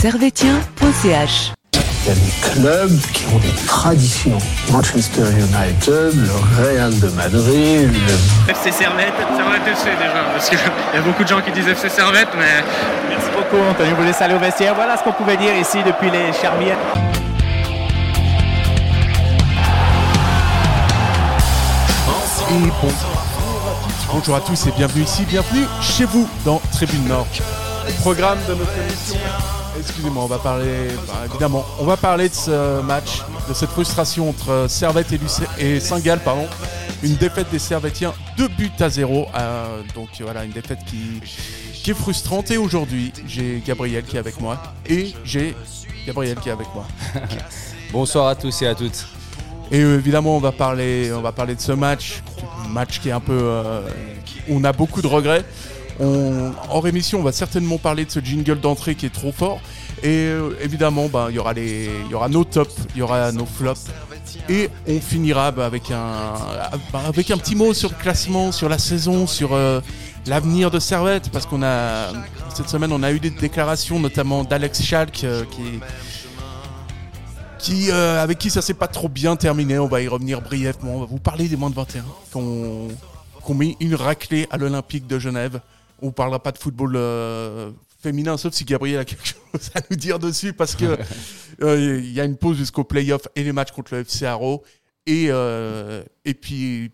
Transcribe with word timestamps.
servetien.ch. 0.00 1.52
Il 1.74 1.78
y 2.06 2.10
a 2.10 2.14
des 2.14 2.52
clubs 2.52 3.00
qui 3.12 3.24
ont 3.34 3.38
des 3.38 3.52
traditions. 3.66 4.38
Manchester 4.70 5.22
United, 5.22 6.14
le 6.14 6.62
Real 6.62 6.96
de 7.00 7.08
Madrid, 7.08 7.90
le 7.92 8.50
FC 8.52 8.70
Servette, 8.70 9.12
Servette 9.36 9.66
FC 9.66 9.90
déjà, 9.98 10.22
parce 10.32 10.48
qu'il 10.48 10.58
y 10.58 10.96
a 10.96 11.02
beaucoup 11.02 11.24
de 11.24 11.28
gens 11.28 11.40
qui 11.40 11.50
disent 11.50 11.66
FC 11.66 11.88
Servette, 11.88 12.28
mais 12.38 12.62
Merci 13.10 13.26
beaucoup, 13.34 13.60
Anthony. 13.68 13.90
Vous 13.98 14.04
laisse 14.04 14.22
aller 14.22 14.34
au 14.34 14.38
vestiaire. 14.38 14.74
Voilà 14.76 14.96
ce 14.96 15.02
qu'on 15.02 15.12
pouvait 15.12 15.36
dire 15.36 15.54
ici 15.56 15.78
depuis 15.84 16.10
les 16.10 16.32
Charmières. 16.32 16.78
Et 22.50 22.70
bon- 22.82 22.92
bonjour 24.12 24.36
à 24.36 24.40
tous 24.40 24.66
et 24.66 24.72
bienvenue 24.72 25.02
ici, 25.04 25.24
bienvenue 25.28 25.64
chez 25.82 26.04
vous 26.06 26.26
dans 26.44 26.60
Tribune 26.72 27.06
Nord. 27.06 27.26
Programme 28.00 28.38
de 28.48 28.54
notre 28.54 28.72
émission. 28.78 29.18
Excusez-moi, 29.88 30.22
on 30.22 30.26
va 30.26 30.38
parler, 30.38 30.88
bah, 31.06 31.24
évidemment, 31.24 31.64
on 31.80 31.84
va 31.84 31.96
parler 31.96 32.28
de 32.28 32.34
ce 32.34 32.82
match, 32.82 33.22
de 33.48 33.54
cette 33.54 33.70
frustration 33.70 34.28
entre 34.28 34.66
Servette 34.68 35.08
et, 35.58 35.80
Saint-Gall, 35.80 36.20
pardon. 36.20 36.46
Une 37.02 37.14
défaite 37.14 37.50
des 37.50 37.58
Servettiens, 37.58 38.12
2 38.36 38.48
buts 38.48 38.70
à 38.80 38.90
0. 38.90 39.26
euh, 39.34 39.80
donc 39.94 40.08
voilà, 40.20 40.44
une 40.44 40.50
défaite 40.50 40.80
qui, 40.86 41.22
qui 41.72 41.90
est 41.90 41.94
frustrante. 41.94 42.50
Et 42.50 42.58
aujourd'hui, 42.58 43.14
j'ai 43.26 43.62
Gabriel 43.66 44.04
qui 44.04 44.16
est 44.16 44.18
avec 44.18 44.38
moi. 44.40 44.62
Et 44.86 45.14
j'ai 45.24 45.56
Gabriel 46.06 46.36
qui 46.36 46.50
est 46.50 46.52
avec 46.52 46.68
moi. 46.74 46.86
Bonsoir 47.92 48.28
à 48.28 48.34
tous 48.34 48.60
et 48.60 48.66
à 48.66 48.74
toutes. 48.74 49.08
Et 49.70 49.80
évidemment, 49.80 50.36
on 50.36 50.40
va 50.40 50.52
parler, 50.52 51.10
on 51.14 51.22
va 51.22 51.32
parler 51.32 51.54
de 51.54 51.60
ce 51.62 51.72
match, 51.72 52.22
match 52.68 53.00
qui 53.00 53.08
est 53.08 53.12
un 53.12 53.20
peu, 53.20 53.38
euh, 53.40 53.80
on 54.50 54.62
a 54.64 54.72
beaucoup 54.72 55.00
de 55.00 55.06
regrets. 55.06 55.44
On, 55.98 56.52
en 56.68 56.80
rémission, 56.80 57.20
on 57.20 57.24
va 57.24 57.32
certainement 57.32 57.78
parler 57.78 58.04
de 58.04 58.10
ce 58.10 58.20
jingle 58.20 58.60
d'entrée 58.60 58.94
qui 58.94 59.06
est 59.06 59.12
trop 59.12 59.32
fort. 59.32 59.60
Et 60.02 60.26
euh, 60.26 60.50
évidemment, 60.60 61.08
bah, 61.08 61.26
il 61.30 61.36
y 61.36 61.38
aura 61.38 61.52
y 61.58 62.14
aura 62.14 62.28
nos 62.28 62.44
tops, 62.44 62.74
il 62.94 62.98
y 62.98 63.02
aura 63.02 63.32
nos 63.32 63.46
flops. 63.46 63.86
Et 64.48 64.70
on 64.86 65.00
finira 65.00 65.50
bah, 65.50 65.66
avec 65.66 65.90
un, 65.90 66.34
bah, 66.92 67.02
avec 67.06 67.30
un 67.30 67.38
petit 67.38 67.56
mot 67.56 67.74
sur 67.74 67.90
le 67.90 67.96
classement, 67.96 68.52
sur 68.52 68.68
la 68.68 68.78
saison, 68.78 69.26
sur 69.26 69.54
euh, 69.54 69.80
l'avenir 70.26 70.70
de 70.70 70.78
Servette, 70.78 71.30
parce 71.30 71.46
qu'on 71.46 71.62
a 71.62 72.12
cette 72.54 72.68
semaine, 72.68 72.92
on 72.92 73.02
a 73.02 73.12
eu 73.12 73.20
des 73.20 73.30
déclarations, 73.30 74.00
notamment 74.00 74.44
d'Alex 74.44 74.82
Schalk, 74.82 75.24
euh, 75.24 75.44
qui 75.44 75.80
euh, 77.90 78.22
avec 78.22 78.38
qui 78.38 78.50
ça 78.50 78.62
s'est 78.62 78.74
pas 78.74 78.88
trop 78.88 79.08
bien 79.08 79.36
terminé. 79.36 79.78
On 79.78 79.88
va 79.88 80.00
y 80.00 80.08
revenir 80.08 80.40
brièvement. 80.40 80.96
On 80.96 81.00
va 81.00 81.06
vous 81.06 81.18
parler 81.18 81.48
des 81.48 81.56
moins 81.56 81.70
de 81.70 81.74
21 81.74 82.04
qu'on 82.32 82.88
qu'on 83.42 83.54
met 83.54 83.76
une 83.80 83.94
raclée 83.94 84.46
à 84.50 84.56
l'Olympique 84.56 85.06
de 85.06 85.18
Genève. 85.18 85.60
On 86.02 86.06
ne 86.06 86.10
parlera 86.12 86.38
pas 86.38 86.52
de 86.52 86.58
football 86.58 86.94
euh, 86.96 87.70
féminin, 87.98 88.36
sauf 88.36 88.54
si 88.54 88.64
Gabriel 88.64 89.00
a 89.00 89.04
quelque 89.04 89.26
chose 89.26 89.70
à 89.74 89.80
nous 89.90 89.96
dire 89.96 90.18
dessus, 90.18 90.52
parce 90.52 90.74
que 90.74 90.98
euh, 91.62 92.00
il 92.02 92.12
y 92.12 92.20
a 92.20 92.24
une 92.24 92.36
pause 92.36 92.56
jusqu'au 92.56 92.84
playoff 92.84 93.28
et 93.36 93.42
les 93.42 93.52
matchs 93.52 93.72
contre 93.72 93.94
le 93.94 94.00
FC 94.00 94.24
Haro. 94.24 94.64
Et, 95.06 95.26
euh, 95.30 96.02
et 96.24 96.34
puis, 96.34 96.92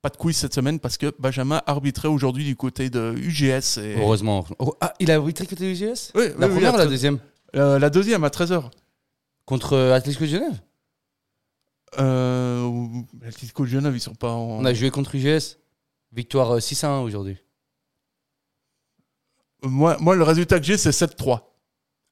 pas 0.00 0.08
de 0.10 0.16
quiz 0.16 0.36
cette 0.36 0.54
semaine 0.54 0.80
parce 0.80 0.96
que 0.96 1.14
Benjamin 1.18 1.62
arbitrait 1.66 2.08
aujourd'hui 2.08 2.44
du 2.44 2.56
côté 2.56 2.90
de 2.90 3.14
UGS. 3.16 3.78
Et... 3.78 3.96
Heureusement. 3.98 4.44
Oh, 4.58 4.74
ah, 4.80 4.94
il 4.98 5.10
a 5.10 5.14
arbitré 5.14 5.46
contre 5.46 5.62
les 5.62 5.72
UGS 5.72 6.12
Oui, 6.14 6.24
La 6.38 6.46
oui, 6.46 6.52
première 6.52 6.74
ou 6.74 6.78
la 6.78 6.86
deuxième? 6.86 7.18
Euh, 7.56 7.78
la 7.78 7.90
deuxième 7.90 8.24
à 8.24 8.28
13h. 8.28 8.70
Contre 9.46 9.76
Atlético 9.76 10.24
de 10.24 10.30
Genève? 10.30 10.60
Euh, 11.98 12.68
L'Atlético 13.22 13.64
de 13.64 13.68
Genève, 13.68 13.94
ils 13.94 14.00
sont 14.00 14.14
pas 14.14 14.32
en. 14.32 14.60
On 14.60 14.64
a 14.64 14.74
joué 14.74 14.90
contre 14.90 15.14
UGS. 15.14 15.58
Victoire 16.12 16.56
euh, 16.56 16.60
6 16.60 16.84
à 16.84 16.90
1 16.90 17.00
aujourd'hui. 17.00 17.36
Moi, 19.64 19.96
moi, 20.00 20.14
le 20.14 20.22
résultat 20.22 20.58
que 20.60 20.66
j'ai, 20.66 20.76
c'est 20.76 20.90
7-3. 20.90 21.40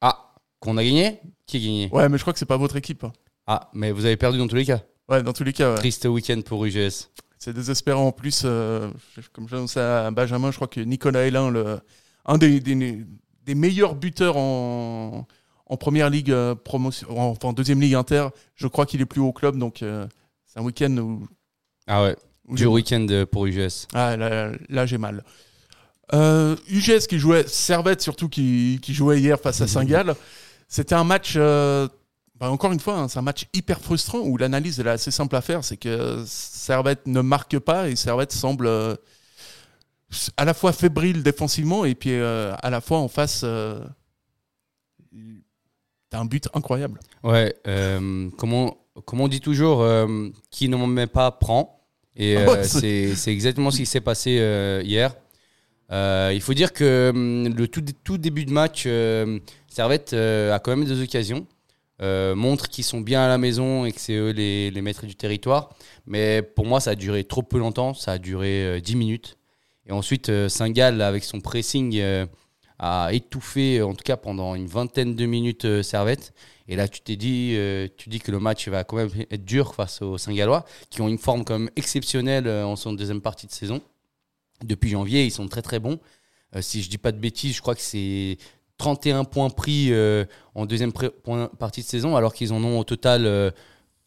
Ah, 0.00 0.34
qu'on 0.60 0.76
a 0.76 0.84
gagné? 0.84 1.20
Qui 1.46 1.56
a 1.58 1.60
gagné? 1.60 1.88
Ouais, 1.92 2.08
mais 2.08 2.16
je 2.18 2.22
crois 2.22 2.32
que 2.32 2.38
c'est 2.38 2.46
pas 2.46 2.56
votre 2.56 2.76
équipe. 2.76 3.04
hein. 3.04 3.12
Ah, 3.46 3.70
mais 3.74 3.92
vous 3.92 4.04
avez 4.04 4.16
perdu 4.16 4.38
dans 4.38 4.46
tous 4.48 4.56
les 4.56 4.64
cas. 4.64 4.80
Ouais, 5.08 5.22
dans 5.22 5.32
tous 5.32 5.44
les 5.44 5.52
cas, 5.52 5.70
ouais. 5.72 5.76
Triste 5.78 6.04
week-end 6.06 6.40
pour 6.44 6.64
UGS. 6.64 7.10
c'est 7.38 7.52
désespérant. 7.52 8.06
En 8.06 8.12
plus, 8.12 8.42
euh, 8.44 8.88
je- 9.16 9.28
comme 9.32 9.48
j'annonçais 9.48 9.80
à 9.80 10.10
Benjamin, 10.12 10.50
je 10.52 10.56
crois 10.56 10.68
que 10.68 10.80
Nicolas 10.80 11.26
Hélin, 11.26 11.50
le, 11.50 11.80
un 12.24 12.38
des, 12.38 12.60
des- 12.60 13.04
des 13.44 13.54
meilleurs 13.56 13.96
buteurs 13.96 14.36
en, 14.36 15.26
en 15.66 15.76
première 15.76 16.08
ligue, 16.08 16.30
euh, 16.30 16.54
promotion, 16.54 17.08
enfin 17.18 17.48
en 17.48 17.52
deuxième 17.52 17.80
ligue 17.80 17.94
inter, 17.96 18.28
je 18.54 18.68
crois 18.68 18.86
qu'il 18.86 19.00
est 19.00 19.06
plus 19.06 19.20
haut 19.20 19.26
au 19.28 19.32
club. 19.32 19.56
Donc, 19.58 19.82
euh, 19.82 20.06
c'est 20.46 20.60
un 20.60 20.62
week-end 20.62 20.96
où. 20.98 21.26
Ah 21.88 22.04
ouais, 22.04 22.16
où 22.46 22.54
dur 22.54 22.70
j'ai- 22.70 22.74
week-end 22.74 23.06
euh, 23.10 23.26
pour 23.26 23.46
UGS. 23.46 23.88
Ah, 23.92 24.16
là, 24.16 24.52
là, 24.68 24.86
j'ai 24.86 24.98
mal. 24.98 25.24
Euh, 26.14 26.56
UGS 26.68 27.06
qui 27.08 27.18
jouait, 27.18 27.46
Servette 27.46 28.02
surtout 28.02 28.28
qui, 28.28 28.78
qui 28.82 28.92
jouait 28.92 29.18
hier 29.20 29.38
face 29.40 29.60
à 29.62 29.66
Saint-Gall, 29.66 30.14
c'était 30.68 30.94
un 30.94 31.04
match, 31.04 31.34
euh, 31.36 31.88
bah, 32.38 32.50
encore 32.50 32.72
une 32.72 32.80
fois, 32.80 32.98
hein, 32.98 33.08
c'est 33.08 33.18
un 33.18 33.22
match 33.22 33.46
hyper 33.54 33.80
frustrant 33.80 34.18
où 34.20 34.36
l'analyse 34.36 34.78
est 34.78 34.86
assez 34.86 35.10
simple 35.10 35.36
à 35.36 35.40
faire, 35.40 35.64
c'est 35.64 35.76
que 35.78 36.22
Servette 36.26 37.06
ne 37.06 37.20
marque 37.22 37.58
pas 37.58 37.88
et 37.88 37.96
Servette 37.96 38.32
semble 38.32 38.66
euh, 38.66 38.94
à 40.36 40.44
la 40.44 40.52
fois 40.52 40.72
fébrile 40.72 41.22
défensivement 41.22 41.84
et 41.86 41.94
puis 41.94 42.12
euh, 42.12 42.52
à 42.62 42.68
la 42.68 42.82
fois 42.82 42.98
en 42.98 43.08
face, 43.08 43.40
t'as 46.10 46.18
un 46.18 46.24
but 46.26 46.48
incroyable. 46.52 47.00
Ouais, 47.22 47.54
comment, 48.36 48.76
comment 49.06 49.24
on 49.24 49.28
dit 49.28 49.40
toujours, 49.40 49.86
qui 50.50 50.68
ne 50.68 50.76
m'en 50.76 50.86
met 50.86 51.06
pas 51.06 51.30
prend. 51.30 51.78
Et 52.14 52.36
Ouais, 52.36 52.64
c'est- 52.64 53.32
exactement 53.32 53.70
ce 53.70 53.78
qui 53.78 53.86
s'est 53.86 54.02
passé 54.02 54.32
hier. 54.84 55.14
Euh, 55.92 56.30
il 56.34 56.40
faut 56.40 56.54
dire 56.54 56.72
que 56.72 57.10
hum, 57.14 57.54
le 57.54 57.68
tout, 57.68 58.18
début 58.18 58.44
de 58.44 58.52
match, 58.52 58.84
euh, 58.86 59.38
Servette 59.68 60.12
euh, 60.12 60.54
a 60.54 60.58
quand 60.58 60.74
même 60.74 60.86
des 60.86 61.02
occasions. 61.02 61.46
montre 62.00 62.68
qu'ils 62.68 62.84
sont 62.84 63.00
bien 63.00 63.22
à 63.22 63.28
la 63.28 63.38
maison 63.38 63.84
et 63.84 63.92
que 63.92 64.00
c'est 64.00 64.14
eux 64.14 64.30
les, 64.30 64.82
maîtres 64.82 65.06
du 65.06 65.14
territoire. 65.16 65.70
Mais 66.06 66.42
pour 66.42 66.66
moi, 66.66 66.80
ça 66.80 66.90
a 66.90 66.94
duré 66.94 67.24
trop 67.24 67.42
peu 67.42 67.58
longtemps. 67.58 67.94
Ça 67.94 68.12
a 68.12 68.18
duré 68.18 68.64
euh, 68.64 68.80
10 68.80 68.96
minutes. 68.96 69.38
Et 69.86 69.92
ensuite, 69.92 70.28
euh, 70.28 70.48
Saint-Gall, 70.48 71.02
avec 71.02 71.24
son 71.24 71.40
pressing, 71.40 72.00
a 72.78 73.10
étouffé, 73.12 73.80
en 73.82 73.94
tout 73.94 74.02
cas 74.04 74.16
pendant 74.16 74.54
une 74.56 74.66
vingtaine 74.66 75.14
de 75.14 75.26
minutes, 75.26 75.82
Servette. 75.82 76.32
Et 76.68 76.76
là, 76.76 76.88
tu 76.88 77.00
t'es 77.00 77.16
dit, 77.16 77.56
tu 77.96 78.08
dis 78.08 78.18
que 78.18 78.32
le 78.32 78.40
match 78.40 78.66
va 78.68 78.82
quand 78.82 78.96
même 78.96 79.10
être 79.30 79.44
dur 79.44 79.74
face 79.74 80.02
aux 80.02 80.18
Saint-Gallois, 80.18 80.64
qui 80.90 81.00
ont 81.00 81.08
une 81.08 81.18
forme 81.18 81.44
quand 81.44 81.58
même 81.58 81.70
exceptionnelle 81.76 82.48
en 82.48 82.74
son 82.76 82.92
deuxième 82.92 83.20
partie 83.20 83.46
de 83.46 83.52
saison. 83.52 83.80
Depuis 84.64 84.90
janvier, 84.90 85.24
ils 85.24 85.30
sont 85.30 85.48
très 85.48 85.62
très 85.62 85.78
bons. 85.78 85.98
Euh, 86.56 86.62
si 86.62 86.82
je 86.82 86.90
dis 86.90 86.98
pas 86.98 87.12
de 87.12 87.18
bêtises, 87.18 87.56
je 87.56 87.60
crois 87.62 87.74
que 87.74 87.80
c'est 87.80 88.36
31 88.78 89.24
points 89.24 89.50
pris 89.50 89.88
euh, 89.92 90.24
en 90.54 90.66
deuxième 90.66 90.92
point- 90.92 91.48
partie 91.58 91.82
de 91.82 91.86
saison, 91.86 92.16
alors 92.16 92.32
qu'ils 92.34 92.52
en 92.52 92.62
ont 92.64 92.78
au 92.78 92.84
total 92.84 93.26
euh, 93.26 93.50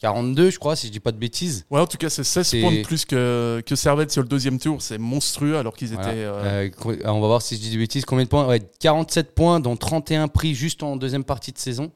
42, 0.02 0.50
je 0.50 0.60
crois, 0.60 0.76
si 0.76 0.88
je 0.88 0.92
dis 0.92 1.00
pas 1.00 1.12
de 1.14 1.18
bêtises. 1.18 1.66
Ouais, 1.72 1.80
en 1.80 1.88
tout 1.88 1.98
cas, 1.98 2.10
c'est 2.10 2.24
16 2.26 2.46
C'est- 2.48 2.62
points 2.62 2.74
de 2.74 2.82
plus 2.84 3.06
que, 3.06 3.64
que 3.66 3.76
Servette 3.76 4.12
sur 4.12 4.22
le 4.22 4.28
deuxième 4.28 4.60
tour, 4.60 4.82
c'est 4.82 4.98
monstrueux 4.98 5.58
alors 5.58 5.76
qu'ils 5.76 5.94
étaient. 5.94 6.02
Voilà. 6.28 6.44
euh, 6.44 6.70
on 7.06 7.22
va 7.22 7.28
voir 7.28 7.42
si 7.42 7.56
je 7.56 7.62
dis 7.62 7.72
des 7.72 7.78
bêtises. 7.78 8.04
Combien 8.06 8.26
de 8.26 8.30
points 8.30 8.46
ouais, 8.48 8.62
47 8.80 9.34
points, 9.34 9.60
dont 9.62 9.78
31 9.78 10.28
pris 10.28 10.54
juste 10.54 10.84
en 10.84 10.98
deuxième 10.98 11.24
partie 11.24 11.52
de 11.54 11.58
saison. 11.58 11.92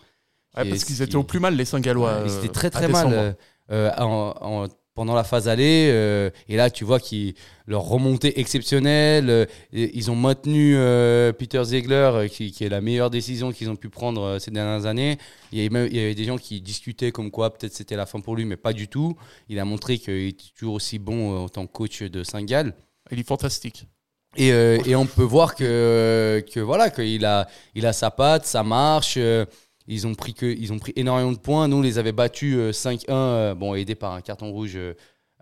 ouais, 0.58 0.66
parce 0.70 0.80
ce 0.80 0.86
qu'ils 0.86 0.96
qui- 0.96 1.04
étaient 1.04 1.16
au 1.18 1.24
plus 1.24 1.40
mal, 1.42 1.56
les 1.56 1.66
Saint-Gallois. 1.66 2.24
Ils 2.26 2.38
étaient 2.38 2.48
très 2.48 2.70
très 2.70 2.88
mal 2.88 3.08
décembre. 3.10 3.36
en- 4.02 4.34
en- 4.42 4.68
pendant 5.00 5.16
la 5.16 5.24
phase 5.24 5.48
aller. 5.48 5.88
euh, 5.94 6.30
et 6.50 6.58
là, 6.58 6.70
tu 6.70 6.84
vois 6.84 7.00
qu'ils 7.00 7.34
leur 7.68 7.84
remontée 7.84 8.38
exceptionnelle. 8.42 9.30
euh, 9.30 9.46
ils 9.72 10.12
ont 10.12 10.16
maintenu 10.16 10.76
euh, 10.76 11.32
Peter 11.32 11.64
Ziegler, 11.64 12.12
euh, 12.14 12.28
qui, 12.28 12.52
qui 12.52 12.66
est 12.66 12.70
la 12.70 12.82
meilleure 12.82 13.10
décision 13.10 13.54
qu'ils 13.54 13.70
ont 13.70 13.78
pu 13.78 13.88
prendre 13.88 14.22
euh, 14.22 14.40
ces 14.40 14.52
dernières 14.52 14.86
années. 14.86 15.18
Il 15.54 15.58
y, 15.58 15.62
avait 15.62 15.70
même, 15.70 15.88
il 15.90 15.96
y 15.96 16.02
avait 16.02 16.16
des 16.16 16.26
gens 16.26 16.38
qui 16.38 16.60
discutaient 16.60 17.14
comme 17.14 17.32
quoi 17.32 17.54
peut-être 17.54 17.74
c'était 17.74 17.96
la 17.96 18.06
fin 18.06 18.20
pour 18.20 18.36
lui, 18.36 18.44
mais 18.44 18.58
pas 18.58 18.74
du 18.74 18.90
tout. 18.90 19.16
Il 19.48 19.58
a 19.58 19.64
montré 19.64 20.00
qu'il 20.00 20.28
était 20.28 20.52
toujours 20.58 20.74
aussi 20.74 21.00
bon 21.00 21.46
en 21.46 21.48
tant 21.48 21.66
que 21.66 21.72
coach 21.72 22.04
de 22.04 22.22
Saint-Gall. 22.26 22.74
Il 23.12 23.20
est 23.22 23.28
fantastique. 23.28 23.88
Et, 24.36 24.50
et 24.50 24.96
on 24.98 25.06
peut 25.06 25.24
voir 25.24 25.56
que, 25.56 26.44
que 26.54 26.60
voilà 26.60 26.90
qu'il 26.90 27.24
a, 27.26 27.48
il 27.74 27.86
a 27.86 27.94
sa 27.94 28.12
patte, 28.12 28.46
ça 28.46 28.64
marche. 28.64 29.18
Euh, 29.90 29.94
ils 29.94 30.08
ont 30.08 30.16
pris 30.16 30.34
que, 30.34 30.46
ils 30.46 30.72
ont 30.74 30.80
pris 30.80 30.94
énormément 30.96 31.32
de 31.32 31.38
points. 31.38 31.68
Nous, 31.68 31.78
on 31.78 31.82
les 31.82 31.98
avait 31.98 32.12
battus 32.12 32.56
euh, 32.58 32.72
5-1, 32.72 33.06
euh, 33.10 33.56
bon 33.56 33.76
aidé 33.76 33.96
par 33.96 34.14
un 34.14 34.22
carton 34.22 34.52
rouge 34.52 34.76
euh, 34.76 34.94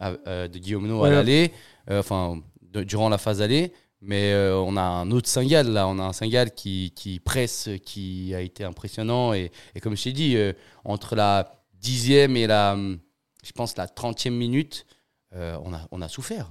euh, 0.02 0.48
de 0.48 0.58
Guillaume 0.60 0.88
No 0.88 1.00
à 1.04 1.10
Ouais. 1.10 1.16
l'aller, 1.16 1.52
euh, 1.90 2.00
enfin 2.00 2.42
de- 2.62 2.84
durant 2.84 3.10
la 3.10 3.18
phase 3.18 3.42
aller. 3.42 3.72
Mais 4.02 4.32
euh, 4.34 4.56
on 4.56 4.78
a 4.78 4.82
un 4.82 5.10
autre 5.10 5.28
Singal 5.28 5.70
là, 5.72 5.88
on 5.88 5.98
a 5.98 6.04
un 6.04 6.14
Singal 6.14 6.54
qui, 6.54 6.94
qui 6.96 7.20
presse, 7.20 7.68
qui 7.84 8.34
a 8.36 8.42
été 8.42 8.64
impressionnant. 8.64 9.34
Et, 9.34 9.52
et 9.74 9.80
comme 9.80 9.98
je 9.98 10.04
t'ai 10.04 10.12
dit, 10.14 10.36
euh, 10.38 10.54
entre 10.86 11.16
la 11.16 11.64
dixième 11.82 12.38
et 12.38 12.46
la, 12.46 12.78
je 13.44 13.52
pense 13.54 13.76
la 13.76 13.88
trentième 13.88 14.36
minute, 14.36 14.86
euh, 15.34 15.58
on, 15.64 15.74
a, 15.74 15.82
on 15.92 16.02
a 16.04 16.08
souffert. 16.10 16.48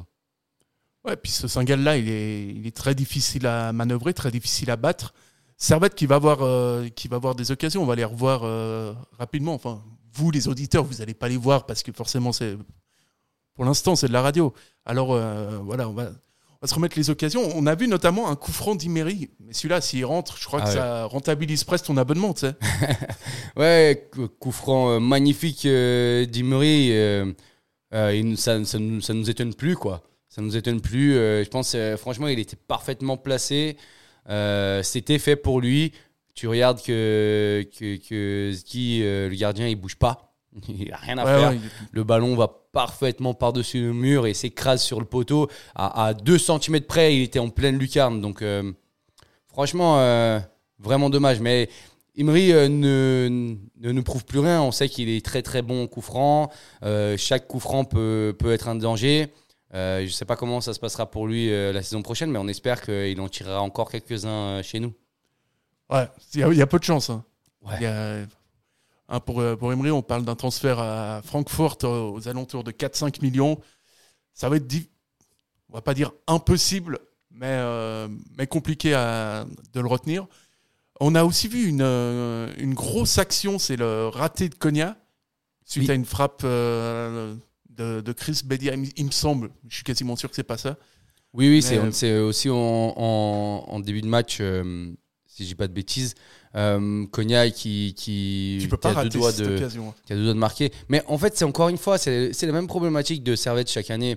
Ouais, 1.05 1.15
puis 1.17 1.31
ce 1.31 1.47
Saint-Gall-là, 1.47 1.97
il 1.99 2.09
est, 2.09 2.47
il 2.49 2.67
est 2.67 2.75
très 2.77 2.97
difficile 2.97 3.47
à 3.47 3.73
manœuvrer, 3.73 4.13
très 4.13 4.33
difficile 4.33 4.71
à 4.73 4.77
battre. 4.77 5.15
Servette 5.59 5.95
qui 5.95 6.07
va 6.07 6.17
avoir, 6.17 6.43
euh, 6.43 6.89
qui 6.89 7.09
va 7.09 7.17
avoir 7.17 7.35
des 7.35 7.51
occasions, 7.51 7.83
on 7.83 7.87
va 7.87 7.95
les 7.97 8.05
revoir 8.05 8.43
euh, 8.45 8.93
rapidement. 9.19 9.55
Enfin, 9.55 9.83
vous, 10.13 10.31
les 10.31 10.49
auditeurs, 10.49 10.85
vous 10.85 10.97
n'allez 10.97 11.15
pas 11.15 11.29
les 11.29 11.37
voir 11.39 11.65
parce 11.67 11.83
que 11.83 11.93
forcément, 11.93 12.33
c'est 12.33 12.57
pour 13.55 13.65
l'instant, 13.65 13.97
c'est 13.97 14.09
de 14.09 14.13
la 14.13 14.21
radio. 14.23 14.53
Alors 14.85 15.15
euh, 15.15 15.59
voilà, 15.65 15.89
on 15.89 15.93
va, 15.95 16.11
on 16.51 16.59
va 16.61 16.69
se 16.69 16.75
remettre 16.75 16.99
les 16.99 17.09
occasions. 17.09 17.41
On 17.55 17.67
a 17.67 17.75
vu 17.75 17.89
notamment 17.89 18.29
un 18.29 18.37
coup 18.37 18.53
franc 18.53 18.75
d'Imery. 18.75 19.31
Mais 19.41 19.55
celui-là, 19.55 19.81
s'il 19.81 20.05
rentre, 20.05 20.37
je 20.37 20.45
crois 20.47 20.61
Ah 20.61 20.65
que 20.65 20.69
ouais. 20.69 20.75
ça 20.77 21.05
rentabilise 21.07 21.65
presque 21.65 21.87
ton 21.87 21.97
abonnement, 21.97 22.35
tu 22.35 22.41
sais. 22.41 22.55
Ouais, 23.57 24.09
cou- 24.13 24.29
coup 24.29 24.53
franc 24.53 25.01
magnifique 25.01 25.67
d'Imery. 25.67 26.93
ça, 28.37 28.65
ça, 28.65 28.79
nous, 28.79 29.01
ça 29.01 29.15
nous 29.15 29.31
étonne 29.31 29.55
plus, 29.55 29.75
quoi. 29.77 30.03
Ça 30.29 30.43
nous 30.43 30.55
étonne 30.55 30.83
plus. 30.83 31.15
je 31.15 31.49
pense, 31.49 31.75
franchement, 31.97 32.29
il 32.29 32.39
était 32.39 32.57
parfaitement 32.57 33.17
placé. 33.17 33.79
Euh, 34.29 34.83
C'était 34.83 35.19
fait 35.19 35.37
pour 35.37 35.61
lui. 35.61 35.93
Tu 36.35 36.49
regardes 36.49 36.83
que, 36.83 37.67
que, 37.79 37.97
que 37.97 38.51
Zki, 38.53 39.01
euh, 39.03 39.29
le 39.29 39.35
gardien, 39.37 39.69
il 39.69 39.77
bouge 39.77 39.97
pas. 39.97 40.35
Il 40.69 40.93
a 40.93 40.97
rien 40.97 41.19
à 41.19 41.25
Ouais, 41.25 41.39
faire. 41.41 41.51
ouais, 41.51 41.59
Le 41.93 42.05
ballon 42.05 42.35
va 42.37 42.49
parfaitement 42.73 43.35
par-dessus 43.35 43.81
le 43.81 43.93
mur 43.93 44.27
et 44.27 44.35
s'écrase 44.35 44.83
sur 44.83 45.01
le 45.01 45.07
poteau. 45.07 45.49
À, 45.75 46.07
à 46.07 46.15
2 46.15 46.39
cm 46.39 46.81
près, 46.83 47.15
il 47.17 47.23
était 47.23 47.39
en 47.39 47.49
pleine 47.51 47.79
lucarne. 47.79 48.21
Donc, 48.21 48.43
euh, 48.43 48.73
franchement, 49.49 49.99
euh, 49.99 50.39
vraiment 50.79 51.11
dommage. 51.11 51.41
Mais 51.41 51.69
Imri 52.19 52.53
euh, 52.53 52.69
ne, 52.69 53.57
ne 53.81 53.93
nous 53.93 54.03
prouve 54.03 54.25
plus 54.25 54.39
rien. 54.41 54.63
On 54.63 54.73
sait 54.73 54.89
qu'il 54.89 55.09
est 55.11 55.25
très 55.25 55.43
très 55.43 55.61
bon 55.63 55.85
au 55.85 55.89
coup 55.89 56.01
franc. 56.01 56.51
Chaque 57.17 57.47
coup 57.49 57.61
franc 57.61 57.85
peut, 57.85 58.35
peut 58.39 58.53
être 58.53 58.69
un 58.69 58.77
danger. 58.77 59.29
Euh, 59.75 60.01
je 60.01 60.05
ne 60.05 60.11
sais 60.11 60.25
pas 60.25 60.37
comment 60.37 60.61
ça 60.61 60.73
se 60.75 60.79
passera 60.81 61.11
pour 61.11 61.27
lui 61.27 61.53
euh, 61.53 61.73
la 61.73 61.83
saison 61.83 62.03
prochaine, 62.03 62.31
mais 62.31 62.39
on 62.39 62.47
espère 62.49 62.81
qu'il 62.81 63.21
en 63.21 63.29
tirera 63.29 63.61
encore 63.61 63.91
quelques-uns 63.91 64.29
euh, 64.59 64.63
chez 64.63 64.79
nous. 64.81 64.95
Ouais, 65.91 66.09
il 66.35 66.41
y, 66.41 66.43
a- 66.45 66.49
il 66.53 66.57
y 66.59 66.63
a 66.63 66.67
peu 66.67 66.79
de 66.79 66.85
chance. 66.85 67.11
hein. 67.11 67.25
Ouais. 67.63 67.75
Il 67.79 67.83
y 67.83 67.87
a- 67.87 68.27
hein, 69.09 69.21
pour, 69.21 69.43
pour 69.59 69.73
Emery, 69.73 69.91
on 69.91 70.03
parle 70.03 70.25
d'un 70.25 70.37
transfert 70.37 70.79
à 70.79 71.21
Francfort 71.25 71.79
aux 71.85 72.29
alentours 72.29 72.63
de 72.65 72.71
4-5 72.71 73.21
millions. 73.23 73.61
Ça 74.35 74.49
va 74.49 74.57
être, 74.57 74.67
on 75.69 75.75
va 75.75 75.83
pas 75.83 75.95
dire 75.95 76.13
impossible, 76.29 76.99
mais, 77.31 77.47
euh, 77.49 78.09
mais 78.39 78.47
compliqué 78.47 78.95
à, 78.95 79.47
de 79.73 79.81
le 79.81 79.89
retenir. 79.89 80.27
On 81.01 81.15
a 81.15 81.25
aussi 81.25 81.49
vu 81.49 81.67
une, 81.69 81.83
une 82.59 82.75
grosse 82.75 83.19
action, 83.19 83.59
c'est 83.59 83.77
le 83.77 84.09
raté 84.09 84.49
de 84.49 84.55
Konya, 84.55 84.97
suite 85.65 85.85
Oui. 85.87 85.91
à 85.91 85.95
une 85.95 86.05
frappe 86.07 86.43
euh, 86.45 87.35
de, 87.77 88.01
de 88.01 88.13
Chris 88.13 88.41
Bedia, 88.45 88.75
il, 88.75 88.81
me- 88.81 88.87
il 88.97 89.05
me 89.07 89.11
semble. 89.11 89.51
Je 89.69 89.75
suis 89.77 89.85
quasiment 89.85 90.17
sûr 90.17 90.29
que 90.31 90.37
c'est 90.37 90.43
pas 90.43 90.59
ça. 90.59 90.77
Oui, 91.33 91.49
oui, 91.49 91.63
c'est 91.63 91.79
euh, 91.79 91.91
c'est 91.91 92.19
aussi 92.19 92.49
en, 92.49 92.55
en- 92.57 93.65
en 93.69 93.81
début 93.81 94.01
de 94.01 94.07
match, 94.07 94.39
euh, 94.41 94.93
si 95.27 95.43
je 95.45 95.49
dis 95.49 95.55
pas 95.55 95.69
de 95.69 95.73
bêtises, 95.73 96.15
euh, 96.55 97.07
Cognac 97.09 97.53
qui, 97.53 97.95
qui, 97.97 98.59
Tu 98.61 98.69
peux 98.69 98.77
qui 98.77 98.81
pas 98.83 98.89
a 98.91 98.93
deux 98.93 98.99
rater 99.01 99.19
doigts 99.19 99.33
cette 99.33 99.47
de, 99.47 99.57
occasion. 99.57 99.93
qui 100.07 100.13
a 100.13 100.17
deux 100.17 100.25
doigts 100.25 100.33
de 100.35 100.39
marquer. 100.39 100.73
Mais 100.89 101.03
en 101.07 101.19
fait, 101.19 101.37
c'est 101.37 101.45
encore 101.45 101.69
une 101.69 101.77
fois, 101.79 101.99
c'est 101.99 102.33
c'est 102.33 102.47
la 102.47 102.53
même 102.53 102.67
problématique 102.67 103.23
de 103.23 103.37
Servette 103.37 103.71
chaque 103.71 103.91
année. 103.91 104.17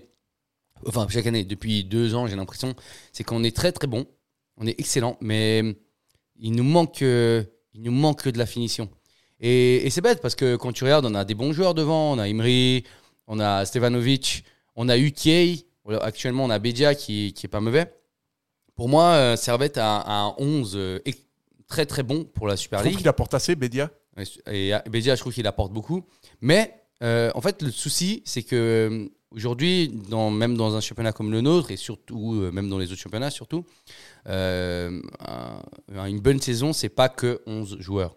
Enfin, 0.86 1.06
chaque 1.10 1.28
année, 1.28 1.44
depuis 1.44 1.84
deux 1.84 2.16
ans, 2.16 2.26
j'ai 2.28 2.38
l'impression. 2.38 2.74
C'est 3.12 3.26
qu'on 3.26 3.44
est 3.44 3.54
très 3.56 3.74
très 3.74 3.88
bon, 3.88 4.06
on 4.56 4.66
est 4.66 4.80
excellent, 4.80 5.18
mais 5.20 5.76
il 6.40 6.54
nous 6.54 6.64
manque, 6.64 7.02
euh, 7.02 7.44
il 7.74 7.82
nous 7.82 7.92
manque 7.92 8.30
de 8.30 8.38
la 8.38 8.46
finition. 8.46 8.88
Et, 9.42 9.86
et 9.86 9.90
c'est 9.90 10.00
bête 10.02 10.22
parce 10.22 10.36
que 10.36 10.56
quand 10.56 10.72
tu 10.72 10.86
regardes, 10.86 11.06
on 11.06 11.16
a 11.16 11.26
des 11.26 11.36
bons 11.36 11.52
joueurs 11.52 11.74
devant. 11.74 12.14
On 12.14 12.18
a 12.20 12.28
Imri, 12.30 12.84
on 13.30 13.40
a 13.40 13.64
Stevanovic, 13.66 14.44
on 14.76 14.90
a 14.90 14.98
Ukey. 14.98 15.66
Voilà, 15.86 16.04
Actuellement, 16.04 16.44
on 16.44 16.50
a 16.50 16.60
Bedia 16.60 16.94
qui, 16.94 17.32
qui 17.34 17.46
est 17.46 17.50
pas 17.50 17.62
mauvais. 17.62 17.92
Pour 18.76 18.90
moi, 18.90 19.06
euh, 19.14 19.36
Servette 19.38 19.78
a, 19.78 19.98
a 20.00 20.14
un 20.14 20.36
11 20.38 20.74
euh, 20.76 21.00
très 21.68 21.86
très 21.86 22.04
bon 22.04 22.26
pour 22.26 22.48
la 22.48 22.56
Je 22.56 22.62
Super 22.62 22.80
trouve 22.80 22.90
League. 22.90 22.98
qu'il 23.00 23.08
apporte 23.08 23.34
assez, 23.34 23.56
Bedia. 23.56 23.90
Et 24.52 24.74
euh, 24.76 24.80
Bedia, 24.90 25.16
je 25.16 25.22
trouve 25.22 25.34
qu'il 25.34 25.48
apporte 25.48 25.72
beaucoup. 25.72 26.04
Mais 26.42 26.76
euh, 27.02 27.32
en 27.34 27.42
fait, 27.42 27.62
le 27.62 27.72
souci, 27.72 28.22
c'est 28.26 28.44
que 28.44 28.56
euh, 28.92 29.08
aujourd'hui, 29.32 29.88
dans, 30.10 30.30
même 30.30 30.56
dans 30.58 30.76
un 30.76 30.82
championnat 30.82 31.12
comme 31.14 31.32
le 31.32 31.42
nôtre, 31.42 31.72
et 31.72 31.78
surtout, 31.78 32.36
euh, 32.36 32.52
même 32.52 32.70
dans 32.70 32.78
les 32.78 32.92
autres 32.92 33.02
championnats, 33.02 33.30
surtout, 33.32 33.66
euh, 34.28 35.02
un- 35.96 36.06
une 36.06 36.20
bonne 36.20 36.40
saison, 36.42 36.74
c'est 36.74 36.90
pas 36.90 37.10
que 37.10 37.42
11 37.48 37.78
joueurs. 37.80 38.16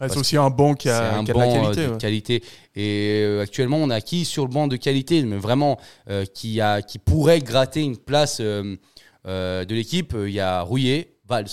Ouais, 0.00 0.08
c'est 0.08 0.18
aussi 0.18 0.36
un 0.36 0.50
banc 0.50 0.74
qui 0.74 0.88
a, 0.88 1.18
un 1.18 1.24
qui 1.24 1.32
a 1.32 1.34
de 1.34 1.38
la 1.38 1.46
banc 1.46 1.50
euh, 1.50 1.62
qualité. 1.62 1.86
de 1.86 1.90
ouais. 1.90 1.98
qualité. 1.98 2.44
Et 2.76 3.22
euh, 3.24 3.42
actuellement, 3.42 3.78
on 3.78 3.90
a 3.90 4.00
qui 4.00 4.24
sur 4.24 4.44
le 4.44 4.50
banc 4.50 4.68
de 4.68 4.76
qualité, 4.76 5.22
mais 5.22 5.38
vraiment, 5.38 5.78
euh, 6.08 6.24
qui, 6.24 6.60
a, 6.60 6.82
qui 6.82 6.98
pourrait 6.98 7.40
gratter 7.40 7.82
une 7.82 7.96
place 7.96 8.40
euh, 8.40 8.76
de 9.24 9.74
l'équipe 9.74 10.14
Il 10.16 10.32
y 10.32 10.40
a 10.40 10.60
Rouillet, 10.62 11.16
Valls. 11.26 11.48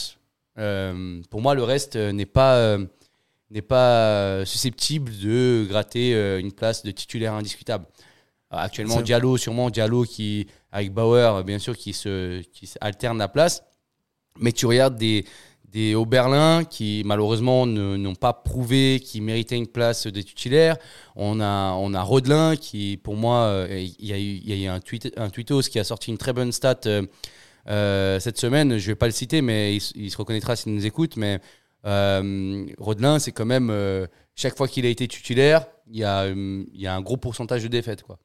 Pour 1.30 1.42
moi, 1.42 1.56
le 1.56 1.64
reste 1.64 1.96
n'est 1.96 2.28
pas, 2.28 2.78
n'est 3.50 3.62
pas 3.64 4.46
susceptible 4.46 5.12
de 5.18 5.66
gratter 5.68 6.14
une 6.40 6.52
place 6.52 6.84
de 6.84 6.92
titulaire 6.92 7.34
indiscutable. 7.34 7.86
Actuellement, 8.52 9.02
Diallo, 9.02 9.36
sûrement 9.38 9.70
Diallo 9.70 10.04
qui, 10.04 10.48
avec 10.72 10.94
Bauer, 10.94 11.44
bien 11.44 11.60
sûr, 11.60 11.76
qui 11.76 11.92
se, 11.92 12.42
qui 12.44 12.72
alterne 12.80 13.18
la 13.18 13.28
place. 13.28 13.64
Mais 14.40 14.52
tu 14.52 14.66
regardes 14.66 14.96
des, 14.96 15.26
des 15.76 15.94
Oberlin 15.94 16.64
qui 16.64 17.04
malheureusement 17.06 17.66
ne- 17.66 17.98
n'ont 17.98 18.16
pas 18.16 18.32
prouvé 18.32 19.02
qu'ils 19.04 19.24
méritaient 19.24 19.58
une 19.58 19.68
place 19.68 20.08
de 20.08 20.22
titulaire. 20.22 20.78
On 21.18 21.42
a, 21.42 21.74
on 21.74 21.94
a 21.94 22.02
Rodelin 22.02 22.56
qui, 22.56 22.98
pour 23.04 23.18
moi, 23.18 23.40
euh, 23.40 23.86
il 24.00 24.06
y 24.06 24.14
a 24.14 24.18
eu, 24.18 24.40
y 24.42 24.54
a 24.54 24.56
eu 24.56 24.68
un, 24.68 24.80
tweet, 24.80 25.12
un 25.18 25.30
tweetos 25.30 25.64
qui 25.64 25.78
a 25.78 25.84
sorti 25.84 26.12
une 26.12 26.18
très 26.18 26.32
bonne 26.32 26.54
stat 26.54 26.80
euh, 26.86 27.06
euh, 27.68 28.22
cette 28.22 28.40
semaine. 28.40 28.78
Je 28.78 28.88
vais 28.88 28.96
pas 28.96 29.08
le 29.08 29.12
citer, 29.12 29.42
mais 29.42 29.76
il, 29.76 30.10
se 30.10 30.16
reconnaîtra 30.16 30.56
s'il 30.56 30.74
nous 30.74 30.86
écoute. 30.86 31.18
Mais 31.18 31.42
euh, 31.86 32.66
Rodelin, 32.78 33.20
c'est 33.20 33.34
quand 33.34 33.46
même 33.46 33.70
chaque 34.34 34.56
fois 34.56 34.70
qu'il 34.70 34.86
a 34.86 34.90
été 34.90 35.10
titulaire, 35.10 35.68
il 35.92 35.98
y 35.98 36.06
a, 36.06 36.30
y 36.74 36.88
a 36.88 36.96
un 36.96 37.02
gros 37.02 37.18
pourcentage 37.18 37.64
de 37.64 37.68
défaites. 37.68 38.04
Quoi. 38.04 38.18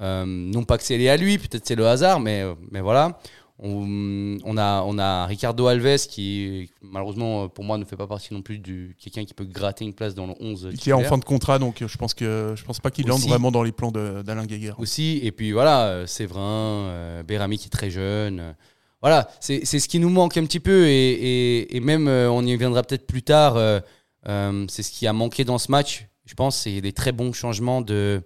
Non 0.00 0.64
pas 0.64 0.78
que 0.78 0.82
c'est 0.82 0.98
lié 0.98 1.10
à 1.10 1.16
lui, 1.16 1.38
peut-être 1.38 1.64
c'est 1.64 1.76
le 1.76 1.86
hasard, 1.86 2.18
mais, 2.18 2.42
mais 2.72 2.80
voilà. 2.80 3.20
On, 3.60 4.38
on 4.44 4.56
a, 4.56 4.82
on 4.86 4.98
a 4.98 5.26
Ricardo 5.26 5.66
Alves 5.66 6.06
qui, 6.06 6.70
malheureusement, 6.80 7.48
pour 7.48 7.64
moi, 7.64 7.76
ne 7.76 7.84
fait 7.84 7.96
pas 7.96 8.06
partie 8.06 8.32
non 8.32 8.40
plus 8.40 8.58
du 8.58 8.94
quelqu'un 9.00 9.24
qui 9.24 9.34
peut 9.34 9.44
gratter 9.44 9.84
une 9.84 9.94
place 9.94 10.14
dans 10.14 10.26
le 10.26 10.34
11. 10.38 10.70
qui 10.78 10.90
est 10.90 10.92
en 10.92 11.02
fin 11.02 11.18
de 11.18 11.24
contrat, 11.24 11.58
donc 11.58 11.82
euh, 11.82 11.88
je 11.88 11.98
pense 11.98 12.14
que 12.14 12.54
je 12.56 12.64
pense 12.64 12.78
pas 12.78 12.90
qu'il 12.92 13.10
entre 13.10 13.26
vraiment 13.26 13.50
dans 13.50 13.64
les 13.64 13.72
plans 13.72 13.90
d'Alain 13.90 14.46
Guéguer. 14.46 14.72
aussi. 14.78 15.18
Et 15.22 15.32
puis 15.32 15.50
voilà, 15.52 15.86
euh, 15.86 16.06
Séverin, 16.06 16.40
euh, 16.88 17.22
Bérami 17.24 17.58
qui 17.58 17.66
est 17.66 17.70
très 17.70 17.90
jeune. 17.90 18.38
euh, 18.40 18.52
voilà, 19.00 19.28
c'est 19.40 19.64
ce 19.64 19.88
qui 19.88 19.98
nous 20.00 20.10
manque 20.10 20.36
un 20.36 20.44
petit 20.44 20.60
peu. 20.60 20.86
Et, 20.86 21.10
et, 21.12 21.76
et 21.76 21.80
même, 21.80 22.08
euh, 22.08 22.30
on 22.30 22.44
y 22.44 22.56
viendra 22.56 22.82
peut-être 22.82 23.06
plus 23.06 23.22
tard, 23.22 23.56
euh, 23.56 23.80
euh, 24.28 24.66
c'est 24.68 24.82
ce 24.82 24.90
qui 24.90 25.06
a 25.06 25.12
manqué 25.12 25.44
dans 25.44 25.58
ce 25.58 25.70
match, 25.70 26.06
je 26.26 26.34
pense, 26.34 26.56
c'est 26.58 26.80
les 26.80 26.92
très 26.92 27.12
bons 27.12 27.32
changements 27.32 27.80
de, 27.80 28.22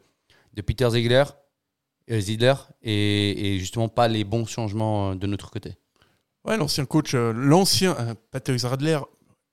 de 0.54 0.62
Peter 0.62 0.88
Ziegler, 0.90 1.24
euh, 2.10 2.20
Ziegler 2.20 2.54
et, 2.82 3.54
et 3.54 3.58
justement 3.58 3.88
pas 3.88 4.08
les 4.08 4.24
bons 4.24 4.46
changements 4.46 5.10
euh, 5.10 5.14
de 5.14 5.26
notre 5.26 5.50
côté. 5.50 5.74
Ouais, 6.44 6.56
l'ancien 6.56 6.84
coach, 6.84 7.14
euh, 7.14 7.32
l'ancien 7.34 7.96
Patrick 8.32 8.60
Radler, 8.62 8.98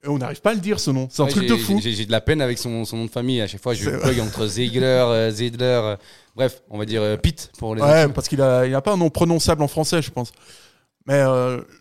on 0.04 0.18
n'arrive 0.18 0.40
pas 0.40 0.50
à 0.50 0.54
le 0.54 0.60
dire 0.60 0.80
ce 0.80 0.90
nom. 0.90 1.08
C'est 1.10 1.22
un 1.22 1.26
Ouais, 1.26 1.30
truc 1.30 1.46
de 1.46 1.56
fou. 1.56 1.78
J'ai 1.82 2.06
de 2.06 2.10
la 2.10 2.20
peine 2.20 2.40
avec 2.40 2.58
son, 2.58 2.84
son 2.84 2.96
nom 2.96 3.04
de 3.04 3.10
famille. 3.10 3.40
À 3.40 3.46
chaque 3.46 3.62
fois, 3.62 3.74
je 3.74 3.90
bug 3.90 4.18
entre 4.20 4.46
Ziegler, 4.46 4.84
euh, 4.86 5.30
Ziegler. 5.30 5.64
euh, 5.84 5.96
bref, 6.34 6.62
on 6.70 6.78
va 6.78 6.86
dire 6.86 7.02
euh, 7.02 7.16
Pete 7.16 7.52
pour 7.58 7.74
les 7.74 7.82
Ouais, 7.82 8.08
parce 8.08 8.26
qu'il 8.26 8.40
a, 8.40 8.66
il 8.66 8.74
a 8.74 8.80
pas 8.80 8.92
un 8.92 8.96
nom 8.96 9.10
prononçable 9.10 9.62
en 9.62 9.68
français, 9.68 10.00
je 10.02 10.10
pense. 10.10 10.32
Mais 11.06 11.22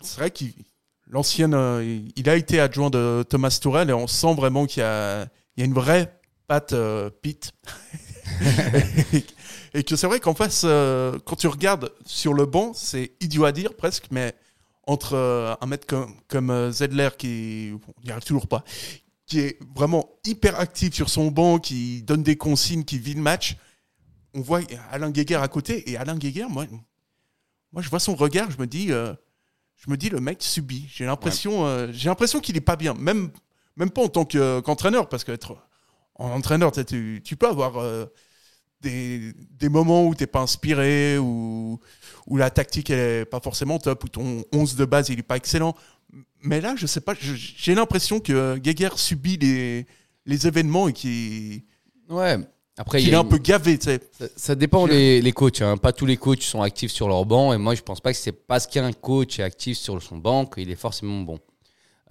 c'est 0.01 0.19
vrai 0.19 0.31
qu'il 0.31 0.53
l'ancienne, 1.07 1.53
il- 2.15 2.29
a 2.29 2.35
été 2.35 2.59
adjoint 2.59 2.89
de 2.89 3.23
Thomas 3.27 3.57
Tourel 3.61 3.89
et 3.89 3.93
on 3.93 4.05
sent 4.07 4.33
vraiment 4.35 4.65
qu'il 4.65 4.83
y 4.83 4.85
y 4.85 5.61
a 5.61 5.65
une 5.65 5.73
vraie 5.73 6.13
patte 6.47 6.75
Pete. 7.21 7.51
et, 9.73 9.83
que 9.83 9.95
c'est 9.95 10.07
vrai 10.07 10.19
qu'en 10.19 10.33
face, 10.33 10.63
euh, 10.65 11.17
quand 11.25 11.35
tu 11.35 11.47
regardes 11.47 11.91
sur 12.05 12.33
le 12.33 12.45
banc, 12.45 12.73
c'est 12.73 13.13
idiot 13.21 13.45
à 13.45 13.51
dire 13.51 13.75
presque, 13.75 14.07
mais 14.11 14.33
entre 14.87 15.13
euh, 15.13 15.55
un 15.61 15.65
mec 15.67 15.85
comme, 15.85 16.13
comme 16.27 16.49
euh, 16.49 16.71
Zedler 16.71 17.09
qui, 17.17 17.71
bon, 17.71 17.93
on 17.97 18.01
n'y 18.05 18.11
arrive 18.11 18.23
toujours 18.23 18.47
pas, 18.47 18.63
qui 19.25 19.39
est 19.39 19.59
vraiment 19.75 20.09
hyper 20.25 20.59
actif 20.59 20.93
sur 20.93 21.09
son 21.09 21.29
banc, 21.29 21.59
qui 21.59 22.01
donne 22.01 22.23
des 22.23 22.35
consignes, 22.35 22.83
qui 22.83 22.97
vit 22.97 23.13
le 23.13 23.21
match, 23.21 23.57
on 24.33 24.41
voit 24.41 24.61
Alain 24.91 25.11
Guéguer 25.11 25.35
à 25.35 25.47
côté. 25.47 25.89
Et 25.89 25.97
Alain 25.97 26.17
Guéguer, 26.17 26.45
moi, 26.49 26.65
moi 27.71 27.81
je 27.81 27.89
vois 27.89 27.99
son 27.99 28.15
regard, 28.15 28.49
je 28.51 28.57
me 28.57 28.67
dis, 28.67 28.91
euh, 28.91 29.13
je 29.75 29.89
me 29.89 29.97
dis 29.97 30.09
le 30.09 30.19
mec 30.19 30.41
subit. 30.41 30.87
J'ai 30.91 31.05
l'impression, 31.05 31.91
j'ai 31.91 32.09
l'impression 32.09 32.39
qu'il 32.39 32.57
est 32.57 32.61
pas 32.61 32.75
bien, 32.75 32.93
même 32.95 33.31
même 33.77 33.91
pas 33.91 34.01
en 34.01 34.09
tant 34.09 34.25
que- 34.25 34.59
qu'entraîneur, 34.59 35.07
parce 35.07 35.23
qu'être 35.23 35.55
en 36.15 36.31
entraîneur, 36.31 36.73
tu, 36.73 37.35
peux 37.37 37.47
avoir 37.47 37.77
des, 38.81 39.33
des 39.59 39.69
moments 39.69 40.05
où 40.07 40.15
t'es 40.15 40.27
pas 40.27 40.39
inspiré, 40.41 41.17
où, 41.17 41.79
où 42.27 42.37
la 42.37 42.49
tactique 42.49 42.89
elle 42.89 43.21
est 43.21 43.25
pas 43.25 43.39
forcément 43.39 43.79
top, 43.79 44.03
où 44.03 44.07
ton 44.09 44.43
11 44.53 44.75
de 44.75 44.85
base 44.85 45.09
il 45.09 45.19
est 45.19 45.23
pas 45.23 45.37
excellent. 45.37 45.75
Mais 46.41 46.61
là, 46.61 46.73
je 46.77 46.87
sais 46.87 47.01
pas, 47.01 47.13
j'ai 47.19 47.75
l'impression 47.75 48.19
que 48.19 48.57
Guéguer 48.57 48.89
subit 48.95 49.37
les, 49.37 49.85
les 50.25 50.47
événements 50.47 50.87
et 50.87 50.93
qu'il 50.93 51.63
Ouais. 52.09 52.37
Après, 52.77 53.03
il 53.03 53.09
est 53.09 53.15
un 53.15 53.25
peu 53.25 53.37
gavé, 53.37 53.77
tu 53.77 53.85
sais. 53.85 53.99
Ça, 54.17 54.25
ça 54.37 54.55
dépend 54.55 54.85
les, 54.85 55.21
les 55.21 55.31
coachs. 55.33 55.61
hein. 55.61 55.75
Pas 55.75 55.91
tous 55.91 56.05
les 56.05 56.15
coachs 56.15 56.43
sont 56.43 56.61
actifs 56.61 56.91
sur 56.91 57.09
leur 57.09 57.25
banc. 57.25 57.51
Et 57.51 57.57
moi, 57.57 57.75
je 57.75 57.81
pense 57.81 57.99
pas 57.99 58.13
que 58.13 58.17
c'est 58.17 58.31
parce 58.31 58.67
qu'un 58.67 58.93
coach 58.93 59.37
est 59.39 59.43
actif 59.43 59.77
sur 59.77 60.01
son 60.01 60.17
banc 60.17 60.45
qu'il 60.45 60.71
est 60.71 60.77
forcément 60.77 61.19
bon. 61.19 61.39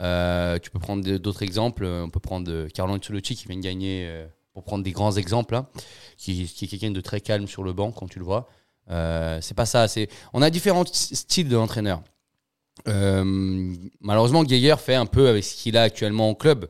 Euh, 0.01 0.59
tu 0.59 0.71
peux 0.71 0.79
prendre 0.79 1.03
d'autres 1.17 1.43
exemples. 1.43 1.87
On 1.87 2.11
peut 2.11 2.21
prendre 2.21 2.67
Carlo 2.69 2.95
Ancelotti 2.95 3.35
qui 3.35 3.47
vient 3.49 3.57
de 3.57 3.63
gagner, 3.63 4.05
euh, 4.09 4.27
pour 4.59 4.65
prendre 4.65 4.83
des 4.83 4.91
grands 4.91 5.13
exemples, 5.13 5.55
hein, 5.55 5.69
qui, 6.17 6.43
est 6.43 6.67
quelqu'un 6.67 6.91
de 6.91 7.01
très 7.01 7.21
calme 7.21 7.47
sur 7.47 7.63
le 7.63 7.73
banc 7.73 7.93
quand 7.93 8.09
tu 8.09 8.19
le 8.19 8.25
vois. 8.25 8.49
Euh, 8.91 9.39
c'est 9.41 9.55
pas 9.55 9.67
ça. 9.67 9.87
On 10.33 10.43
a 10.43 10.51
différents 10.51 10.83
st- 10.83 11.15
styles 11.15 11.49
de 11.49 11.55
l'entraîneur. 11.55 12.03
Euh, 12.89 13.73
malheureusement, 14.01 14.43
Geiger 14.43 14.75
fait 14.79 14.97
un 14.97 15.07
peu 15.07 15.29
avec 15.29 15.45
ce 15.45 15.55
qu'il 15.55 15.77
a 15.77 15.83
actuellement 15.83 16.29
en 16.29 16.35
club, 16.35 16.69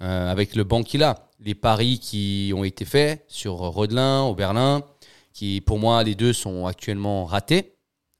euh, 0.00 0.30
avec 0.30 0.54
le 0.54 0.62
banc 0.62 0.84
qu'il 0.84 1.02
a. 1.02 1.30
Les 1.40 1.56
paris 1.56 1.98
qui 1.98 2.52
ont 2.54 2.62
été 2.62 2.84
faits 2.84 3.24
sur 3.26 3.54
Rodelin, 3.54 4.22
Oberlin, 4.22 4.84
qui 5.32 5.60
pour 5.60 5.80
moi 5.80 6.04
les 6.04 6.14
deux 6.14 6.32
sont 6.32 6.66
actuellement 6.66 7.24
ratés. 7.24 7.74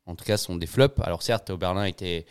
En 0.06 0.16
tout 0.16 0.24
cas, 0.24 0.36
sont 0.36 0.56
des 0.56 0.66
flops. 0.66 0.98
Alors 1.04 1.22
certes, 1.22 1.50
Oberlin 1.50 1.84
était 1.84 2.26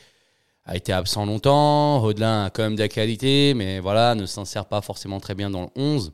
a 0.65 0.75
été 0.75 0.91
absent 0.91 1.25
longtemps. 1.25 2.01
Rodelin 2.01 2.43
a 2.43 2.49
quand 2.49 2.63
même 2.63 2.75
de 2.75 2.81
la 2.81 2.89
qualité, 2.89 3.53
mais 3.53 3.79
voilà, 3.79 4.13
ne 4.13 4.25
s'insère 4.25 4.65
pas 4.65 4.81
forcément 4.81 5.21
très 5.21 5.35
bien 5.35 5.49
dans 5.49 5.61
le 5.61 5.69
11. 5.77 6.11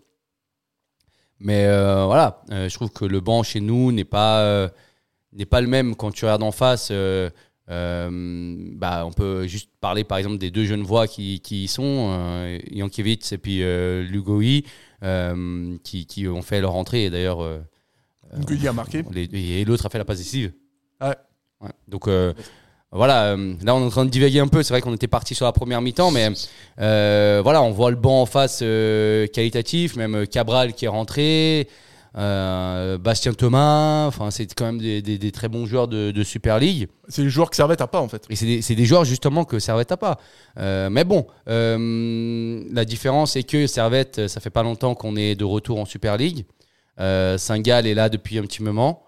Mais 1.40 1.66
euh, 1.66 2.06
voilà, 2.06 2.42
euh, 2.52 2.70
je 2.70 2.74
trouve 2.76 2.90
que 2.92 3.06
le 3.06 3.20
banc 3.20 3.44
chez 3.44 3.60
nous 3.60 3.92
n'est 3.92 4.06
pas, 4.06 4.40
euh, 4.42 4.70
n'est 5.34 5.46
pas 5.46 5.62
le 5.62 5.68
même 5.68 5.96
quand 5.96 6.12
tu 6.12 6.26
regardes 6.26 6.44
en 6.44 6.52
face. 6.52 6.92
bah, 7.68 9.06
on 9.06 9.12
peut 9.12 9.48
juste 9.48 9.70
parler 9.82 10.04
par 10.04 10.18
exemple 10.18 10.38
des 10.38 10.52
deux 10.52 10.66
jeunes 10.66 10.84
voix 10.84 11.08
qui, 11.08 11.40
qui 11.42 11.64
y 11.64 11.68
sont, 11.68 12.58
Jankiewicz 12.74 13.32
et 13.34 13.38
puis 13.38 13.60
Lugoi, 13.60 14.62
euh, 15.04 15.78
qui, 15.84 16.06
qui 16.06 16.28
ont 16.28 16.42
fait 16.42 16.62
leur 16.62 16.76
entrée. 16.76 17.06
Et 17.06 17.10
d'ailleurs, 17.10 17.40
Gulli 18.46 18.68
a 18.68 18.74
marqué. 18.74 19.04
les- 19.12 19.30
et 19.34 19.66
l'autre 19.66 19.86
a 19.86 19.90
fait 19.90 19.98
la 19.98 20.06
passe 20.06 20.18
décisive. 20.20 20.54
Ouais. 21.02 21.16
Ouais. 21.62 21.72
Donc 21.88 22.08
voilà, 22.92 23.34
euh, 23.36 23.54
là 23.64 23.76
on 23.76 23.82
est 23.82 23.86
en 23.86 23.90
train 23.90 24.06
de 24.06 24.10
divaguer 24.10 24.40
un 24.40 24.48
peu. 24.48 24.64
C'est 24.64 24.74
vrai 24.74 24.82
qu'on 24.82 24.94
était 24.94 25.08
parti 25.08 25.36
sur 25.36 25.46
la 25.46 25.52
première 25.52 25.82
mi-temps, 25.82 26.12
mais 26.12 26.30
euh, 26.80 27.42
voilà, 27.44 27.62
on 27.62 27.72
voit 27.72 27.90
le 27.92 27.98
banc 27.98 28.22
en 28.22 28.26
face 28.26 28.60
euh, 28.62 29.28
qualitatif, 29.28 29.96
même 29.96 30.26
Cabral 30.28 30.74
qui 30.74 30.86
est 30.86 30.90
rentré, 30.90 31.68
euh, 32.18 32.98
Bastien 32.98 33.34
Thomas. 33.34 34.06
Enfin, 34.08 34.32
c'est 34.32 34.54
quand 34.54 34.66
même 34.66 34.78
des, 34.80 35.02
des- 35.02 35.18
des 35.18 35.32
très 35.34 35.50
bons 35.50 35.66
joueurs 35.66 35.90
de, 35.90 36.12
de 36.12 36.24
Super 36.24 36.58
League. 36.60 36.88
C'est 37.10 37.24
les 37.24 37.30
joueurs 37.30 37.50
que 37.50 37.56
Servette 37.58 37.82
a 37.82 37.88
pas 37.88 38.00
en 38.00 38.08
fait. 38.08 38.24
Et 38.30 38.36
c'est 38.38 38.46
des, 38.46 38.62
des 38.76 38.86
joueurs 38.86 39.04
justement 39.04 39.44
que 39.44 39.60
Servette 39.60 39.90
n'a 39.90 39.98
pas. 39.98 40.18
Mais 40.90 41.04
bon, 41.04 41.28
la 41.48 42.86
différence 42.86 43.36
est 43.36 43.44
que 43.44 43.68
Servette, 43.68 44.28
ça 44.28 44.40
fait 44.40 44.50
pas 44.50 44.64
longtemps 44.64 44.96
qu'on 44.96 45.16
est 45.18 45.36
de 45.36 45.44
retour 45.44 45.80
en 45.80 45.86
Super 45.86 46.16
League. 46.18 46.46
Euh, 47.02 47.38
Saint-Gall 47.38 47.88
est 47.88 47.94
là 47.94 48.08
depuis 48.08 48.38
un 48.38 48.44
petit 48.44 48.64
moment. 48.64 49.02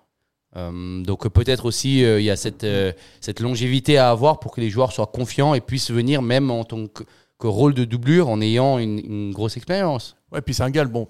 Euh, 0.55 1.01
donc 1.03 1.27
peut-être 1.27 1.65
aussi 1.65 2.03
euh, 2.05 2.19
il 2.21 2.23
y 2.23 2.29
a 2.31 2.35
cette, 2.37 2.63
euh, 2.63 2.93
cette 3.21 3.41
longévité 3.41 3.97
à 3.97 4.09
avoir 4.09 4.39
pour 4.39 4.53
que 4.55 4.61
les 4.61 4.69
joueurs 4.69 4.93
soient 4.93 5.07
confiants 5.07 5.53
et 5.53 5.61
puissent 5.61 5.91
venir 5.91 6.21
même 6.21 6.49
en 6.49 6.63
tant 6.63 6.87
que, 6.87 7.03
que 7.37 7.47
rôle 7.47 7.73
de 7.73 7.83
doublure 7.85 8.29
en 8.29 8.39
ayant 8.41 8.79
une, 8.79 8.99
une 8.99 9.33
grosse 9.33 9.57
expérience. 9.57 10.15
Ouais, 10.31 10.41
puis 10.41 10.53
c'est 10.53 10.63
un 10.63 10.69
gal, 10.69 10.87
bon. 10.87 11.07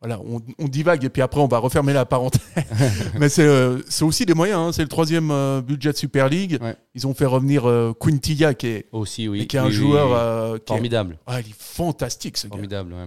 Voilà, 0.00 0.20
on, 0.20 0.40
on 0.58 0.68
divague 0.68 1.02
et 1.04 1.08
puis 1.08 1.22
après 1.22 1.40
on 1.40 1.46
va 1.48 1.56
refermer 1.58 1.94
la 1.94 2.04
parenthèse. 2.04 2.42
Mais 3.18 3.30
c'est 3.30 3.46
euh, 3.46 3.78
aussi 4.02 4.26
des 4.26 4.34
moyens. 4.34 4.58
hein. 4.60 4.70
C'est 4.72 4.82
le 4.82 4.88
troisième 4.88 5.30
euh, 5.30 5.62
budget 5.62 5.92
de 5.92 5.96
Super 5.96 6.28
League. 6.28 6.58
Ouais. 6.60 6.76
Ils 6.94 7.06
ont 7.06 7.14
fait 7.14 7.24
revenir 7.24 7.66
euh, 7.66 7.92
Quintilla 7.98 8.52
qui 8.52 8.66
est, 8.66 8.86
Aussi, 8.92 9.28
oui. 9.28 9.46
qui 9.46 9.56
est 9.56 9.60
un 9.60 9.66
Oui, 9.66 9.72
joueur 9.72 10.56
est, 10.56 10.68
formidable. 10.68 11.18
Ah, 11.26 11.40
il 11.40 11.48
est 11.48 11.54
fantastique 11.58 12.36
ce 12.36 12.46
gars. 12.48 12.50
Formidable, 12.52 12.92
ouais. 12.92 13.06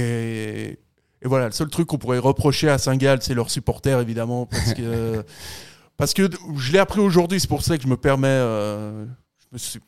Et, 0.00 0.78
et 1.24 1.28
voilà, 1.28 1.46
le 1.46 1.52
seul 1.52 1.68
truc 1.68 1.86
qu'on 1.86 1.98
pourrait 1.98 2.18
reprocher 2.18 2.68
à 2.68 2.78
Saint-Gall, 2.78 3.22
c'est 3.22 3.34
leurs 3.34 3.50
supporters, 3.50 4.00
évidemment. 4.00 4.46
Parce 4.46 4.74
que, 4.74 5.24
parce 5.96 6.14
que 6.14 6.28
je 6.56 6.72
l'ai 6.72 6.78
appris 6.78 7.00
aujourd'hui, 7.00 7.38
c'est 7.38 7.48
pour 7.48 7.62
ça 7.62 7.76
que 7.76 7.82
je 7.84 7.88
me 7.88 7.96
permets. 7.96 8.28
euh, 8.28 9.06
je 9.38 9.46
me 9.52 9.58
suis 9.58 9.80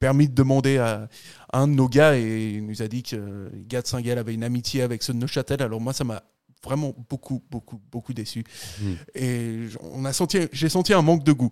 permis 0.00 0.28
de 0.28 0.34
demander 0.34 0.78
à, 0.78 1.08
à 1.52 1.60
un 1.60 1.68
de 1.68 1.74
nos 1.74 1.88
gars 1.88 2.16
et 2.16 2.54
il 2.54 2.66
nous 2.66 2.82
a 2.82 2.88
dit 2.88 3.04
que 3.04 3.14
euh, 3.14 3.48
les 3.54 3.64
gars 3.64 3.82
de 3.82 3.86
Saint-Gall 3.86 4.18
avaient 4.18 4.34
une 4.34 4.42
amitié 4.42 4.82
avec 4.82 5.04
ceux 5.04 5.12
de 5.12 5.18
Neuchâtel. 5.18 5.62
Alors 5.62 5.80
moi, 5.80 5.92
ça 5.92 6.02
m'a 6.02 6.24
vraiment 6.64 6.92
beaucoup, 7.08 7.40
beaucoup, 7.48 7.80
beaucoup 7.92 8.12
déçu. 8.12 8.42
Mm. 8.80 8.92
Et 9.14 9.58
on 9.92 10.04
a 10.04 10.12
senti, 10.12 10.40
j'ai 10.52 10.68
senti 10.68 10.92
un 10.92 11.02
manque 11.02 11.22
de 11.22 11.32
goût. 11.32 11.50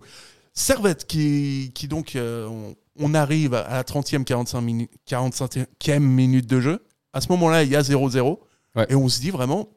Servette, 0.53 1.05
qui, 1.05 1.71
qui 1.73 1.87
donc, 1.87 2.17
euh, 2.17 2.45
on, 2.47 2.75
on 2.99 3.13
arrive 3.13 3.53
à 3.53 3.69
la 3.69 3.83
30e, 3.83 4.25
45 4.25 4.59
minutes, 4.59 4.91
45e 5.09 5.99
minute 5.99 6.47
de 6.47 6.59
jeu. 6.59 6.83
À 7.13 7.21
ce 7.21 7.29
moment-là, 7.29 7.63
il 7.63 7.69
y 7.69 7.77
a 7.77 7.81
0-0. 7.81 8.37
Ouais. 8.75 8.85
Et 8.89 8.95
on 8.95 9.07
se 9.09 9.19
dit 9.19 9.31
vraiment 9.31 9.69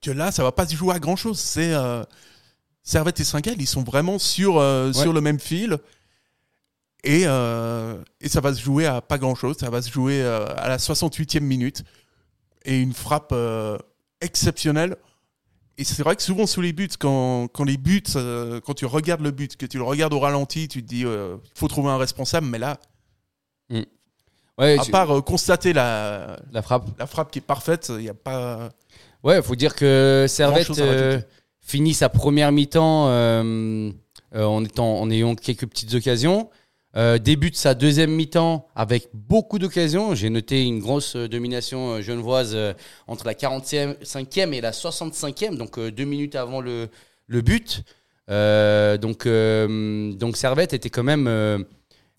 que 0.00 0.10
là, 0.10 0.30
ça 0.32 0.42
va 0.42 0.52
pas 0.52 0.66
se 0.66 0.74
jouer 0.74 0.94
à 0.94 0.98
grand-chose. 0.98 1.38
C'est 1.38 1.72
euh, 1.74 2.04
Servette 2.82 3.20
et 3.20 3.24
Saint-Gall, 3.24 3.56
ils 3.58 3.66
sont 3.66 3.82
vraiment 3.82 4.18
sur, 4.18 4.58
euh, 4.58 4.92
sur 4.92 5.12
le 5.12 5.20
même 5.20 5.40
fil. 5.40 5.78
Et, 7.02 7.22
euh, 7.26 8.02
et 8.20 8.28
ça 8.28 8.40
va 8.40 8.54
se 8.54 8.60
jouer 8.62 8.86
à 8.86 9.00
pas 9.00 9.18
grand-chose. 9.18 9.56
Ça 9.58 9.70
va 9.70 9.82
se 9.82 9.90
jouer 9.90 10.22
euh, 10.22 10.46
à 10.56 10.68
la 10.68 10.78
68e 10.78 11.40
minute. 11.40 11.84
Et 12.64 12.80
une 12.80 12.94
frappe 12.94 13.32
euh, 13.32 13.76
exceptionnelle. 14.20 14.96
Et 15.76 15.84
c'est 15.84 16.02
vrai 16.02 16.14
que 16.16 16.22
souvent 16.22 16.46
sous 16.46 16.60
les 16.60 16.72
buts, 16.72 16.88
quand, 16.98 17.48
quand 17.48 17.64
les 17.64 17.76
buts, 17.76 18.04
quand 18.64 18.74
tu 18.74 18.86
regardes 18.86 19.22
le 19.22 19.32
but, 19.32 19.56
que 19.56 19.66
tu 19.66 19.76
le 19.76 19.82
regardes 19.82 20.14
au 20.14 20.20
ralenti, 20.20 20.68
tu 20.68 20.82
te 20.82 20.86
dis, 20.86 21.00
il 21.00 21.38
faut 21.56 21.66
trouver 21.66 21.90
un 21.90 21.98
responsable. 21.98 22.46
Mais 22.46 22.58
là, 22.58 22.78
Ouais, 24.58 24.78
à 24.78 24.82
tu- 24.84 24.90
part 24.90 25.10
euh, 25.10 25.20
constater 25.20 25.72
la, 25.72 26.38
la 26.52 26.62
frappe. 26.62 26.86
la 26.98 27.06
frappe 27.06 27.30
qui 27.30 27.38
est 27.40 27.42
parfaite, 27.42 27.88
il 27.90 28.02
n'y 28.02 28.08
a 28.08 28.14
pas. 28.14 28.70
Ouais, 29.22 29.42
faut 29.42 29.56
dire 29.56 29.74
que 29.74 30.26
Servette 30.28 30.78
euh, 30.78 31.20
finit 31.60 31.94
sa 31.94 32.08
première 32.08 32.52
mi-temps 32.52 33.06
euh, 33.08 33.90
en, 34.34 34.64
étant, 34.64 35.00
en 35.00 35.10
ayant 35.10 35.34
quelques 35.34 35.66
petites 35.66 35.94
occasions. 35.94 36.50
Débute 37.24 37.56
sa 37.56 37.74
deuxième 37.74 38.12
mi-temps 38.12 38.68
avec 38.76 39.08
beaucoup 39.12 39.58
d'occasions. 39.58 40.14
J'ai 40.14 40.30
noté 40.30 40.62
une 40.62 40.78
grosse 40.78 41.16
domination 41.16 42.00
genevoise 42.00 42.56
entre 43.08 43.26
la 43.26 43.34
45e 43.34 44.52
et 44.52 44.60
la 44.60 44.70
65e, 44.70 45.56
donc 45.56 45.80
deux 45.80 46.04
minutes 46.04 46.36
avant 46.36 46.60
le, 46.60 46.88
le 47.26 47.40
but. 47.42 47.82
Donc, 48.28 49.26
donc 49.26 50.36
Servette 50.36 50.72
était 50.72 50.90
quand 50.90 51.02
même, 51.02 51.64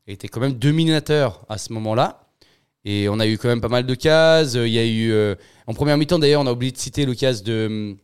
était 0.08 0.28
quand 0.28 0.42
même 0.42 0.52
dominateur 0.54 1.46
à 1.48 1.58
ce 1.58 1.72
moment-là. 1.72 2.25
Et 2.86 3.10
on 3.10 3.20
a 3.20 3.28
eu 3.28 3.38
quand 3.38 3.48
même 3.48 3.62
pas 3.62 3.68
mal 3.68 3.86
de 3.86 3.96
cases. 3.96 4.54
Il 4.54 4.68
y 4.68 4.80
a 4.80 4.86
eu 4.86 5.12
euh, 5.12 5.36
en 5.68 5.74
première 5.74 5.98
mi-temps 5.98 6.20
d'ailleurs, 6.20 6.42
on 6.42 6.48
a 6.48 6.52
oublié 6.52 6.72
de 6.72 6.78
citer 6.78 7.06
le 7.06 7.16
cas 7.16 7.34
de 7.34 7.98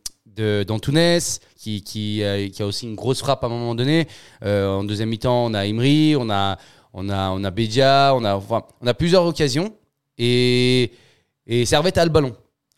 d'Antunes 0.64 1.20
qui 1.56 1.82
qui 1.82 2.24
a, 2.24 2.48
qui 2.48 2.62
a 2.62 2.66
aussi 2.66 2.86
une 2.86 2.94
grosse 2.94 3.20
frappe 3.20 3.44
à 3.44 3.46
un 3.46 3.50
moment 3.50 3.74
donné. 3.74 4.08
Euh, 4.44 4.68
en 4.68 4.84
deuxième 4.84 5.10
mi-temps, 5.10 5.46
on 5.46 5.54
a 5.54 5.66
Imri, 5.66 6.16
on 6.16 6.28
a 6.30 6.58
on 6.94 7.08
a 7.08 7.30
on 7.30 7.44
a 7.44 7.50
Bedia, 7.50 8.12
on 8.14 8.24
a 8.24 8.34
enfin, 8.34 8.62
on 8.80 8.86
a 8.86 8.94
plusieurs 8.94 9.24
occasions 9.24 9.72
et 10.18 10.92
et 11.46 11.66
Servette 11.66 11.98
a 11.98 12.04
le 12.04 12.10
ballon, 12.10 12.34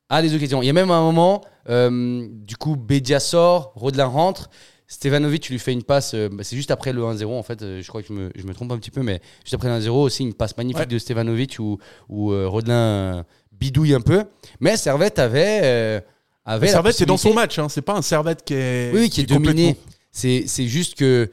a 0.08 0.20
les 0.20 0.34
occasions. 0.34 0.62
Il 0.62 0.66
y 0.66 0.70
a 0.70 0.72
même 0.72 0.90
un 0.90 1.00
moment, 1.00 1.42
euh, 1.68 2.26
du 2.30 2.56
coup, 2.56 2.76
Bedia 2.76 3.20
sort, 3.20 3.72
Rodelin 3.74 4.06
rentre. 4.06 4.50
Stevanovic 4.94 5.48
lui 5.50 5.58
fait 5.58 5.72
une 5.72 5.82
passe, 5.82 6.14
euh, 6.14 6.28
bah, 6.30 6.44
c'est 6.44 6.56
juste 6.56 6.70
après 6.70 6.92
le 6.92 7.02
1-0 7.02 7.24
en 7.26 7.42
fait, 7.42 7.62
euh, 7.62 7.82
je 7.82 7.88
crois 7.88 8.00
que 8.02 8.08
je 8.08 8.12
me, 8.12 8.30
je 8.36 8.44
me 8.44 8.54
trompe 8.54 8.70
un 8.72 8.78
petit 8.78 8.90
peu, 8.90 9.02
mais 9.02 9.20
juste 9.42 9.54
après 9.54 9.68
le 9.68 9.74
1-0 9.84 9.90
aussi 9.90 10.22
une 10.22 10.34
passe 10.34 10.56
magnifique 10.56 10.80
Ouais. 10.80 10.86
de 10.86 10.98
Stevanovic 10.98 11.56
où, 11.58 11.78
où 12.08 12.32
euh, 12.32 12.46
Rodelin 12.48 13.24
bidouille 13.52 13.94
un 13.94 14.00
peu. 14.00 14.24
Mais 14.60 14.76
Servette 14.76 15.18
avait, 15.18 16.02
avait 16.44 16.68
Servette, 16.68 16.94
c'est 16.96 17.06
dans 17.06 17.16
son 17.16 17.34
match. 17.34 17.58
Hein. 17.58 17.68
C'est 17.68 17.82
pas 17.82 17.94
un 17.94 18.02
Servette 18.02 18.44
qui 18.44 18.54
est. 18.54 18.90
Oui, 18.92 19.00
oui, 19.02 19.10
qui 19.10 19.20
est 19.22 19.26
dominé. 19.26 19.76
C'est 20.12 20.46
juste 20.66 20.94
que. 20.96 21.30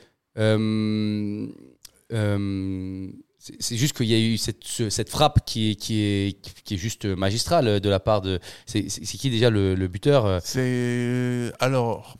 c'est 2.10 3.76
juste 3.78 3.96
qu'il 3.98 4.06
y 4.08 4.14
a 4.16 4.20
eu 4.20 4.38
cette, 4.38 4.64
ce- 4.64 4.90
cette 4.90 5.10
frappe 5.10 5.40
qui 5.46 5.72
est, 5.72 5.76
qui, 5.76 6.02
est, 6.02 6.38
qui 6.64 6.76
est 6.76 6.78
juste 6.78 7.06
magistrale 7.06 7.80
de 7.80 7.90
la 7.90 8.00
part 8.00 8.22
de. 8.22 8.40
C'est 8.66 8.84
qui 8.88 9.30
déjà 9.30 9.50
le, 9.50 9.76
le 9.76 9.88
buteur 9.88 10.40
C'est. 10.44 11.52
Alors. 11.60 12.18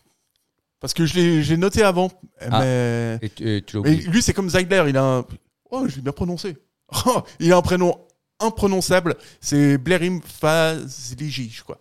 Parce 0.82 0.94
que 0.94 1.06
je 1.06 1.18
l'ai 1.50 1.58
noté 1.58 1.84
avant. 1.84 2.12
Ah. 2.42 2.60
Mais. 2.60 3.20
et 3.22 3.30
tu- 3.30 3.48
et 3.58 3.62
tu 3.62 3.78
l'as 3.78 3.84
Mais 3.84 3.90
oublié. 3.94 4.10
lui, 4.10 4.22
c'est 4.22 4.34
comme 4.34 4.50
Zeidler. 4.50 4.84
Il 4.90 4.98
a 4.98 5.04
un. 5.04 5.26
Oh, 5.70 5.86
je 5.88 5.96
l'ai 5.96 6.02
bien 6.02 6.12
prononcé. 6.12 6.58
Oh, 7.06 7.22
il 7.40 7.54
a 7.54 7.58
un 7.58 7.62
prénom 7.62 7.96
imprononçable. 8.40 9.16
C'est 9.40 9.78
Blerim 9.78 10.20
Fazliji, 10.24 11.50
je 11.52 11.64
crois. 11.64 11.78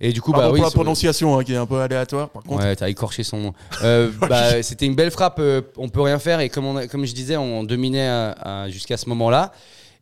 Et 0.00 0.12
du 0.12 0.20
coup, 0.20 0.32
Pardon 0.32 0.48
bah 0.48 0.52
oui. 0.52 0.58
pour 0.60 0.66
la 0.66 0.72
prononciation 0.72 1.38
hein, 1.38 1.44
qui 1.44 1.52
est 1.52 1.56
un 1.56 1.66
peu 1.66 1.80
aléatoire. 1.80 2.28
Par 2.30 2.42
contre, 2.42 2.64
Ouais, 2.64 2.74
t'as 2.76 2.88
écorché 2.88 3.22
son 3.22 3.38
nom. 3.38 3.54
Euh, 3.84 4.10
bah, 4.28 4.62
C'était 4.62 4.86
une 4.86 4.96
belle 4.96 5.10
frappe, 5.12 5.38
euh, 5.38 5.62
on 5.76 5.88
peut 5.88 6.00
rien 6.02 6.18
faire. 6.18 6.40
Et 6.40 6.48
comme, 6.48 6.66
on 6.66 6.76
a- 6.76 6.88
comme 6.88 7.06
je 7.06 7.14
disais, 7.14 7.36
on 7.36 7.62
dominait 7.64 8.32
jusqu'à 8.68 8.96
ce 8.96 9.08
moment-là. 9.08 9.52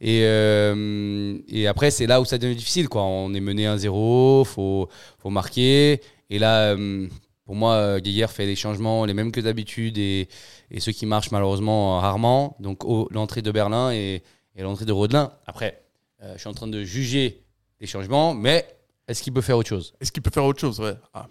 Et, 0.00 0.22
euh, 0.24 1.36
et 1.48 1.66
après, 1.66 1.90
c'est 1.90 2.06
là 2.06 2.20
où 2.20 2.24
ça 2.24 2.38
devient 2.38 2.56
difficile. 2.56 2.88
Quoi. 2.88 3.02
On 3.02 3.34
est 3.34 3.40
mené 3.40 3.66
1-0, 3.66 4.44
faut, 4.44 4.88
faut 5.18 5.30
marquer. 5.30 6.00
Et 6.30 6.38
là, 6.38 6.74
euh, 6.74 7.06
pour 7.48 7.56
moi, 7.56 7.72
euh, 7.76 7.98
Geiger 7.98 8.26
fait 8.28 8.44
les 8.44 8.56
changements 8.56 9.06
les 9.06 9.14
mêmes 9.14 9.32
que 9.32 9.40
d'habitude 9.40 9.96
et, 9.96 10.28
et 10.70 10.80
ceux 10.80 10.92
qui 10.92 11.06
marchent 11.06 11.30
malheureusement 11.30 11.98
rarement. 11.98 12.58
Donc 12.60 12.82
l'entrée 13.10 13.40
de 13.40 13.50
Berlin 13.50 13.90
et, 13.90 14.22
et 14.54 14.62
l'entrée 14.62 14.84
de 14.84 14.92
Rodelin. 14.92 15.32
Après, 15.46 15.82
euh, 16.22 16.34
je 16.34 16.40
suis 16.40 16.48
en 16.50 16.52
train 16.52 16.66
de 16.66 16.84
juger 16.84 17.42
les 17.80 17.86
changements, 17.86 18.34
mais 18.34 18.66
est-ce 19.08 19.22
qu'il 19.22 19.32
peut 19.32 19.40
faire 19.40 19.56
autre 19.56 19.70
chose? 19.70 19.94
Est-ce 19.98 20.12
qu'il 20.12 20.22
peut 20.22 20.30
faire 20.30 20.44
autre 20.44 20.60
chose? 20.60 20.78
Ouais. 20.78 20.92
Ah. 21.14 21.26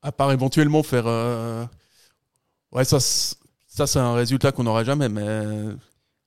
À 0.00 0.12
part 0.12 0.30
éventuellement 0.30 0.84
faire. 0.84 1.08
euh, 1.08 1.64
Ouais, 2.70 2.84
ça, 2.84 3.00
c'est- 3.00 3.34
ça 3.66 3.88
c'est 3.88 3.98
un 3.98 4.14
résultat 4.14 4.52
qu'on 4.52 4.62
n'aura 4.62 4.84
jamais. 4.84 5.08
Mais 5.08 5.74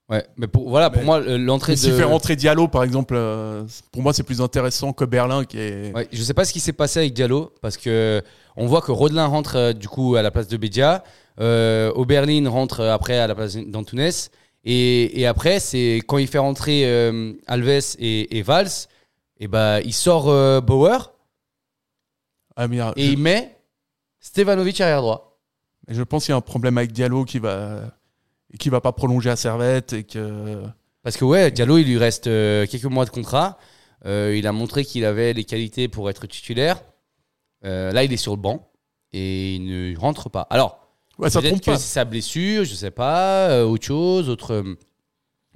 Ouais, 0.09 0.23
mais 0.37 0.45
pour, 0.47 0.69
voilà, 0.69 0.89
pour 0.91 1.03
moi, 1.03 1.19
l'entrée 1.21 1.71
de. 1.73 1.77
s'il 1.79 1.93
fait 1.93 2.03
rentrer 2.03 2.35
Diallo, 2.35 2.67
par 2.67 2.83
exemple, 2.83 3.15
euh, 3.17 3.63
pour 3.93 4.03
moi, 4.03 4.13
c'est 4.13 4.21
plus 4.23 4.39
intéressant 4.41 4.91
que 4.93 5.03
Berlin 5.05 5.45
qui 5.45 5.57
est. 5.57 5.93
Ouais, 5.95 6.07
je 6.11 6.21
sais 6.21 6.33
pas 6.35 6.43
ce 6.45 6.51
qui 6.53 6.59
s'est 6.59 6.73
passé 6.73 6.99
avec 6.99 7.13
Diallo 7.13 7.53
parce 7.61 7.75
que 7.77 8.21
on 8.57 8.67
voit 8.67 8.81
que 8.81 8.91
Rodelin 8.91 9.25
rentre 9.25 9.55
euh, 9.55 9.73
du 9.73 9.87
coup 9.87 10.15
à 10.15 10.21
la 10.21 10.31
place 10.31 10.47
de 10.47 10.57
Bedia, 10.57 11.03
euh, 11.39 11.91
Oberlin 11.95 12.49
rentre 12.49 12.79
euh, 12.79 12.93
après 12.93 13.17
à 13.19 13.27
la 13.27 13.35
place 13.35 13.57
d'Antunes 13.57 14.09
et, 14.63 15.19
et 15.19 15.25
après 15.27 15.59
c'est 15.59 16.01
quand 16.07 16.17
il 16.17 16.27
fait 16.27 16.37
rentrer 16.37 16.85
euh, 16.85 17.33
Alves 17.47 17.95
et, 17.99 18.37
et 18.37 18.41
Valls, 18.41 18.69
et 19.39 19.47
ben 19.47 19.79
il 19.83 19.93
sort 19.93 20.29
euh, 20.29 20.61
Bauer 20.61 21.13
Ah, 22.55 22.67
mais, 22.67 22.77
et 22.77 23.05
je, 23.05 23.11
il 23.11 23.17
met 23.17 23.57
Stevanovic 24.19 24.79
arrière 24.79 25.01
droit. 25.01 25.39
je 25.87 26.01
pense 26.03 26.25
qu'il 26.25 26.31
y 26.31 26.33
a 26.33 26.37
un 26.37 26.41
problème 26.41 26.77
avec 26.77 26.93
Diallo 26.93 27.25
qui 27.25 27.39
va 27.39 27.81
et 28.53 28.57
qui 28.57 28.69
va 28.69 28.79
pas 28.79 28.93
prolonger 28.93 29.29
à 29.29 29.35
Servette 29.35 29.93
et 29.93 30.03
que. 30.03 30.63
Parce 31.03 31.17
que 31.17 31.25
ouais, 31.25 31.51
Diallo 31.51 31.77
il 31.77 31.85
lui 31.85 31.97
reste 31.97 32.27
euh, 32.27 32.65
quelques 32.65 32.85
mois 32.85 33.05
de 33.05 33.09
contrat, 33.09 33.59
il 34.05 34.47
a 34.47 34.51
montré 34.51 34.85
qu'il 34.85 35.03
avait 35.03 35.33
les 35.33 35.43
qualités 35.43 35.87
pour 35.87 36.09
être 36.09 36.25
titulaire. 36.27 36.81
Euh, 37.65 37.91
là 37.91 38.03
il 38.03 38.13
est 38.13 38.17
sur 38.17 38.35
le 38.35 38.41
banc 38.41 38.69
et 39.11 39.55
il 39.55 39.65
ne 39.65 39.97
rentre 39.97 40.29
pas. 40.29 40.47
Alors 40.49 40.79
Ouais, 41.17 41.29
ça 41.29 41.41
Peut-être 41.41 41.61
que 41.61 41.71
c'est 41.77 41.93
sa 41.93 42.03
blessure, 42.03 42.65
je 42.65 42.75
sais 42.75 42.91
pas, 42.91 43.47
euh, 43.49 43.63
autre 43.63 43.85
chose, 43.85 44.29
autre. 44.29 44.51
euh, 44.53 44.75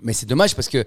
Mais 0.01 0.13
c'est 0.13 0.25
dommage 0.25 0.55
parce 0.55 0.69
que 0.69 0.85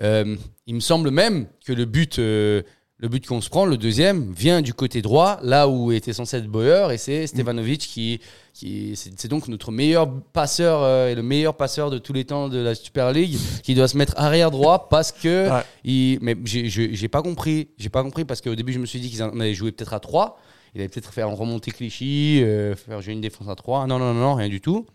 euh, 0.00 0.36
il 0.66 0.74
me 0.76 0.80
semble 0.80 1.10
même 1.10 1.46
que 1.66 1.72
le 1.72 1.84
but, 1.86 2.18
le 2.18 2.62
but 3.08 3.26
qu'on 3.26 3.40
se 3.40 3.50
prend, 3.50 3.66
le 3.66 3.76
deuxième, 3.76 4.32
vient 4.32 4.62
du 4.62 4.74
côté 4.74 5.02
droit, 5.02 5.40
là 5.42 5.66
où 5.66 5.90
était 5.90 6.12
censé 6.12 6.36
être 6.36 6.46
Boyer, 6.46 6.86
et 6.92 6.98
c'est 6.98 7.26
Stevanovic 7.26 7.80
qui, 7.80 8.20
qui 8.54 8.94
c'est 8.94 9.26
donc 9.26 9.48
notre 9.48 9.72
meilleur 9.72 10.08
passeur 10.32 11.08
et 11.08 11.16
le 11.16 11.22
meilleur 11.24 11.56
passeur 11.56 11.90
de 11.90 11.98
tous 11.98 12.12
les 12.12 12.24
temps 12.24 12.48
de 12.48 12.58
la 12.58 12.76
Super 12.76 13.10
League, 13.12 13.36
qui 13.64 13.74
doit 13.74 13.88
se 13.88 13.96
mettre 13.98 14.14
arrière 14.16 14.52
droit 14.52 14.88
parce 14.88 15.10
que 15.10 15.50
Ouais. 15.50 15.62
il. 15.82 16.18
Mais 16.22 16.36
j'ai- 16.44 17.08
pas 17.08 17.22
compris, 17.22 17.70
j'ai 17.76 17.88
pas 17.90 18.04
compris 18.04 18.24
parce 18.24 18.40
qu'au 18.40 18.54
début 18.54 18.72
je 18.72 18.78
me 18.78 18.86
suis 18.86 19.00
dit 19.00 19.10
qu'ils 19.10 19.24
en 19.24 19.30
avaient 19.40 19.52
joué 19.54 19.72
peut-être 19.72 19.94
à 19.94 19.98
3 20.00 20.38
il 20.74 20.80
allait 20.80 20.88
peut-être 20.88 21.12
faire 21.12 21.28
remonter 21.30 21.70
Clichy, 21.70 22.40
euh, 22.42 22.74
faire 22.74 23.02
jouer 23.02 23.12
une 23.12 23.20
défense 23.20 23.48
à 23.48 23.54
3. 23.54 23.86
Non, 23.86 23.98
non, 23.98 24.14
non, 24.14 24.20
non, 24.20 24.34
rien 24.34 24.48
du 24.48 24.60
tout. 24.60 24.86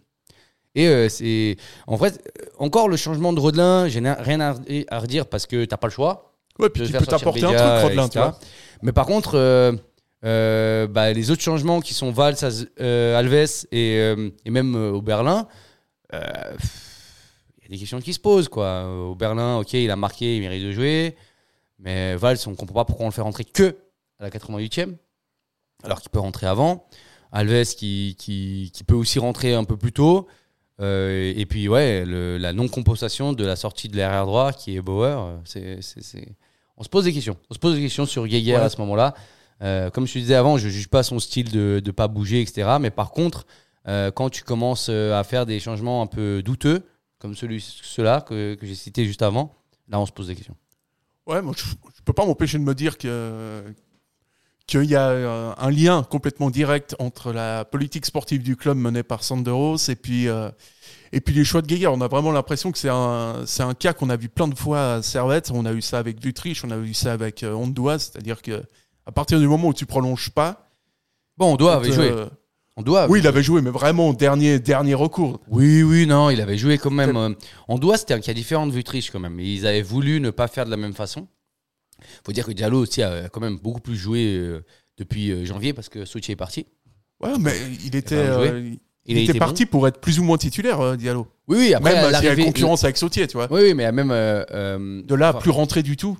Et 0.75 0.87
euh, 0.87 1.09
c'est. 1.09 1.57
En 1.87 1.97
fait, 1.97 2.21
euh, 2.39 2.45
encore 2.59 2.87
le 2.87 2.97
changement 2.97 3.33
de 3.33 3.39
Rodelin, 3.39 3.87
j'ai 3.87 3.99
rien 3.99 4.39
à, 4.39 4.55
à 4.89 4.99
redire 4.99 5.25
parce 5.27 5.47
que 5.47 5.65
t'as 5.65 5.77
pas 5.77 5.87
le 5.87 5.91
choix. 5.91 6.35
Ouais, 6.59 6.69
puis 6.69 6.85
tu 6.85 6.91
peux 6.91 7.05
t'apporter 7.05 7.45
un 7.45 7.49
truc, 7.49 7.83
Rodelin, 7.83 8.09
tu 8.09 8.17
vois. 8.19 8.37
Mais 8.81 8.91
par 8.91 9.05
contre, 9.05 9.35
euh, 10.23 10.87
bah, 10.87 11.13
les 11.13 11.31
autres 11.31 11.41
changements 11.41 11.79
qui 11.81 11.93
sont 11.93 12.11
Valls, 12.11 12.37
Alves 12.79 13.65
et, 13.71 13.97
et 14.45 14.49
même 14.51 14.75
au 14.75 15.01
Berlin, 15.01 15.47
il 16.13 16.17
y 16.17 17.65
a 17.65 17.69
des 17.69 17.77
questions 17.77 17.99
qui 17.99 18.13
se 18.13 18.19
posent. 18.19 18.47
Quoi. 18.47 18.87
Au 18.87 19.15
Berlin, 19.15 19.57
ok, 19.57 19.73
il 19.73 19.89
a 19.89 19.95
marqué, 19.95 20.37
il 20.37 20.41
mérite 20.41 20.63
de 20.63 20.71
jouer. 20.71 21.15
Mais 21.79 22.15
Valls, 22.15 22.37
on 22.45 22.55
comprend 22.55 22.75
pas 22.75 22.85
pourquoi 22.85 23.05
on 23.05 23.09
le 23.09 23.13
fait 23.13 23.21
rentrer 23.21 23.45
que 23.45 23.75
à 24.19 24.23
la 24.23 24.29
88e, 24.29 24.95
alors 25.87 26.01
qu'il 26.01 26.11
peut 26.11 26.19
rentrer 26.19 26.45
avant. 26.45 26.85
Alves 27.31 27.65
qui, 27.75 28.15
qui, 28.19 28.71
qui 28.73 28.83
peut 28.83 28.93
aussi 28.95 29.17
rentrer 29.19 29.53
un 29.53 29.63
peu 29.63 29.75
plus 29.77 29.91
tôt. 29.91 30.27
Euh, 30.79 31.33
et 31.35 31.45
puis, 31.47 31.67
ouais, 31.67 32.05
le- 32.05 32.37
la 32.37 32.53
non-compensation 32.53 33.33
de 33.33 33.43
la 33.43 33.55
sortie 33.55 33.87
de 33.89 33.97
l'arrière 33.97 34.25
droit 34.27 34.53
qui 34.53 34.75
est 34.77 34.81
Bauer, 34.81 35.17
euh, 35.19 35.37
c'est, 35.43 36.35
on 36.77 36.83
se 36.83 36.89
pose 36.89 37.05
des 37.05 37.13
questions. 37.13 37.35
On 37.49 37.53
se 37.55 37.59
pose 37.59 37.75
des 37.75 37.81
questions 37.81 38.05
sur 38.05 38.27
Geiger 38.27 38.53
Ouais. 38.53 38.61
à 38.61 38.69
ce 38.69 38.77
moment-là. 38.81 39.15
Euh, 39.63 39.89
comme 39.89 40.05
je 40.05 40.13
te 40.13 40.19
disais 40.19 40.35
avant, 40.35 40.57
je 40.59 40.69
juge 40.69 40.87
pas 40.87 41.01
son 41.01 41.17
style 41.19 41.51
de 41.51 41.81
ne 41.83 41.91
pas 41.91 42.07
bouger, 42.07 42.41
etc. 42.41 42.77
Mais 42.79 42.91
par 42.91 43.09
contre, 43.11 43.47
euh, 43.87 44.11
quand 44.11 44.29
tu 44.29 44.43
commences 44.43 44.89
à 44.89 45.23
faire 45.23 45.45
des 45.47 45.59
changements 45.59 46.03
un 46.03 46.07
peu 46.07 46.43
douteux, 46.43 46.85
comme 47.19 47.35
celui, 47.35 47.59
ceux-là 47.61 48.21
que, 48.21 48.53
que 48.53 48.65
j'ai 48.67 48.75
cités 48.75 49.05
juste 49.05 49.23
avant, 49.23 49.55
là, 49.89 49.99
on 49.99 50.05
se 50.05 50.11
pose 50.11 50.27
des 50.27 50.35
questions. 50.35 50.55
Ouais, 51.25 51.41
moi, 51.41 51.53
je, 51.57 51.63
je 51.65 52.01
peux 52.05 52.13
pas 52.13 52.25
m'empêcher 52.25 52.59
de 52.59 52.63
me 52.63 52.75
dire 52.75 52.97
que 52.99 53.63
qu'il 54.67 54.83
y 54.83 54.95
a 54.95 55.09
euh, 55.09 55.53
un 55.57 55.71
lien 55.71 56.03
complètement 56.03 56.49
direct 56.49 56.95
entre 56.99 57.31
la 57.31 57.65
politique 57.65 58.05
sportive 58.05 58.43
du 58.43 58.55
club 58.55 58.77
menée 58.77 59.03
par 59.03 59.23
Sanderos 59.23 59.77
et 59.89 59.95
puis 59.95 60.27
euh, 60.27 60.49
et 61.13 61.21
puis 61.21 61.33
les 61.33 61.45
choix 61.45 61.61
de 61.61 61.67
Geiger. 61.67 61.87
On 61.87 62.01
a 62.01 62.07
vraiment 62.07 62.31
l'impression 62.31 62.71
que 62.71 62.77
c'est 62.77 62.89
un 62.89 63.45
c'est 63.45 63.63
un 63.63 63.73
cas 63.73 63.93
qu'on 63.93 64.09
a 64.09 64.17
vu 64.17 64.29
plein 64.29 64.47
de 64.47 64.55
fois 64.55 64.95
à 64.95 65.01
Servette. 65.01 65.51
On 65.53 65.65
a 65.65 65.73
eu 65.73 65.81
ça 65.81 65.97
avec 65.97 66.19
Dutrich, 66.19 66.63
on 66.63 66.71
a 66.71 66.77
eu 66.77 66.93
ça 66.93 67.13
avec 67.13 67.43
euh, 67.43 67.53
Ondoa, 67.53 67.97
c'est-à-dire 67.97 68.41
que 68.41 68.63
à 69.05 69.11
partir 69.11 69.39
du 69.39 69.47
moment 69.47 69.69
où 69.69 69.73
tu 69.73 69.85
prolonges 69.85 70.29
pas, 70.29 70.67
Bon, 71.37 71.53
on 71.53 71.55
doit 71.55 71.75
avait 71.75 71.91
euh, 71.91 71.93
joué. 71.93 72.25
On 72.75 72.81
doit. 72.81 73.07
Oui, 73.09 73.19
il 73.19 73.27
avait 73.27 73.43
joué, 73.43 73.61
mais 73.61 73.69
vraiment 73.69 74.11
dernier 74.13 74.59
dernier 74.59 74.95
recours. 74.95 75.39
Oui, 75.47 75.83
oui, 75.83 76.07
non, 76.07 76.29
il 76.29 76.41
avait 76.41 76.57
joué 76.57 76.77
quand 76.77 76.91
même. 76.91 77.35
En 77.67 77.77
doigt, 77.77 77.97
c'était 77.97 78.13
un 78.13 78.19
cas 78.19 78.33
différent 78.33 78.67
de 78.67 78.71
Vutriche 78.71 79.11
quand 79.11 79.19
même. 79.19 79.39
Ils 79.39 79.65
avaient 79.65 79.81
voulu 79.81 80.19
ne 80.19 80.31
pas 80.31 80.47
faire 80.47 80.65
de 80.65 80.71
la 80.71 80.77
même 80.77 80.93
façon. 80.93 81.27
Faut 82.25 82.31
dire 82.31 82.45
que 82.45 82.51
Diallo 82.51 82.79
aussi 82.81 83.01
a 83.03 83.29
quand 83.29 83.41
même 83.41 83.57
beaucoup 83.57 83.81
plus 83.81 83.95
joué 83.95 84.35
euh, 84.37 84.63
depuis 84.97 85.31
euh, 85.31 85.45
janvier 85.45 85.73
parce 85.73 85.89
que 85.89 86.05
Sochi 86.05 86.31
est 86.31 86.35
parti. 86.35 86.65
Ouais, 87.19 87.37
mais 87.39 87.53
il 87.85 87.95
était 87.95 88.15
pas 88.15 88.33
joué. 88.37 88.49
euh, 88.49 88.59
il, 88.59 88.79
Il 89.05 89.17
a 89.17 89.21
était 89.21 89.39
parti 89.39 89.65
pour 89.65 89.87
être 89.87 89.99
plus 89.99 90.19
ou 90.19 90.23
moins 90.23 90.37
titulaire, 90.37 90.79
euh, 90.81 90.95
Diallo. 90.95 91.27
Oui, 91.47 91.57
oui, 91.59 91.73
après, 91.73 91.93
Même 91.93 92.13
s'il 92.13 92.25
y 92.25 92.27
a 92.27 92.35
concurrence 92.45 92.83
avec 92.83 92.97
Sautier, 92.97 93.25
tu 93.27 93.37
vois. 93.37 93.47
Oui, 93.51 93.61
oui, 93.63 93.73
mais 93.73 93.91
même. 93.91 94.11
euh, 94.11 94.43
euh, 94.51 95.01
De 95.03 95.15
là, 95.15 95.29
enfin, 95.29 95.39
plus 95.39 95.49
rentré 95.51 95.81
du 95.81 95.95
tout. 95.97 96.17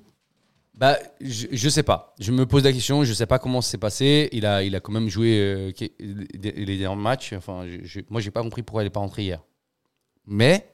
Bah, 0.74 0.96
je, 1.20 1.46
je 1.50 1.68
sais 1.68 1.82
pas. 1.82 2.14
Je 2.20 2.30
me 2.32 2.46
pose 2.46 2.62
la 2.64 2.72
question. 2.72 3.02
Je 3.04 3.12
sais 3.12 3.26
pas 3.26 3.38
comment 3.38 3.60
ça 3.60 3.72
s'est 3.72 3.78
passé. 3.78 4.28
Il 4.32 4.46
a, 4.46 4.62
il 4.62 4.74
a 4.76 4.80
quand 4.80 4.92
même 4.92 5.08
joué 5.08 5.38
euh, 5.38 5.72
les 6.00 6.78
derniers 6.78 7.02
matchs. 7.02 7.32
Enfin, 7.32 7.64
je, 7.66 7.84
je- 7.84 8.00
moi, 8.10 8.20
j'ai 8.20 8.30
pas 8.30 8.42
compris 8.42 8.62
pourquoi 8.62 8.82
il 8.82 8.86
n'est 8.86 8.90
pas 8.90 9.00
rentré 9.00 9.24
hier. 9.24 9.42
Mais, 10.26 10.70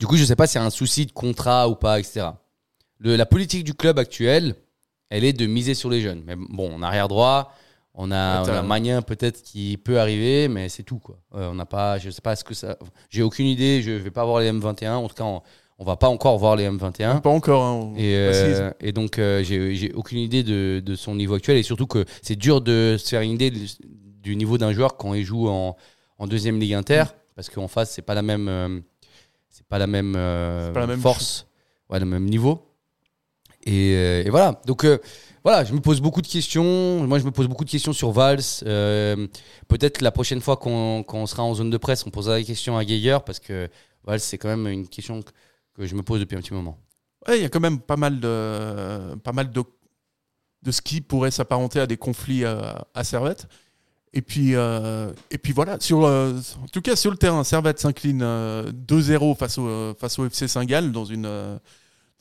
du 0.00 0.06
coup, 0.06 0.16
je 0.16 0.24
sais 0.24 0.36
pas 0.36 0.52
y 0.52 0.58
a 0.58 0.64
un 0.64 0.70
souci 0.70 1.06
de 1.06 1.12
contrat 1.12 1.68
ou 1.68 1.76
pas, 1.76 1.98
etc. 2.00 2.26
Le- 3.04 3.16
la 3.16 3.26
politique 3.26 3.64
du 3.64 3.74
club 3.74 3.98
actuel, 3.98 4.54
elle 5.10 5.24
est 5.24 5.32
de 5.32 5.46
miser 5.46 5.74
sur 5.74 5.90
les 5.90 6.00
jeunes. 6.00 6.22
Mais 6.26 6.34
bon, 6.36 6.74
en 6.74 6.82
arrière 6.82 7.06
droit, 7.08 7.52
on 7.94 8.10
a, 8.10 8.42
Ouais, 8.42 8.48
on 8.50 8.52
a 8.58 8.62
Magnin 8.62 9.02
peut-être 9.02 9.42
qui 9.42 9.76
peut 9.76 10.00
arriver, 10.00 10.48
mais 10.48 10.68
c'est 10.68 10.82
tout 10.82 10.98
quoi. 10.98 11.18
Euh, 11.34 11.50
on 11.50 11.54
n'a 11.54 11.66
pas, 11.66 11.98
je 11.98 12.10
sais 12.10 12.20
pas 12.22 12.34
ce 12.34 12.42
que 12.42 12.54
ça. 12.54 12.76
J'ai 13.10 13.22
aucune 13.22 13.46
idée. 13.46 13.82
Je 13.82 13.92
vais 13.92 14.10
pas 14.10 14.24
voir 14.24 14.40
les 14.40 14.50
M21. 14.50 14.94
En 14.96 15.08
tout 15.08 15.14
cas, 15.14 15.22
on, 15.24 15.42
on 15.78 15.84
va 15.84 15.96
pas 15.96 16.08
encore 16.08 16.38
voir 16.38 16.56
les 16.56 16.68
M21. 16.68 17.20
Pas 17.20 17.30
encore. 17.30 17.62
hein, 17.62 17.72
on 17.94 17.96
Et, 17.96 18.14
euh, 18.16 18.70
et 18.80 18.92
donc, 18.92 19.18
euh, 19.18 19.42
j'ai 19.44 19.92
aucune 19.92 20.18
idée 20.18 20.42
de, 20.42 20.82
de 20.84 20.94
son 20.96 21.14
niveau 21.14 21.34
actuel. 21.34 21.56
Et 21.58 21.62
surtout 21.62 21.86
que 21.86 22.04
c'est 22.22 22.36
dur 22.36 22.60
de 22.62 22.96
se 22.98 23.08
faire 23.10 23.20
une 23.20 23.32
idée 23.32 23.50
du- 23.50 24.34
niveau 24.36 24.56
d'un 24.58 24.72
joueur 24.72 24.96
quand 24.96 25.14
il 25.14 25.22
joue 25.24 25.48
en, 25.48 25.76
en 26.18 26.26
deuxième 26.26 26.58
ligue 26.58 26.74
inter. 26.74 27.04
Parce 27.36 27.48
qu'en 27.50 27.68
face, 27.68 27.90
c'est 27.92 28.02
pas 28.02 28.14
la 28.14 28.22
même, 28.22 28.48
euh, 28.48 28.80
c'est 29.50 29.66
pas 29.66 29.78
la 29.78 29.86
même, 29.86 30.14
euh, 30.16 30.66
C'est 30.68 30.72
pas 30.72 30.80
la 30.80 30.86
même 30.86 31.00
force, 31.00 31.46
ouais, 31.90 32.00
le 32.00 32.06
même 32.06 32.24
niveau. 32.24 32.70
Et, 33.64 33.94
euh, 33.94 34.24
et 34.24 34.30
voilà. 34.30 34.60
Donc, 34.66 34.84
euh, 34.84 34.98
voilà, 35.42 35.64
je 35.64 35.72
me 35.72 35.80
pose 35.80 36.00
beaucoup 36.00 36.22
de 36.22 36.26
questions. 36.26 37.06
Moi, 37.06 37.18
je 37.18 37.24
me 37.24 37.30
pose 37.30 37.48
beaucoup 37.48 37.64
de 37.64 37.70
questions 37.70 37.92
sur 37.92 38.12
Valls. 38.12 38.40
Euh, 38.66 39.26
Peut-être 39.68 40.00
la 40.00 40.10
prochaine 40.10 40.40
fois 40.40 40.56
qu'on 40.56 41.26
sera 41.26 41.42
en 41.42 41.54
zone 41.54 41.70
de 41.70 41.76
presse, 41.76 42.06
on 42.06 42.10
posera 42.10 42.38
des 42.38 42.44
questions 42.44 42.76
à 42.76 42.84
Geiger. 42.84 43.18
Parce 43.24 43.40
que 43.40 43.68
Valls, 44.04 44.20
c'est 44.20 44.38
quand 44.38 44.48
même 44.48 44.66
une 44.66 44.88
question 44.88 45.22
que, 45.22 45.86
je 45.86 45.94
me 45.94 46.02
pose 46.02 46.20
depuis 46.20 46.36
un 46.36 46.40
petit 46.40 46.54
moment. 46.54 46.78
Il 47.28 47.40
y 47.40 47.44
a 47.44 47.48
quand 47.48 47.60
même 47.60 47.80
pas 47.80 47.96
mal 47.96 48.20
de, 48.20 49.14
pas 49.16 49.32
mal 49.32 49.50
de, 49.50 49.62
de 50.62 50.70
ce 50.70 50.82
qui 50.82 51.00
pourrait 51.00 51.30
s'apparenter 51.30 51.80
à 51.80 51.86
des 51.86 51.96
conflits 51.96 52.44
à, 52.44 52.86
à 52.94 53.02
Servette. 53.02 53.48
Et 54.16 54.22
puis, 54.22 54.52
et 54.52 55.38
puis 55.38 55.52
voilà, 55.52 55.74
en 55.74 56.66
tout 56.72 56.80
cas 56.80 56.94
sur 56.94 57.10
le 57.10 57.16
terrain, 57.16 57.42
Servette 57.42 57.80
s'incline 57.80 58.22
euh, 58.22 58.70
2-0 58.70 59.36
face 59.36 59.58
au, 59.58 59.92
face 59.98 60.20
au 60.20 60.26
FC 60.26 60.46
Saint-Gall 60.46 60.92
dans 60.92 61.04
une, 61.04 61.26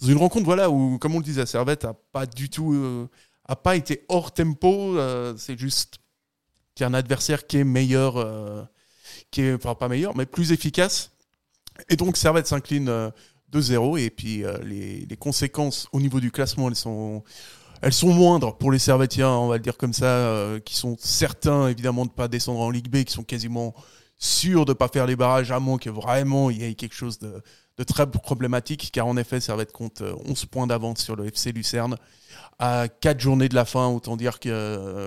dans 0.03 0.09
une 0.09 0.17
rencontre 0.17 0.45
voilà, 0.45 0.69
où, 0.69 0.97
comme 0.99 1.15
on 1.15 1.19
le 1.19 1.23
disait, 1.23 1.45
Servette 1.45 1.85
n'a 1.85 1.93
pas 2.11 2.25
du 2.25 2.49
tout 2.49 2.73
euh, 2.73 3.07
a 3.45 3.55
pas 3.55 3.75
été 3.75 4.05
hors 4.09 4.33
tempo. 4.33 4.97
euh, 4.97 5.33
C'est 5.37 5.57
juste 5.57 5.99
qu'il 6.75 6.83
y 6.83 6.85
a 6.85 6.89
un 6.89 6.93
adversaire 6.93 7.47
qui 7.47 7.57
est 7.57 7.63
meilleur, 7.63 8.17
euh, 8.17 8.63
qui 9.31 9.41
est, 9.41 9.53
enfin 9.53 9.75
pas 9.75 9.87
meilleur, 9.87 10.15
mais 10.15 10.25
plus 10.25 10.51
efficace. 10.51 11.11
Et 11.89 11.95
donc 11.95 12.17
Servette 12.17 12.47
s'incline 12.47 12.89
euh, 12.89 13.09
2-0 13.51 13.99
et 13.99 14.09
puis 14.09 14.43
les, 14.63 15.17
conséquences 15.17 15.87
au 15.91 16.01
niveau 16.01 16.19
du 16.19 16.31
classement 16.31 16.69
elles 16.69 16.75
sont 16.75 17.23
elles 17.83 17.93
sont 17.93 18.11
moindres 18.11 18.57
pour 18.57 18.71
les 18.71 18.79
Servettiens 18.79 19.29
on 19.29 19.47
va 19.47 19.57
le 19.57 19.61
dire 19.61 19.77
comme 19.77 19.93
ça 19.93 20.57
qui 20.65 20.75
sont 20.75 20.95
certains 20.99 21.67
évidemment 21.67 22.05
de 22.05 22.11
pas 22.11 22.27
descendre 22.27 22.61
en 22.61 22.71
Ligue 22.71 22.89
B 22.89 23.03
qui 23.03 23.13
sont 23.13 23.23
quasiment 23.23 23.75
sûrs 24.17 24.65
de 24.65 24.73
pas 24.73 24.87
faire 24.87 25.05
les 25.05 25.15
barrages 25.15 25.51
à 25.51 25.59
moins 25.59 25.77
que 25.77 25.91
vraiment 25.91 26.49
il 26.49 26.63
y 26.63 26.65
ait 26.65 26.73
quelque 26.73 26.95
chose 26.95 27.19
de, 27.19 27.43
de 27.77 27.83
très 27.83 28.09
problématique 28.09 28.89
car 28.91 29.07
en 29.07 29.17
effet 29.17 29.39
Servette 29.39 29.71
compte 29.71 30.01
euh, 30.01 30.13
11 30.25 30.45
points 30.45 30.67
d'avance 30.67 30.99
sur 31.01 31.15
le 31.15 31.25
FC 31.27 31.51
Lucerne 31.51 31.97
à 32.59 32.87
4 32.87 33.19
journées 33.19 33.49
de 33.49 33.55
la 33.55 33.65
fin 33.65 33.87
autant 33.87 34.15
dire 34.15 34.39
qu'il 34.39 34.53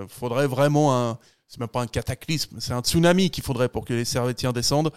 faudrait 0.09 0.47
vraiment 0.47 1.09
un 1.11 1.17
c'est 1.47 1.59
même 1.61 1.69
pas 1.69 1.81
un 1.81 1.87
cataclysme 1.87 2.57
c'est 2.59 2.73
un 2.73 2.81
tsunami 2.81 3.29
qu'il 3.29 3.43
faudrait 3.43 3.69
pour 3.69 3.85
que 3.85 3.93
les 3.93 4.05
Servettiens 4.05 4.51
descendent 4.53 4.91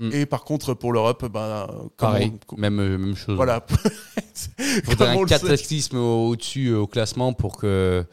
Mm. 0.00 0.10
et 0.12 0.26
par 0.26 0.44
contre 0.44 0.74
pour 0.74 0.92
l'Europe 0.92 1.26
ben 1.28 1.66
Pareil, 1.96 2.32
on- 2.52 2.56
même, 2.56 2.78
euh, 2.78 2.96
même 2.98 3.16
chose. 3.16 3.34
voilà. 3.34 3.66
Il 4.60 4.64
faudrait 4.84 5.08
un 5.08 5.24
cataclysme 5.24 5.96
au- 5.96 6.28
au-dessus 6.28 6.68
euh, 6.68 6.78
au 6.78 6.86
classement 6.86 7.32
pour 7.32 7.56
que 7.56 8.04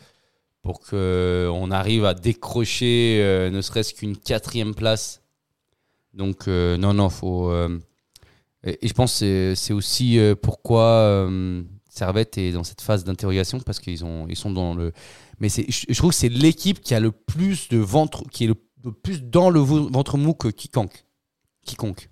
pour 0.63 0.79
que 0.79 1.47
on 1.53 1.69
arrive 1.69 2.03
à 2.05 2.15
décrocher 2.15 3.19
euh, 3.21 3.51
ne 3.51 3.61
serait-ce 3.61 3.93
qu'une 3.93 4.17
quatrième 4.17 4.73
place. 4.73 5.21
Donc 6.15 6.47
euh, 6.47 6.75
non 6.77 6.95
non 6.95 7.11
faut 7.11 7.51
euh, 7.51 7.77
Et, 8.65 8.87
je 8.87 8.93
pense 8.93 9.19
que 9.19 9.53
c'est- 9.55 9.73
aussi 9.73 10.19
euh, 10.19 10.35
pourquoi 10.35 10.83
euh, 10.83 11.61
Servette 11.89 12.37
est 12.37 12.51
dans 12.51 12.63
cette 12.63 12.81
phase 12.81 13.03
d'interrogation 13.03 13.59
parce 13.59 13.79
qu'ils 13.79 13.99
ils 14.27 14.35
sont 14.35 14.51
dans 14.51 14.73
le. 14.73 14.91
Mais 15.39 15.49
je, 15.49 15.93
trouve 15.93 16.11
que 16.11 16.15
c'est 16.15 16.29
l'équipe 16.29 16.81
qui 16.81 16.95
a 16.95 16.99
le 16.99 17.11
plus 17.11 17.69
de 17.69 17.77
ventre, 17.77 18.23
qui 18.31 18.45
est 18.45 18.47
le, 18.47 18.55
plus 18.91 19.21
dans 19.21 19.49
le 19.49 19.59
ventre 19.59 20.17
mou 20.17 20.33
que 20.33 20.47
quiconque. 20.47 21.05
Quiconque. 21.65 22.09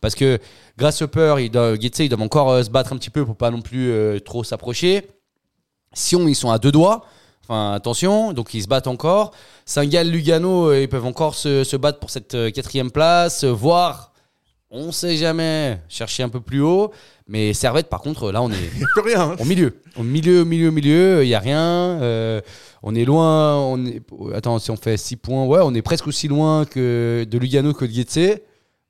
Parce 0.00 0.14
que 0.14 0.38
Grasshopper, 0.76 1.36
ils 1.40 1.50
doivent, 1.50 1.78
ils 1.80 2.08
doivent 2.08 2.22
encore 2.22 2.50
euh, 2.50 2.62
se 2.62 2.70
battre 2.70 2.92
un 2.92 2.96
petit 2.96 3.10
peu 3.10 3.24
pour 3.24 3.36
pas 3.36 3.50
non 3.50 3.62
plus 3.62 3.92
trop 4.24 4.44
s'approcher. 4.44 5.06
Sion, 5.92 6.28
ils 6.28 6.34
sont 6.34 6.50
à 6.50 6.58
deux 6.58 6.72
doigts. 6.72 7.06
Enfin, 7.42 7.72
attention, 7.72 8.32
donc 8.32 8.52
ils 8.54 8.62
se 8.62 8.68
battent 8.68 8.88
encore. 8.88 9.32
Saint-Gall, 9.64 10.08
Lugano, 10.08 10.74
ils 10.74 10.88
peuvent 10.88 11.06
encore 11.06 11.34
se, 11.34 11.64
se 11.64 11.76
battre 11.76 12.00
pour 12.00 12.10
cette 12.10 12.52
quatrième 12.52 12.90
place, 12.90 13.44
voire, 13.44 14.12
on 14.70 14.92
sait 14.92 15.16
jamais, 15.16 15.80
chercher 15.88 16.22
un 16.22 16.28
peu 16.28 16.40
plus 16.40 16.60
haut. 16.60 16.92
Mais 17.28 17.52
Servette, 17.54 17.88
par 17.88 18.00
contre, 18.00 18.30
là, 18.32 18.42
on 18.42 18.50
est 18.50 18.70
plus 18.92 19.02
rien. 19.02 19.20
hein. 19.32 19.36
au 19.38 19.44
milieu. 19.44 19.74
Au 19.96 20.02
milieu, 20.02 20.42
au 20.42 20.44
milieu, 20.44 20.68
au 20.68 20.72
milieu, 20.72 21.24
il 21.24 21.28
n'y 21.28 21.34
a 21.34 21.40
rien. 21.40 21.60
euh, 22.02 22.40
on 22.82 22.94
est 22.94 23.04
loin. 23.04 23.56
On 23.56 23.84
est... 23.86 24.02
Attends, 24.34 24.58
si 24.58 24.70
on 24.70 24.76
fait 24.76 24.96
6 24.96 25.16
points, 25.16 25.44
ouais, 25.46 25.60
on 25.62 25.74
est 25.74 25.82
presque 25.82 26.06
aussi 26.06 26.28
loin 26.28 26.64
que 26.64 27.26
de 27.28 27.38
Lugano 27.38 27.72
que 27.72 27.84
de 27.84 27.90
Getse. 27.92 28.40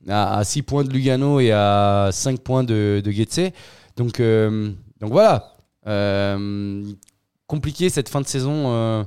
À, 0.08 0.44
6 0.44 0.62
points 0.62 0.84
de 0.84 0.90
Lugano 0.92 1.40
et 1.40 1.50
à 1.52 2.10
5 2.12 2.40
points 2.40 2.62
de, 2.64 3.00
de 3.04 3.10
Getse. 3.10 3.52
Donc, 3.96 4.20
euh, 4.20 4.70
donc 5.00 5.10
voilà. 5.12 5.54
Euh, 5.86 6.82
compliqué 7.46 7.88
cette 7.90 8.08
fin 8.08 8.20
de 8.20 8.26
saison 8.26 9.04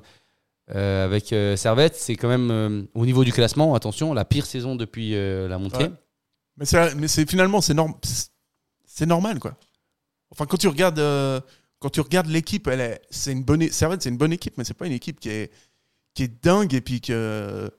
euh, 0.76 1.06
avec 1.06 1.34
euh, 1.34 1.56
Servette. 1.56 1.96
C'est 1.96 2.16
quand 2.16 2.28
même, 2.30 2.50
euh, 2.52 2.82
au 2.96 3.06
niveau 3.06 3.24
du 3.24 3.32
classement, 3.34 3.76
attention, 3.76 4.14
la 4.14 4.26
pire 4.26 4.46
saison 4.46 4.76
depuis 4.76 5.12
la 5.14 5.58
montée. 5.58 5.84
Ouais. 5.86 5.92
Mais 6.60 6.66
c'est 6.66 6.96
mais 6.96 7.08
c'est 7.08 7.30
finalement 7.30 7.62
c'est 7.62 7.74
norm- 7.74 7.96
c'est- 8.04 8.30
c'est 8.86 9.06
normal 9.06 9.40
quoi. 9.40 9.58
Enfin 10.32 10.46
quand 10.46 10.58
tu 10.58 10.68
regardes 10.68 11.00
euh, 11.00 11.40
quand 11.80 11.90
tu 11.90 12.02
regardes 12.02 12.28
l'équipe, 12.28 12.68
elle 12.68 12.82
est 12.82 13.02
c'est 13.10 13.32
une 13.32 13.44
bonne 13.44 13.68
Servette, 13.72 14.02
c'est 14.04 14.10
une 14.10 14.18
bonne 14.18 14.34
équipe 14.34 14.56
mais 14.58 14.64
c'est 14.66 14.74
pas 14.74 14.86
une 14.86 14.94
équipe 14.94 15.20
qui 15.20 15.30
est 15.30 15.52
qui 16.14 16.24
est 16.24 16.44
dingue 16.44 16.74
et 16.74 16.82
puis 16.82 17.00
que 17.02 17.72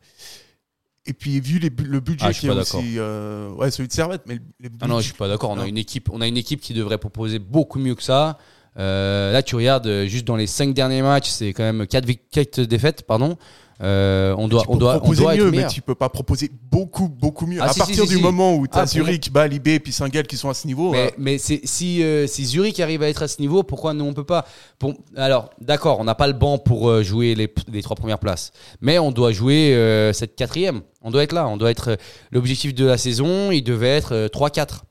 et 1.06 1.12
puis 1.12 1.40
vu 1.40 1.58
les 1.58 1.70
le 1.70 2.00
budget 2.00 2.26
Ah, 2.28 2.32
qui 2.32 2.46
est 2.46 2.50
aussi 2.78 2.94
euh, 2.98 3.50
ouais 3.52 3.70
celui 3.70 3.88
de 3.88 3.92
Servette 3.92 4.22
mais 4.26 4.38
les 4.60 4.68
Ah 4.80 4.86
non, 4.86 5.00
je 5.00 5.06
suis 5.06 5.14
pas 5.14 5.28
d'accord. 5.28 5.50
On 5.50 5.58
a 5.58 5.66
une 5.68 5.78
équipe, 5.78 6.08
on 6.12 6.20
a 6.20 6.26
une 6.26 6.36
équipe 6.36 6.60
qui 6.60 6.72
devrait 6.74 6.98
proposer 6.98 7.38
beaucoup 7.38 7.78
mieux 7.78 7.94
que 7.94 8.02
ça. 8.02 8.38
Euh, 8.76 9.32
là, 9.32 9.42
tu 9.42 9.56
regardes 9.56 9.86
euh, 9.88 10.06
juste 10.06 10.24
dans 10.26 10.36
les 10.36 10.46
cinq 10.46 10.72
derniers 10.74 11.02
matchs, 11.02 11.28
c'est 11.28 11.52
quand 11.52 11.64
même 11.64 11.86
4, 11.86 12.60
défaites, 12.62 13.02
pardon. 13.04 13.36
Euh, 13.82 14.34
on 14.36 14.46
doit, 14.46 14.64
on 14.68 14.76
doit, 14.76 14.96
on 14.96 14.98
proposer 14.98 15.22
doit 15.22 15.34
être 15.34 15.44
mieux, 15.44 15.50
mais 15.50 15.66
tu 15.68 15.80
peux 15.80 15.94
pas 15.94 16.08
proposer 16.10 16.50
beaucoup, 16.70 17.08
beaucoup 17.08 17.46
mieux. 17.46 17.60
Ah, 17.62 17.66
à 17.66 17.72
si, 17.72 17.78
partir 17.78 18.02
si, 18.04 18.08
si, 18.08 18.16
du 18.16 18.22
moment 18.22 18.54
où 18.54 18.66
tu 18.66 18.76
as 18.76 18.82
Ah, 18.82 18.86
Zurich, 18.86 19.32
Bâle, 19.32 19.50
Libé 19.50 19.74
et 19.74 19.80
puis 19.80 19.92
Saint-Gall 19.92 20.26
qui 20.26 20.36
sont 20.36 20.50
à 20.50 20.54
ce 20.54 20.66
niveau, 20.66 20.90
Mais, 20.92 21.06
euh, 21.06 21.10
mais 21.18 21.38
si, 21.38 22.02
euh, 22.02 22.26
si 22.26 22.44
Zurich 22.44 22.78
arrive 22.80 23.02
à 23.02 23.08
être 23.08 23.22
à 23.22 23.28
ce 23.28 23.40
niveau, 23.40 23.62
pourquoi 23.62 23.94
nous 23.94 24.04
on 24.04 24.12
peut 24.12 24.24
pas? 24.24 24.44
Pour- 24.78 24.94
Alors, 25.16 25.50
d'accord, 25.60 25.98
on 25.98 26.04
n'a 26.04 26.14
pas 26.14 26.26
le 26.26 26.34
banc 26.34 26.58
pour 26.58 27.02
jouer 27.02 27.34
les, 27.34 27.52
les 27.72 27.82
trois 27.82 27.96
premières 27.96 28.18
places, 28.18 28.52
mais 28.82 28.98
on 28.98 29.12
doit 29.12 29.32
jouer 29.32 30.10
cette 30.12 30.36
quatrième. 30.36 30.82
On 31.02 31.10
doit 31.10 31.22
être 31.22 31.32
là. 31.32 31.48
On 31.48 31.56
doit 31.56 31.70
être. 31.70 31.96
L'objectif 32.30 32.74
de 32.74 32.84
la 32.84 32.98
saison, 32.98 33.50
il 33.50 33.62
devait 33.62 33.88
être 33.88 34.12
euh, 34.14 34.28
3-4. 34.28 34.82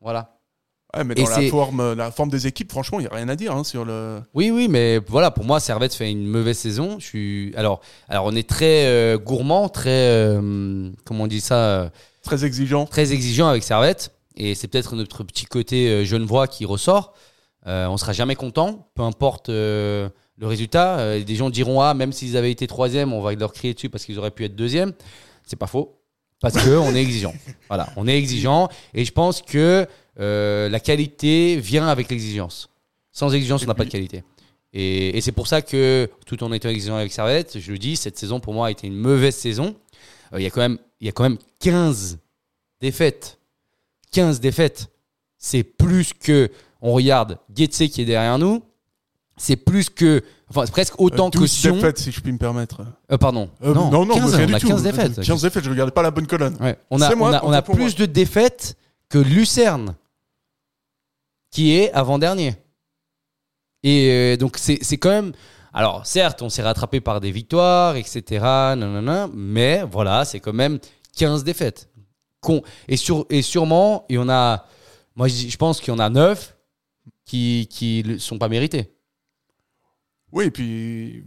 Voilà. 0.00 0.37
Ouais, 0.96 1.04
mais 1.04 1.14
et 1.16 1.24
dans 1.24 1.30
la 1.30 1.42
forme, 1.48 1.92
la 1.94 2.10
forme 2.10 2.30
des 2.30 2.46
équipes, 2.46 2.70
franchement, 2.70 2.98
il 2.98 3.02
n'y 3.02 3.08
a 3.08 3.14
rien 3.14 3.28
à 3.28 3.36
dire 3.36 3.52
hein, 3.54 3.64
sur 3.64 3.84
le. 3.84 4.20
Oui, 4.34 4.50
oui, 4.50 4.68
mais 4.68 4.98
voilà, 5.06 5.30
pour 5.30 5.44
moi, 5.44 5.60
Servette 5.60 5.94
fait 5.94 6.10
une 6.10 6.26
mauvaise 6.26 6.58
saison. 6.58 6.98
Je 6.98 7.04
suis 7.04 7.52
alors, 7.56 7.80
alors 8.08 8.26
on 8.26 8.34
est 8.34 8.48
très 8.48 8.86
euh, 8.86 9.18
gourmand, 9.18 9.68
très 9.68 9.90
euh, 9.90 10.90
comment 11.04 11.24
on 11.24 11.26
dit 11.26 11.40
ça, 11.40 11.56
euh, 11.56 11.88
Très 12.22 12.44
exigeant. 12.44 12.86
très 12.86 13.12
exigeant 13.12 13.48
avec 13.48 13.62
Servette, 13.62 14.12
et 14.36 14.54
c'est 14.54 14.68
peut-être 14.68 14.96
notre 14.96 15.24
petit 15.24 15.46
côté 15.46 16.04
genevois 16.04 16.46
qui 16.46 16.64
ressort. 16.64 17.14
On 17.66 17.96
sera 17.98 18.12
jamais 18.12 18.34
content, 18.34 18.88
peu 18.94 19.02
importe 19.02 19.48
le 19.48 20.10
résultat. 20.40 21.20
Des 21.20 21.34
gens 21.34 21.50
diront 21.50 21.80
ah, 21.82 21.92
même 21.92 22.12
s'ils 22.12 22.36
avaient 22.36 22.50
été 22.50 22.66
troisième, 22.66 23.12
on 23.12 23.20
va 23.20 23.34
leur 23.34 23.52
crier 23.52 23.74
dessus 23.74 23.90
parce 23.90 24.04
qu'ils 24.04 24.18
auraient 24.18 24.30
pu 24.30 24.44
être 24.44 24.56
deuxième. 24.56 24.92
C'est 25.44 25.58
pas 25.58 25.66
faux, 25.66 25.98
parce 26.40 26.54
que 26.54 26.76
on 26.76 26.94
est 26.94 27.02
exigeant. 27.02 27.34
Voilà, 27.68 27.88
on 27.96 28.06
est 28.06 28.16
exigeant, 28.16 28.68
et 28.94 29.04
je 29.04 29.12
pense 29.12 29.42
que 29.42 29.86
euh, 30.20 30.68
la 30.68 30.80
qualité 30.80 31.56
vient 31.56 31.86
avec 31.88 32.10
l'exigence. 32.10 32.68
Sans 33.12 33.32
exigence, 33.34 33.62
on 33.64 33.66
n'a 33.66 33.74
pas 33.74 33.84
de 33.84 33.90
qualité. 33.90 34.22
Et, 34.72 35.16
et 35.16 35.20
c'est 35.20 35.32
pour 35.32 35.46
ça 35.46 35.62
que, 35.62 36.08
tout 36.26 36.42
en 36.44 36.52
étant 36.52 36.68
exigeant 36.68 36.96
avec 36.96 37.12
Servette, 37.12 37.58
je 37.58 37.72
le 37.72 37.78
dis, 37.78 37.96
cette 37.96 38.18
saison 38.18 38.38
pour 38.40 38.52
moi 38.54 38.66
a 38.68 38.70
été 38.70 38.86
une 38.86 38.96
mauvaise 38.96 39.34
saison. 39.34 39.74
Euh, 40.34 40.40
Il 40.40 40.42
y, 40.42 40.46
a 40.46 40.50
quand 40.50 40.60
même- 40.60 40.78
il 41.00 41.06
y 41.06 41.08
a 41.08 41.12
quand 41.12 41.22
même 41.22 41.38
15 41.60 42.18
défaites. 42.80 43.38
15 44.12 44.40
défaites. 44.40 44.88
C'est 45.38 45.62
plus 45.62 46.12
que. 46.12 46.50
On 46.80 46.92
regarde 46.92 47.38
Getse 47.54 47.88
qui 47.90 48.02
est 48.02 48.04
derrière 48.04 48.38
nous. 48.38 48.62
C'est 49.36 49.56
plus 49.56 49.88
que. 49.90 50.22
Enfin, 50.50 50.64
c'est 50.66 50.72
presque 50.72 51.00
autant 51.00 51.28
Euh, 51.28 51.30
que 51.30 51.38
12 51.38 51.50
Sion. 51.50 51.74
défaites, 51.76 51.98
si 51.98 52.10
je 52.12 52.20
puis 52.20 52.32
me 52.32 52.38
permettre. 52.38 52.82
Euh, 53.12 53.18
pardon. 53.18 53.50
Euh, 53.62 53.72
non, 53.74 54.06
15, 54.06 54.34
rien 54.34 54.44
on 54.44 54.46
du 54.48 54.54
a 54.54 54.60
tout. 54.60 54.68
15 54.68 54.82
défaites. 54.82 55.20
15 55.20 55.42
défaites, 55.42 55.64
je 55.64 55.70
regardais 55.70 55.92
pas 55.92 56.02
la 56.02 56.10
bonne 56.10 56.26
colonne. 56.26 56.56
Ouais. 56.60 56.76
On 56.90 57.00
a, 57.00 57.14
on 57.14 57.32
a, 57.32 57.44
on 57.44 57.52
a 57.52 57.62
plus 57.62 57.94
de 57.94 58.06
défaites 58.06 58.76
que 59.08 59.18
Lucerne, 59.18 59.94
qui 61.50 61.74
est 61.74 61.92
avant-dernier. 61.92 62.54
Et 63.82 64.10
euh, 64.10 64.36
donc, 64.36 64.58
c'est 64.58 64.96
quand 64.96 65.10
même. 65.10 65.32
Alors, 65.72 66.06
certes, 66.06 66.42
on 66.42 66.48
s'est 66.48 66.62
rattrapé 66.62 67.00
par 67.00 67.20
des 67.20 67.30
victoires, 67.30 67.96
etc. 67.96 68.22
nanana, 68.40 69.28
mais 69.32 69.82
voilà, 69.82 70.24
c'est 70.24 70.40
quand 70.40 70.52
même 70.52 70.78
15 71.16 71.44
défaites. 71.44 71.88
Et, 72.88 72.96
sur, 72.96 73.26
et 73.30 73.42
sûrement, 73.42 74.04
il 74.08 74.16
y 74.16 74.18
en 74.18 74.28
a. 74.28 74.66
Moi, 75.14 75.28
je 75.28 75.56
pense 75.56 75.80
qu'il 75.80 75.92
y 75.92 75.96
en 75.96 75.98
a 75.98 76.08
9 76.08 76.56
qui 77.24 77.68
qui 77.70 78.02
ne 78.06 78.18
sont 78.18 78.38
pas 78.38 78.48
mérités. 78.48 78.94
Oui, 80.32 80.46
et 80.46 80.50
puis. 80.50 81.24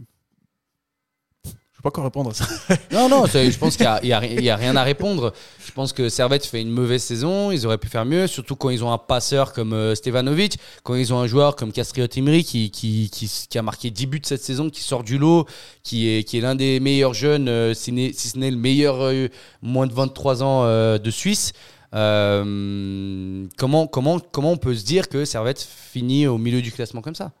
Sais 1.82 1.88
pas 1.88 1.90
quoi 1.90 2.04
répondre 2.04 2.30
à 2.30 2.34
ça. 2.34 2.46
Non, 2.92 3.08
non, 3.08 3.26
je 3.26 3.58
pense 3.58 3.76
qu'il 3.76 3.90
n'y 4.04 4.12
a, 4.12 4.56
rien 4.56 4.76
à 4.76 4.84
répondre. 4.84 5.32
Je 5.66 5.72
pense 5.72 5.92
que 5.92 6.08
Servette 6.08 6.46
fait 6.46 6.60
une 6.60 6.70
mauvaise 6.70 7.02
saison. 7.02 7.50
Ils 7.50 7.66
auraient 7.66 7.76
pu 7.76 7.88
faire 7.88 8.04
mieux, 8.04 8.28
surtout 8.28 8.54
quand 8.54 8.70
ils 8.70 8.84
ont 8.84 8.92
un 8.92 8.98
passeur 8.98 9.52
comme 9.52 9.72
euh, 9.72 9.96
Stevanovic, 9.96 10.60
quand 10.84 10.94
ils 10.94 11.12
ont 11.12 11.18
un 11.18 11.26
joueur 11.26 11.56
comme 11.56 11.72
Castriot 11.72 12.06
Imri 12.16 12.44
qui, 12.44 13.10
a 13.56 13.62
marqué 13.62 13.90
10 13.90 14.06
buts 14.06 14.20
cette 14.22 14.44
saison, 14.44 14.70
qui 14.70 14.80
sort 14.82 15.02
du 15.02 15.18
lot, 15.18 15.44
qui 15.82 16.06
est, 16.06 16.32
l'un 16.34 16.54
des 16.54 16.78
meilleurs 16.78 17.14
jeunes, 17.14 17.48
euh, 17.48 17.74
si, 17.74 18.14
ce 18.14 18.38
n'est 18.38 18.52
le 18.52 18.56
meilleur 18.56 19.02
euh, 19.02 19.26
moins 19.60 19.88
de 19.88 19.92
23 19.92 20.44
ans 20.44 20.64
de 20.98 21.10
Suisse. 21.10 21.52
Comment, 21.90 23.88
comment, 23.88 24.20
comment 24.20 24.52
on 24.52 24.56
peut 24.56 24.76
se 24.76 24.84
dire 24.84 25.08
que 25.08 25.24
Servette 25.24 25.60
finit 25.60 26.28
au 26.28 26.38
milieu 26.38 26.62
du 26.62 26.70
classement 26.70 27.02
comme 27.02 27.16
ça? 27.16 27.32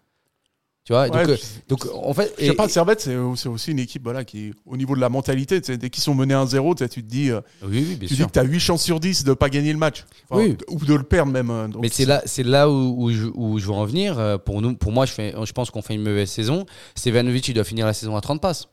Tu 0.84 0.92
vois, 0.92 1.02
Ouais, 1.02 1.10
donc, 1.10 1.28
euh, 1.28 1.36
donc 1.68 1.86
en 1.94 2.12
fait. 2.12 2.34
Et- 2.38 2.52
pas, 2.54 2.68
Servette, 2.68 3.00
c'est 3.00 3.16
c'est 3.36 3.48
aussi 3.48 3.70
une 3.70 3.78
équipe 3.78 4.02
voilà, 4.02 4.24
qui, 4.24 4.52
au 4.66 4.76
niveau 4.76 4.96
de 4.96 5.00
la 5.00 5.08
mentalité, 5.08 5.60
dès 5.60 5.90
qu'ils 5.90 6.02
sont 6.02 6.12
menés 6.14 6.34
1-0, 6.34 6.74
tu 6.74 6.88
te 6.88 7.08
dis, 7.08 7.30
euh, 7.30 7.40
oui, 7.62 7.84
oui, 7.88 7.94
bien 7.94 8.08
tu 8.08 8.14
dis 8.14 8.26
que 8.26 8.32
tu 8.32 8.38
as 8.40 8.42
8 8.42 8.58
chances 8.58 8.82
sur 8.82 8.98
10 8.98 9.22
de 9.22 9.32
pas 9.32 9.48
gagner 9.48 9.72
le 9.72 9.78
match. 9.78 10.04
Enfin, 10.28 10.42
Oui. 10.42 10.56
Ou 10.68 10.84
de 10.84 10.94
le 10.94 11.04
perdre 11.04 11.30
même. 11.30 11.70
donc 11.70 11.82
Mais 11.82 11.88
c'est 11.88 12.04
là, 12.04 12.20
là 12.38 12.68
où, 12.68 13.04
où 13.04 13.12
je, 13.12 13.26
où 13.32 13.60
je 13.60 13.66
veux 13.66 13.72
en 13.72 13.84
venir. 13.84 14.18
Euh, 14.18 14.38
Pour, 14.38 14.60
nous, 14.60 14.74
pour 14.76 14.90
moi, 14.90 15.06
je, 15.06 15.12
fais, 15.12 15.32
je 15.44 15.52
pense 15.52 15.70
qu'on 15.70 15.82
fait 15.82 15.94
une 15.94 16.02
mauvaise 16.02 16.28
saison. 16.28 16.66
Stevanovic, 16.96 17.46
il 17.46 17.54
doit 17.54 17.62
finir 17.64 17.86
la 17.86 17.92
saison 17.92 18.16
à 18.16 18.20
30 18.20 18.40
passes. 18.42 18.66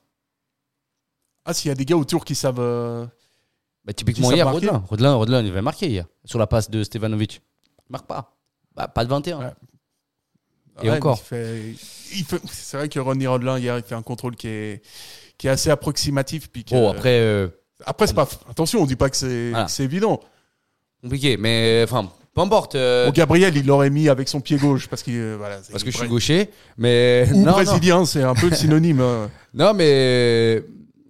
Ah, 1.46 1.54
s'il 1.54 1.70
y 1.70 1.72
a 1.72 1.76
des 1.76 1.86
gars 1.86 1.96
autour 1.98 2.26
qui 2.26 2.34
savent. 2.34 2.60
euh, 2.60 3.06
Bah, 3.86 3.94
typiquement, 3.94 4.30
Qui 4.30 4.36
hier, 4.36 4.52
Rodelin. 4.52 4.84
Rodelin, 4.88 5.14
Rodelin, 5.14 5.42
il 5.44 5.50
avait 5.52 5.62
marqué 5.62 5.88
hier 5.88 6.06
sur 6.26 6.40
la 6.40 6.48
passe 6.48 6.72
de 6.72 6.84
Stevanovic. 6.84 7.42
Il 7.88 7.92
marque 7.92 8.08
pas. 8.08 8.36
Bah, 8.76 8.88
pas 8.88 9.04
de 9.06 9.10
21. 9.10 9.40
Ouais. 9.40 9.46
Et 10.84 10.90
ouais, 10.90 10.98
encore. 10.98 11.22
il 11.32 12.24
fait- 12.26 12.40
C'est 12.52 12.78
vrai 12.78 12.90
que 12.90 13.00
Ronny 13.00 13.28
Rodelin, 13.28 13.60
hier, 13.60 13.78
il 13.78 13.84
fait 13.84 13.96
un 13.96 14.02
contrôle 14.02 14.36
qui 14.36 14.48
est, 14.48 14.82
qui 15.38 15.48
est 15.48 15.52
assez 15.52 15.70
approximatif. 15.70 16.50
Puis 16.52 16.66
Bon, 16.70 16.90
après, 16.90 17.20
euh, 17.20 17.48
Après, 17.86 18.08
c'est 18.08 18.14
pas. 18.14 18.28
Attention, 18.50 18.82
on 18.82 18.86
dit 18.86 18.96
pas 18.96 19.10
que 19.10 19.16
c'est 19.18 19.50
Voilà. 19.52 19.68
évident. 19.80 20.20
compliqué. 21.02 21.38
Mais 21.38 21.82
enfin, 21.86 22.12
peu 22.36 22.42
importe. 22.42 22.76
euh, 22.76 23.06
Bon, 23.06 23.12
Gabriel, 23.14 23.56
il 23.56 23.66
l'aurait 23.66 23.90
mis 23.90 24.10
avec 24.10 24.28
son 24.28 24.42
pied 24.42 24.58
gauche 24.58 24.88
parce 24.90 25.04
euh, 25.08 25.36
voilà, 25.38 25.60
parce 25.72 25.84
que 25.84 25.92
je 25.92 25.98
suis 25.98 26.08
gaucher. 26.10 26.50
Mais. 26.78 27.26
Ou 27.34 27.38
non, 27.44 27.52
brésilien, 27.54 28.04
c'est 28.06 28.24
un 28.24 28.36
peu 28.36 28.50
le 28.50 28.56
synonyme. 28.56 29.00
euh. 29.02 29.28
Non, 29.54 29.74
mais 29.74 30.62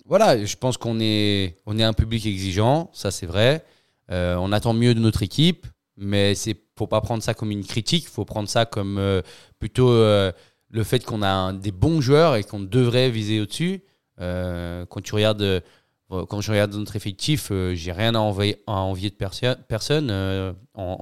voilà, 0.06 0.44
je 0.46 0.56
pense 0.58 0.78
qu'on 0.78 1.00
est, 1.00 1.56
on 1.66 1.78
est 1.80 1.84
un 1.84 1.94
public 1.94 2.26
exigeant, 2.26 2.90
ça 2.94 3.10
c'est 3.12 3.26
vrai. 3.26 3.64
Euh, 4.12 4.36
on 4.40 4.52
attend 4.52 4.74
mieux 4.74 4.94
de 4.94 5.00
notre 5.00 5.22
équipe, 5.24 5.66
mais 5.98 6.34
c'est 6.36 6.56
faut 6.80 6.88
pas 6.88 7.02
prendre 7.02 7.22
ça 7.22 7.34
comme 7.34 7.52
une 7.52 7.64
critique, 7.66 8.08
faut 8.08 8.26
prendre 8.26 8.50
ça 8.50 8.66
comme 8.66 8.98
euh, 8.98 9.22
plutôt 9.60 9.90
euh, 9.92 10.32
le 10.72 10.84
fait 10.84 11.04
qu'on 11.06 11.22
a 11.22 11.30
un- 11.30 11.54
des 11.54 11.72
bons 11.72 12.02
joueurs 12.02 12.36
et 12.38 12.44
qu'on 12.44 12.60
devrait 12.62 13.10
viser 13.12 13.40
au-dessus. 13.42 13.84
Euh, 14.22 14.86
quand 14.88 15.02
tu 15.02 15.14
regardes, 15.16 15.62
quand 16.10 16.42
je 16.42 16.52
regarde 16.52 16.74
notre 16.74 16.96
effectif, 16.96 17.52
j'ai 17.74 17.92
rien 17.92 18.16
à 18.16 18.20
envier, 18.20 18.64
à 18.66 18.80
envier 18.82 19.10
de 19.12 19.16
perso- 19.16 19.56
personne 19.68 20.10
en, 20.10 20.56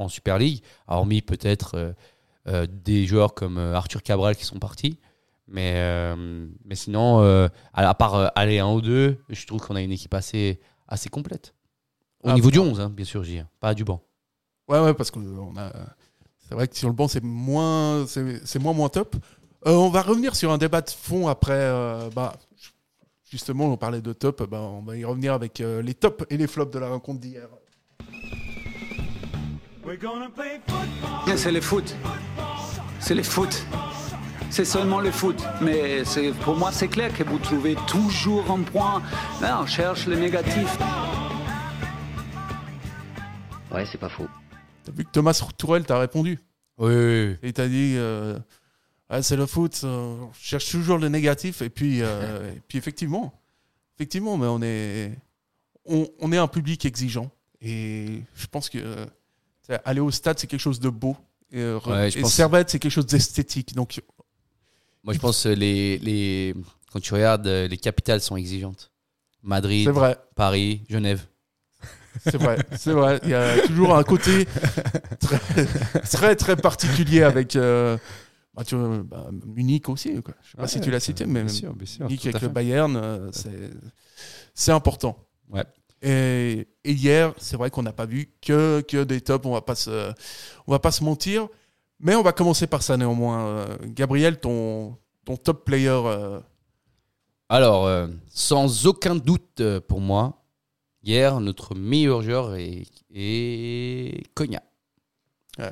en 0.04 0.08
Super 0.10 0.38
League, 0.38 0.62
hormis 0.88 1.22
peut-être 1.22 1.94
des 2.46 3.06
joueurs 3.06 3.34
comme 3.34 3.58
Arthur 3.58 4.04
Cabral 4.04 4.36
qui 4.36 4.46
sont 4.46 4.60
partis. 4.60 4.98
Mais, 5.48 6.14
mais 6.66 6.76
sinon, 6.76 7.20
à, 7.22 7.50
à 7.90 7.94
part 7.94 8.32
aller 8.36 8.60
un 8.60 8.70
ou 8.72 8.82
deux, 8.82 9.18
je 9.30 9.46
trouve 9.46 9.62
qu'on 9.62 9.76
a 9.78 9.82
une 9.82 9.92
équipe 9.94 10.14
assez, 10.14 10.60
assez 10.88 11.10
complète. 11.10 11.54
Au 12.24 12.30
Ah, 12.30 12.34
niveau 12.34 12.52
du 12.52 12.60
11, 12.60 12.80
hein, 12.82 12.90
bien 12.90 13.06
sûr, 13.06 13.24
j'y 13.24 13.38
ai, 13.38 13.46
pas 13.62 13.74
du 13.74 13.84
banc. 13.86 14.02
Ouais, 14.68 14.80
ouais, 14.80 14.94
parce 14.94 15.12
que 15.12 15.20
on 15.20 15.56
a. 15.58 15.72
C'est 16.48 16.56
vrai 16.56 16.68
que 16.68 16.78
sur 16.78 16.88
le 16.88 16.94
banc, 16.94 17.08
c'est 17.08 17.24
moins, 17.24 18.06
c'est 18.08 18.46
c'est 18.46 18.60
moins 18.60 18.74
moins 18.74 18.90
top. 18.90 19.16
Euh, 19.66 19.72
on 19.72 19.90
va 19.90 20.02
revenir 20.02 20.36
sur 20.36 20.52
un 20.52 20.58
débat 20.58 20.82
de 20.82 20.90
fond 20.90 21.28
après. 21.28 21.54
euh, 21.54 22.10
bah, 22.16 22.34
justement, 23.30 23.66
on 23.66 23.78
parlait 23.78 24.02
de 24.02 24.14
top. 24.14 24.44
Bah, 24.50 24.60
on 24.62 24.82
va 24.82 24.96
y 24.96 25.04
revenir 25.06 25.34
avec 25.34 25.60
euh, 25.62 25.82
les 25.82 25.94
tops 25.94 26.26
et 26.30 26.38
les 26.38 26.48
flops 26.48 26.72
de 26.74 26.80
la 26.80 26.90
rencontre 26.90 27.20
d'hier. 27.20 27.48
C'est 31.36 31.52
le 31.52 31.62
foot. 31.62 31.96
C'est 33.00 33.16
le 33.16 33.24
foot. 33.24 33.66
C'est 34.50 34.66
seulement 34.66 35.00
le 35.02 35.12
foot. 35.12 35.42
Mais 35.62 36.04
c'est- 36.06 36.32
pour 36.44 36.56
moi, 36.56 36.72
c'est 36.72 36.88
clair 36.88 37.14
que 37.14 37.24
vous 37.24 37.40
trouvez 37.40 37.76
toujours 37.88 38.50
un 38.52 38.62
point. 38.64 39.02
Là, 39.42 39.60
on 39.62 39.66
cherche 39.66 40.08
le 40.08 40.16
négatif. 40.18 40.78
Ouais, 43.72 43.86
c'est 43.86 43.98
pas 43.98 44.10
faux. 44.10 44.28
T'as 44.88 44.94
vu 44.94 45.04
que 45.04 45.12
Thomas 45.12 45.40
Tourel 45.58 45.84
t'a 45.86 46.00
répondu 46.00 46.40
Oui, 46.78 46.94
oui, 46.96 47.28
oui. 47.28 47.36
et 47.44 47.52
t'as 47.54 47.68
dit. 47.68 47.96
euh, 47.98 48.40
Ah, 49.10 49.22
c'est 49.22 49.36
le 49.36 49.46
foot. 49.46 49.82
euh, 49.84 50.16
on 50.22 50.32
cherche 50.34 50.70
toujours 50.72 50.98
le 50.98 51.10
négatif 51.10 51.62
et 51.62 51.70
puis, 51.70 52.02
euh, 52.02 52.54
et 52.56 52.62
puis 52.68 52.78
effectivement, 52.78 53.34
effectivement, 53.98 54.38
mais 54.38 54.48
on 54.48 54.62
est, 54.62 55.12
on, 55.86 56.08
on 56.20 56.32
est 56.32 56.38
un 56.38 56.48
public 56.48 56.86
exigeant 56.86 57.30
et 57.62 58.22
je 58.36 58.48
pense 58.48 58.70
que 58.70 59.06
aller 59.84 60.00
au 60.00 60.12
stade 60.12 60.40
c'est 60.40 60.48
quelque 60.48 60.62
chose 60.62 60.80
de 60.80 60.90
beau 60.90 61.18
et, 61.52 61.62
Ouais, 61.86 62.10
et 62.10 62.22
pense- 62.22 62.34
Servette 62.34 62.70
c'est 62.70 62.80
quelque 62.80 62.92
chose 62.92 63.06
d'esthétique. 63.08 63.74
Donc 63.76 64.02
Moi, 65.04 65.14
je 65.14 65.20
pense 65.20 65.44
que 65.44 65.50
les, 65.50 65.98
les, 66.00 66.54
quand 66.92 67.00
tu 67.02 67.14
regardes, 67.14 67.48
les 67.48 67.78
capitales 67.78 68.22
sont 68.22 68.38
exigeantes. 68.38 68.92
Madrid, 69.44 69.88
vrai, 69.90 70.18
Paris, 70.36 70.82
Genève. 70.90 71.26
C'est 72.24 72.38
vrai, 72.38 72.58
c'est 72.78 72.92
vrai. 72.94 73.20
Il 73.24 73.30
y 73.30 73.34
a 73.34 73.60
toujours 73.68 73.96
un 73.96 74.04
côté 74.04 74.48
très 75.20 75.66
très, 76.02 76.36
très 76.36 76.56
particulier 76.56 77.24
avec. 77.24 77.56
euh, 77.56 77.98
bah, 78.54 78.64
tu 78.64 78.76
vois, 78.76 79.04
bah, 79.04 79.30
Munich 79.46 79.88
aussi. 79.90 80.22
Quoi. 80.22 80.34
Je 80.44 80.52
sais 80.52 80.58
pas 80.58 80.68
si 80.68 80.82
tu 80.82 80.90
l'as 80.92 81.00
cité, 81.00 81.26
mais 81.26 81.42
bien 81.44 81.54
sûr, 81.54 81.74
bien 81.74 81.86
sûr. 81.86 82.06
Munich 82.06 82.26
avec 82.26 82.42
le 82.42 82.50
Bayern, 82.50 82.96
euh, 82.96 83.30
c'est 84.54 84.72
important. 84.72 85.18
Ouais. 85.50 85.64
Et, 86.02 86.68
et 86.84 86.92
hier, 86.92 87.34
c'est 87.38 87.58
vrai 87.58 87.70
qu'on 87.70 87.84
n'a 87.84 87.94
pas 87.94 88.06
vu 88.06 88.30
que, 88.42 88.82
que 88.82 89.04
des 89.04 89.22
tops, 89.22 89.46
on 89.46 89.54
va 89.54 89.62
pas 89.62 89.76
se, 89.76 90.12
on 90.68 90.72
va 90.72 90.80
pas 90.80 90.92
se 90.92 91.04
mentir. 91.04 91.48
Mais 92.00 92.14
on 92.16 92.22
va 92.22 92.32
commencer 92.32 92.68
par 92.68 92.84
ça 92.84 92.98
néanmoins. 92.98 93.48
Euh, 93.48 93.78
Gabriel, 93.86 94.40
ton, 94.40 94.96
ton 95.26 95.36
top 95.38 95.66
player, 95.66 95.90
euh, 95.90 96.40
Alors, 97.50 97.88
euh, 97.88 98.08
sans 98.30 98.86
aucun 98.86 99.16
doute 99.16 99.62
euh, 99.62 99.80
pour 99.82 100.00
moi, 100.00 100.44
hier, 101.04 101.40
notre 101.40 101.76
meilleur 101.76 102.22
joueur 102.22 102.56
est, 102.56 102.84
est 103.14 104.24
Cogna. 104.34 104.62
Ouais. 105.60 105.72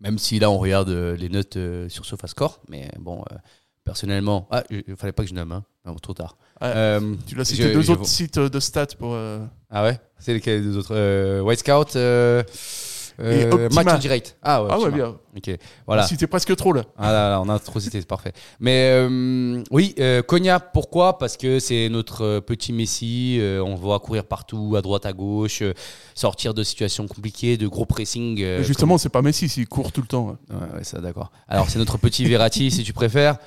Même 0.00 0.18
si 0.18 0.38
là, 0.38 0.50
on 0.50 0.58
regarde 0.58 0.88
euh, 0.88 1.16
les 1.16 1.28
notes 1.28 1.56
euh, 1.56 1.88
sur 1.88 2.04
SofaScore, 2.04 2.60
mais 2.68 2.90
bon, 2.98 3.22
euh, 3.30 3.36
personnellement, 3.84 4.48
ah, 4.50 4.64
il 4.70 4.82
ne 4.88 4.96
fallait 4.96 5.12
pas 5.12 5.22
que 5.22 5.28
je 5.28 5.34
nomme, 5.34 5.52
hein. 5.52 5.64
Non, 5.84 5.94
trop 5.96 6.14
tard. 6.14 6.36
Ouais. 6.60 6.68
Euh, 6.74 7.14
tu 7.26 7.34
l'as 7.34 7.44
cité 7.44 7.64
je- 7.64 7.68
deux 7.72 7.82
je 7.82 7.90
autres 7.92 8.00
vois- 8.02 8.08
sites 8.08 8.38
de 8.38 8.60
stats 8.60 8.86
pour. 8.98 9.14
euh, 9.14 9.44
Ah 9.68 9.82
ouais? 9.82 9.98
C'est 10.18 10.32
lesquels 10.32 10.60
les 10.60 10.64
deux 10.66 10.76
autres 10.76 11.40
White 11.40 11.58
Scout 11.58 11.96
Et 13.18 13.44
euh, 13.44 13.66
Optima. 13.66 13.84
Match 13.84 14.00
Direct. 14.00 14.36
Ah 14.42 14.62
ouais, 14.62 14.68
Ah 14.72 14.78
ouais, 14.78 14.90
bien. 14.90 15.16
Ok, 15.34 15.50
voilà. 15.86 16.06
Cité 16.06 16.26
presque 16.26 16.54
trop 16.56 16.72
là. 16.74 16.82
Ah 16.98 17.10
là, 17.10 17.30
là, 17.30 17.40
on 17.40 17.48
a 17.48 17.58
trop 17.58 17.80
cité, 17.80 17.98
c'est 18.00 18.06
parfait. 18.06 18.32
Mais 18.60 18.90
euh, 18.92 19.62
oui, 19.70 19.94
euh, 19.98 20.22
Konya, 20.22 20.60
pourquoi? 20.60 21.18
Parce 21.18 21.38
que 21.38 21.58
c'est 21.58 21.88
notre 21.88 22.22
euh, 22.22 22.40
petit 22.40 22.72
Messi. 22.72 23.38
on 23.40 23.70
le 23.70 23.76
voit 23.76 23.98
courir 24.00 24.24
partout, 24.24 24.74
à 24.76 24.82
droite, 24.82 25.06
à 25.06 25.12
gauche, 25.14 25.62
sortir 26.14 26.52
de 26.52 26.62
situations 26.62 27.06
compliquées, 27.06 27.56
de 27.56 27.66
gros 27.66 27.86
pressing. 27.86 28.62
Justement, 28.62 28.98
c'est 28.98 29.08
pas 29.08 29.22
Messi 29.22 29.48
s'il 29.48 29.66
court 29.66 29.90
tout 29.90 30.02
le 30.02 30.06
temps. 30.06 30.36
Ouais, 30.50 30.56
ouais, 30.76 30.84
ça, 30.84 31.00
d'accord. 31.00 31.30
Alors, 31.48 31.70
c'est 31.70 31.78
notre 31.78 31.96
petit 31.98 32.24
Verratti, 32.26 32.70
si 32.70 32.82
tu 32.82 32.92
préfères, 32.92 33.38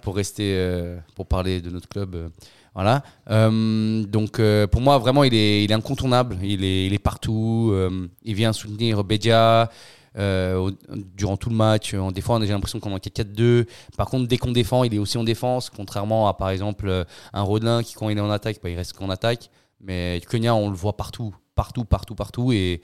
pour 0.00 0.16
rester, 0.16 0.96
pour 1.14 1.26
parler 1.26 1.60
de 1.60 1.68
notre 1.68 1.88
club. 1.88 2.30
Voilà. 2.76 3.02
Euh, 3.30 4.04
donc, 4.04 4.38
euh, 4.38 4.66
pour 4.66 4.82
moi, 4.82 4.98
vraiment, 4.98 5.24
il 5.24 5.32
est, 5.32 5.64
il 5.64 5.70
est 5.70 5.74
incontournable. 5.74 6.36
Il 6.42 6.62
est, 6.62 6.86
il 6.86 6.92
est 6.92 6.98
partout. 6.98 7.70
euh, 7.72 8.06
il 8.22 8.34
vient 8.34 8.52
soutenir 8.52 9.02
Bedia. 9.02 9.70
durant 10.14 11.38
tout 11.38 11.48
le 11.48 11.56
match, 11.56 11.94
en 11.94 12.12
des 12.12 12.20
fois, 12.20 12.38
j'ai 12.42 12.52
l'impression 12.52 12.78
qu'on 12.78 12.90
est 12.90 12.94
en 12.94 12.98
4-4-2. 12.98 13.66
Par 13.96 14.08
contre, 14.08 14.28
dès 14.28 14.36
qu'on 14.36 14.52
défend, 14.52 14.84
il 14.84 14.94
est 14.94 14.98
aussi 14.98 15.16
en 15.16 15.24
défense, 15.24 15.70
contrairement 15.70 16.28
à 16.28 16.34
par 16.34 16.50
exemple 16.50 17.06
un 17.32 17.42
Rodelin 17.42 17.82
qui, 17.82 17.94
quand 17.94 18.10
il 18.10 18.18
est 18.18 18.20
en 18.20 18.30
attaque, 18.30 18.58
bah, 18.62 18.68
il 18.68 18.76
reste 18.76 18.92
qu'en 18.92 19.08
attaque. 19.08 19.50
Mais 19.80 20.20
Konya, 20.28 20.54
on 20.54 20.68
le 20.68 20.76
voit 20.76 20.98
partout, 20.98 21.34
partout, 21.54 21.84
partout, 21.86 22.14
partout, 22.14 22.52
et, 22.52 22.82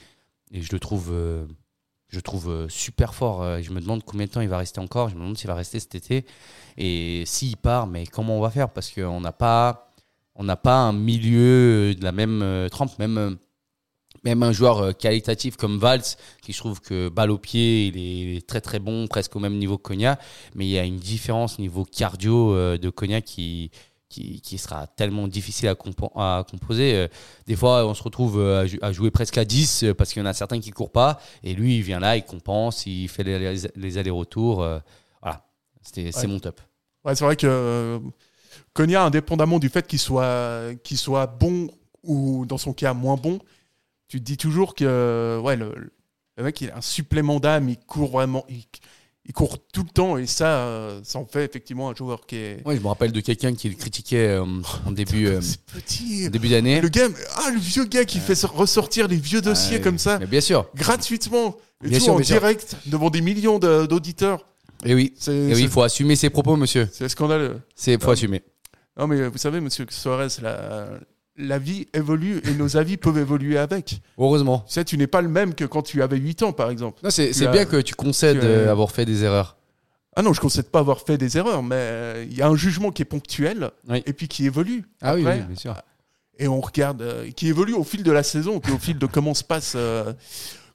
et 0.52 0.62
je 0.62 0.72
le 0.72 0.78
trouve, 0.78 1.12
je 2.12 2.20
trouve 2.20 2.50
euh, 2.50 2.68
super 2.68 3.14
fort. 3.14 3.42
Euh, 3.42 3.60
Je 3.62 3.72
me 3.72 3.80
demande 3.80 4.04
combien 4.04 4.26
de 4.26 4.30
temps 4.30 4.40
il 4.42 4.48
va 4.48 4.58
rester 4.58 4.80
encore. 4.80 5.08
Je 5.08 5.14
me 5.14 5.20
demande 5.20 5.38
s'il 5.38 5.48
va 5.48 5.54
rester 5.54 5.80
cet 5.80 5.94
été. 5.94 6.24
Et 6.76 7.24
s'il 7.26 7.56
part, 7.56 7.86
mais 7.86 8.06
comment 8.06 8.36
on 8.38 8.40
va 8.40 8.50
faire 8.50 8.70
Parce 8.70 8.90
qu'on 8.90 9.20
n'a 9.20 9.32
pas, 9.32 9.90
pas 10.62 10.76
un 10.76 10.92
milieu 10.92 11.94
de 11.94 12.04
la 12.04 12.12
même 12.12 12.42
euh, 12.42 12.68
trempe, 12.68 12.98
même. 12.98 13.18
euh, 13.18 13.30
un 14.24 14.52
joueur 14.52 14.78
euh, 14.78 14.92
qualitatif 14.92 15.56
comme 15.56 15.78
Valls, 15.78 16.02
qui 16.42 16.52
je 16.52 16.58
trouve 16.58 16.80
que 16.80 17.08
balle 17.08 17.30
au 17.30 17.38
pied, 17.38 17.86
il 17.86 18.36
est, 18.36 18.46
très 18.46 18.60
très 18.60 18.78
bon, 18.78 19.06
presque 19.06 19.34
au 19.36 19.40
même 19.40 19.56
niveau 19.58 19.78
que 19.78 19.82
Cognac, 19.88 20.20
mais 20.54 20.66
il 20.66 20.70
y 20.70 20.78
a 20.78 20.84
une 20.84 20.98
différence 20.98 21.58
niveau 21.58 21.84
cardio 21.84 22.54
euh, 22.54 22.78
de 22.78 22.90
Cognac 22.90 23.24
qui, 23.24 23.70
qui, 24.12 24.40
qui 24.40 24.58
sera 24.58 24.86
tellement 24.86 25.26
difficile 25.26 25.68
à, 25.68 25.74
compo- 25.74 26.12
à 26.16 26.44
composer. 26.50 26.94
Euh, 26.94 27.08
Des 27.46 27.56
fois, 27.56 27.86
on 27.86 27.94
se 27.94 28.02
retrouve 28.02 28.38
euh, 28.38 28.60
à, 28.62 28.66
jou- 28.66 28.78
à 28.82 28.92
jouer 28.92 29.10
presque 29.10 29.38
à 29.38 29.44
10 29.44 29.84
euh, 29.84 29.94
parce 29.94 30.12
qu'il 30.12 30.20
y 30.20 30.22
en 30.24 30.28
a 30.28 30.34
certains 30.34 30.60
qui 30.60 30.70
courent 30.70 30.92
pas, 30.92 31.18
et 31.42 31.54
lui, 31.54 31.76
il 31.78 31.82
vient 31.82 31.98
là, 32.00 32.16
il 32.16 32.22
compense, 32.24 32.86
il 32.86 33.08
fait 33.08 33.24
les, 33.24 33.38
les- 33.38 33.68
les 33.74 33.98
allers-retours. 33.98 34.56
voilà, 35.22 35.44
c'est 35.82 36.14
Ouais. 36.16 36.26
mon 36.26 36.38
top. 36.38 36.60
Ouais, 37.04 37.14
c'est 37.16 37.24
vrai 37.24 37.34
que 37.36 37.98
Konya, 38.74 39.04
indépendamment 39.04 39.58
du 39.58 39.68
fait 39.68 39.86
qu'il 39.86 39.98
soit, 39.98 40.74
qu'il 40.84 40.98
soit 40.98 41.26
bon 41.26 41.68
ou 42.02 42.46
dans 42.46 42.58
son 42.58 42.72
cas 42.72 42.94
moins 42.94 43.16
bon, 43.16 43.38
tu 44.08 44.18
te 44.18 44.24
dis 44.24 44.36
toujours 44.36 44.74
que 44.74 45.40
ouais, 45.42 45.56
le, 45.56 45.74
le 46.36 46.44
mec 46.44 46.60
il 46.60 46.70
a 46.70 46.76
un 46.76 46.80
supplément 46.80 47.40
d'âme, 47.40 47.68
il 47.68 47.78
court 47.78 48.10
vraiment, 48.10 48.44
il, 48.48 48.64
il 49.24 49.32
court 49.32 49.56
tout 49.72 49.82
le 49.84 49.88
temps 49.88 50.16
et 50.18 50.26
ça, 50.26 50.46
euh, 50.66 51.00
ça 51.04 51.18
en 51.18 51.24
fait 51.26 51.44
effectivement 51.44 51.90
un 51.90 51.94
joueur 51.94 52.26
qui 52.26 52.36
est. 52.36 52.62
Ouais, 52.66 52.76
je 52.76 52.80
me 52.82 52.88
rappelle 52.88 53.12
de 53.12 53.20
quelqu'un 53.20 53.54
qui 53.54 53.68
le 53.68 53.76
critiquait 53.76 54.28
euh, 54.28 54.44
en 54.86 54.90
début, 54.92 55.26
euh, 55.26 55.40
c'est 55.40 55.60
petit. 55.64 56.24
en 56.26 56.30
début 56.30 56.48
d'année. 56.48 56.80
Le 56.80 56.88
gars, 56.88 57.08
ah, 57.36 57.50
le 57.52 57.60
vieux 57.60 57.84
gars 57.84 58.04
qui 58.04 58.18
fait 58.18 58.40
ressortir 58.44 59.06
les 59.08 59.16
vieux 59.16 59.40
dossiers 59.40 59.80
comme 59.80 59.98
ça, 59.98 60.18
Mais 60.18 60.26
bien 60.26 60.40
sûr. 60.40 60.68
gratuitement, 60.74 61.56
et 61.84 61.88
Bien 61.88 61.98
tout 61.98 62.04
sûr, 62.04 62.14
en 62.14 62.18
sûr. 62.18 62.26
direct, 62.26 62.76
devant 62.86 63.10
des 63.10 63.20
millions 63.20 63.58
d'auditeurs. 63.58 64.44
Et 64.84 64.94
oui, 64.94 65.14
C'est 65.16 65.32
et 65.32 65.46
oui, 65.46 65.54
c'est- 65.54 65.60
il 65.62 65.68
faut 65.68 65.82
assumer 65.82 66.16
ses 66.16 66.28
propos, 66.30 66.56
monsieur. 66.56 66.88
c'est 66.92 67.08
scandaleux. 67.08 67.60
C'est 67.76 68.02
faut 68.02 68.10
Ah. 68.10 68.14
assumer. 68.14 68.42
Non, 68.98 69.06
mais 69.06 69.28
vous 69.28 69.38
savez, 69.38 69.60
monsieur 69.60 69.86
Suarez, 69.88 70.26
la, 70.42 70.88
la 71.36 71.58
vie 71.58 71.86
évolue 71.94 72.40
et 72.44 72.52
nos 72.54 72.76
avis 72.76 72.96
peuvent 72.96 73.16
évoluer 73.18 73.56
avec. 73.58 74.00
Heureusement. 74.18 74.60
Tu 74.66 74.74
sais, 74.74 74.84
tu 74.84 74.98
n'es 74.98 75.06
pas 75.06 75.22
le 75.22 75.28
même 75.28 75.54
que 75.54 75.64
quand 75.64 75.82
tu 75.82 76.02
avais 76.02 76.18
8 76.18 76.42
ans, 76.42 76.52
par 76.52 76.70
exemple. 76.70 77.00
Non, 77.02 77.10
c'est 77.10 77.32
bien 77.50 77.64
que 77.64 77.80
tu 77.80 77.94
concèdes 77.94 78.40
tu 78.40 78.46
as- 78.46 78.48
euh, 78.48 78.70
avoir 78.70 78.90
fait 78.90 79.04
des 79.06 79.24
erreurs. 79.24 79.56
Ah 80.14 80.20
non, 80.22 80.34
je 80.34 80.40
ne 80.40 80.42
concède 80.42 80.66
pas 80.68 80.80
avoir 80.80 81.00
fait 81.00 81.16
des 81.16 81.38
erreurs, 81.38 81.62
mais 81.62 81.74
euh, 81.76 82.26
il 82.30 82.36
y 82.36 82.42
a 82.42 82.48
un 82.48 82.54
jugement 82.54 82.90
qui 82.90 83.00
est 83.00 83.06
ponctuel 83.06 83.70
Oui. 83.88 84.02
et 84.04 84.12
puis 84.12 84.28
qui 84.28 84.44
évolue. 84.44 84.84
Ah 85.00 85.14
oui, 85.14 85.22
Après, 85.22 85.38
oui, 85.40 85.46
bien 85.46 85.56
sûr. 85.56 85.74
Et 86.38 86.48
on 86.48 86.60
regarde, 86.60 87.00
euh, 87.00 87.30
qui 87.30 87.48
évolue 87.48 87.72
au 87.72 87.82
fil 87.84 88.02
de 88.02 88.12
la 88.12 88.22
saison, 88.22 88.60
puis 88.60 88.72
au 88.72 88.78
fil 88.78 88.98
de 88.98 89.06
comment 89.06 89.32
se 89.32 89.42
passe, 89.44 89.72
euh, 89.74 90.12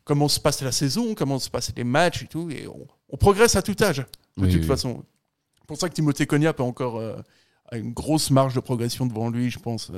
comment 0.06 0.28
se 0.28 0.40
passe 0.40 0.62
la 0.64 0.72
saison, 0.72 1.14
comment 1.14 1.38
se 1.38 1.52
passent 1.52 1.72
les 1.78 1.84
matchs 1.84 2.24
et 2.24 2.28
tout. 2.28 2.50
Et 2.50 2.68
on, 2.68 2.88
on 3.10 3.18
progresse 3.18 3.56
à 3.56 3.62
tout 3.62 3.76
âge, 3.84 3.98
de 4.38 4.46
Oui, 4.46 4.52
toute 4.52 4.62
oui. 4.62 4.68
façon. 4.68 5.04
C'est 5.60 5.68
pour 5.68 5.78
ça 5.78 5.88
que 5.88 5.94
Timothée 5.94 6.26
Cognac 6.26 6.60
a 6.60 6.64
encore 6.64 6.98
euh, 6.98 7.18
une 7.74 7.92
grosse 7.94 8.32
marge 8.32 8.56
de 8.56 8.60
progression 8.60 9.06
devant 9.06 9.30
lui, 9.30 9.52
je 9.52 9.60
pense. 9.60 9.92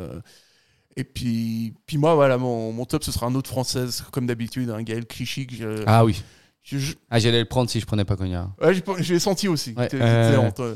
Et 0.96 1.04
puis, 1.04 1.74
puis 1.86 1.98
moi, 1.98 2.16
voilà, 2.16 2.38
mon, 2.38 2.74
mon 2.74 2.86
top, 2.86 3.04
ce 3.04 3.12
sera 3.12 3.28
un 3.28 3.36
autre 3.36 3.50
française, 3.50 4.04
comme 4.12 4.26
d'habitude, 4.28 4.70
un 4.70 4.82
Gaël 4.84 5.06
Clichy. 5.06 5.48
Que 5.48 5.56
je, 5.56 5.84
Ah 5.86 6.04
oui. 6.04 6.22
je- 6.64 6.78
je- 6.78 6.96
Ah, 7.10 7.20
j'allais 7.20 7.40
le 7.40 7.46
prendre 7.46 7.70
si 7.70 7.80
je 7.80 7.86
prenais 7.86 8.06
pas. 8.06 8.16
Ouais, 8.62 8.82
pas- 8.82 8.96
je 9.02 9.14
l'ai 9.14 9.20
senti 9.20 9.48
aussi. 9.48 9.74
Ouais, 9.78 9.88
euh, 9.94 10.76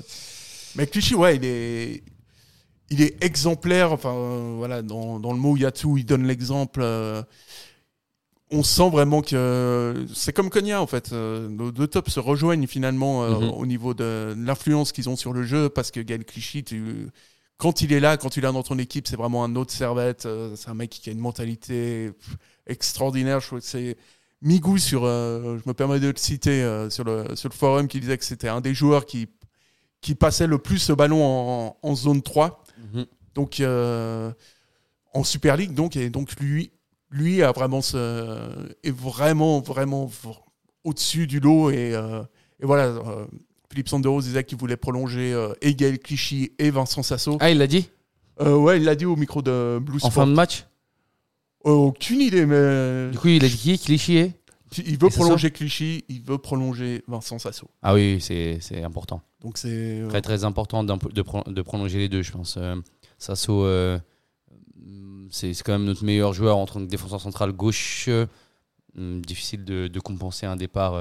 Mais 0.76 0.88
Clichy, 0.88 1.16
ouais, 1.16 1.36
il 1.36 1.46
est, 1.46 2.04
il 2.90 3.02
est 3.02 3.22
exemplaire. 3.24 3.92
Enfin, 3.92 4.14
euh, 4.14 4.54
voilà, 4.58 4.82
dans, 4.82 5.20
dans 5.20 5.34
le 5.34 5.40
mot, 5.40 5.58
il 5.58 5.62
y 5.64 5.66
a 5.66 5.72
tout. 5.72 5.98
Il 5.98 6.06
donne 6.06 6.26
l'exemple. 6.26 6.80
euh, 6.82 7.22
on 8.52 8.62
sent 8.62 8.90
vraiment 8.92 9.22
que 9.24 10.06
c'est 10.14 10.32
comme 10.32 10.52
Konya, 10.52 10.80
en 10.80 10.86
fait. 10.88 11.12
nos 11.12 11.72
deux 11.72 11.88
tops 11.88 12.12
se 12.12 12.20
rejoignent 12.20 12.68
finalement 12.68 13.28
Mhm. 13.28 13.50
au 13.50 13.66
niveau 13.66 13.94
de 13.96 14.36
l'influence 14.38 14.92
qu'ils 14.92 15.10
ont 15.10 15.16
sur 15.16 15.34
le 15.34 15.44
jeu. 15.44 15.70
Parce 15.70 15.90
que 15.92 16.00
Gaël 16.00 16.24
Clichy, 16.24 16.64
tu- 16.64 17.08
quand 17.58 17.82
il 17.82 17.94
est 17.94 18.00
là, 18.00 18.18
quand 18.18 18.36
il 18.38 18.44
est 18.44 18.52
dans 18.52 18.64
ton 18.64 18.78
équipe, 18.78 19.08
c'est 19.08 19.16
vraiment 19.16 19.44
un 19.44 19.56
autre 19.56 19.72
servette. 19.72 20.26
euh, 20.26 20.56
c'est 20.56 20.70
un 20.70 20.74
mec 20.74 20.90
qui 20.90 21.10
a 21.10 21.14
une 21.14 21.20
mentalité 21.20 22.12
extraordinaire. 22.68 23.40
Je 23.40 23.48
trouve 23.48 23.60
que 23.60 23.66
c'est. 23.66 23.98
Migou 24.42 24.78
sur, 24.78 25.06
euh, 25.06 25.58
je 25.64 25.70
me 25.70 25.74
permets 25.74 26.02
de 26.02 26.08
le 26.08 26.14
citer 26.18 26.62
euh, 26.64 26.90
sur 26.90 27.06
le 27.06 27.34
sur 27.38 27.48
le 27.48 27.54
forum 27.56 27.88
qui 27.88 28.02
disait 28.02 28.18
que 28.18 28.26
c'était 28.26 28.50
un 28.50 28.60
des 28.60 28.74
joueurs 28.74 29.06
qui 29.06 29.30
qui 30.02 30.16
passait 30.16 30.48
le 30.48 30.58
plus 30.58 30.90
le 30.90 30.96
ballon 30.96 31.24
en, 31.24 31.78
en 31.82 31.96
zone 31.96 32.22
3 32.22 32.62
Mhm. 32.94 33.06
donc 33.36 33.60
euh, 33.62 34.34
en 35.14 35.24
Super 35.24 35.56
League 35.56 35.74
donc 35.74 35.96
et 35.96 36.10
donc 36.10 36.34
lui 36.42 36.72
lui 37.10 37.42
a 37.42 37.54
vraiment 37.54 37.82
ce- 37.82 38.68
est 38.84 38.92
vraiment, 38.92 39.62
vraiment 39.62 40.12
au-dessus 40.84 41.26
du 41.28 41.40
lot. 41.40 41.70
Et, 41.72 41.92
et 41.94 42.66
voilà, 42.66 42.94
Philippe 43.74 43.90
Sanderos 43.90 44.22
disait 44.22 44.44
qu'il 44.44 44.60
voulait 44.60 44.78
prolonger 44.78 45.34
euh, 45.34 45.52
et 45.64 45.74
Gaël 45.74 45.98
Clichy 45.98 46.52
et 46.60 46.70
Vincent 46.70 47.02
Sasso. 47.02 47.38
Ah, 47.40 47.50
il 47.50 47.58
l'a 47.58 47.66
dit 47.66 47.90
Euh, 48.40 48.56
ouais, 48.56 48.78
il 48.78 48.84
l'a 48.84 48.94
dit 48.94 49.06
au 49.06 49.16
micro 49.16 49.42
de 49.42 49.80
Blue 49.82 49.96
En 49.96 50.00
Sport. 50.00 50.14
fin 50.14 50.28
de 50.28 50.34
match 50.34 50.66
Euh, 51.66 51.72
aucune 51.72 52.22
idée, 52.22 52.46
mais 52.46 53.10
Du 53.12 53.18
coup, 53.18 53.30
il 53.30 53.44
a 53.44 53.48
dit 53.48 53.58
qui 53.58 53.80
Clichy 53.80 54.32
il 54.86 54.98
veut 55.00 55.08
Et 55.08 55.10
Sasso 55.10 55.24
prolonger 55.24 55.50
Clichy, 55.50 56.04
il 56.08 56.22
veut 56.22 56.38
prolonger 56.38 57.04
Vincent 57.08 57.40
Sasso. 57.40 57.68
Ah 57.82 57.96
oui, 57.96 58.18
c'est 58.22 58.84
important. 58.84 59.22
Donc 59.42 59.58
c'est 59.58 59.70
euh, 60.02 60.08
Très 60.08 60.22
très 60.22 60.44
important 60.44 60.84
de, 60.84 61.22
pro- 61.24 61.44
de 61.46 61.62
prolonger 61.64 61.98
les 61.98 62.10
deux, 62.10 62.22
je 62.22 62.32
pense. 62.32 62.60
Sasso, 63.18 63.66
c'est 65.32 65.54
c'est 65.54 65.64
quand 65.64 65.72
même 65.74 65.86
notre 65.86 66.04
meilleur 66.04 66.34
joueur 66.34 66.58
en 66.58 66.66
tant 66.68 66.80
que 66.80 66.86
défenseur 66.86 67.22
central 67.22 67.52
gauche. 67.54 68.08
Difficile 68.96 69.66
de, 69.66 69.88
de 69.88 70.00
compenser 70.00 70.46
un 70.46 70.56
départ 70.56 70.94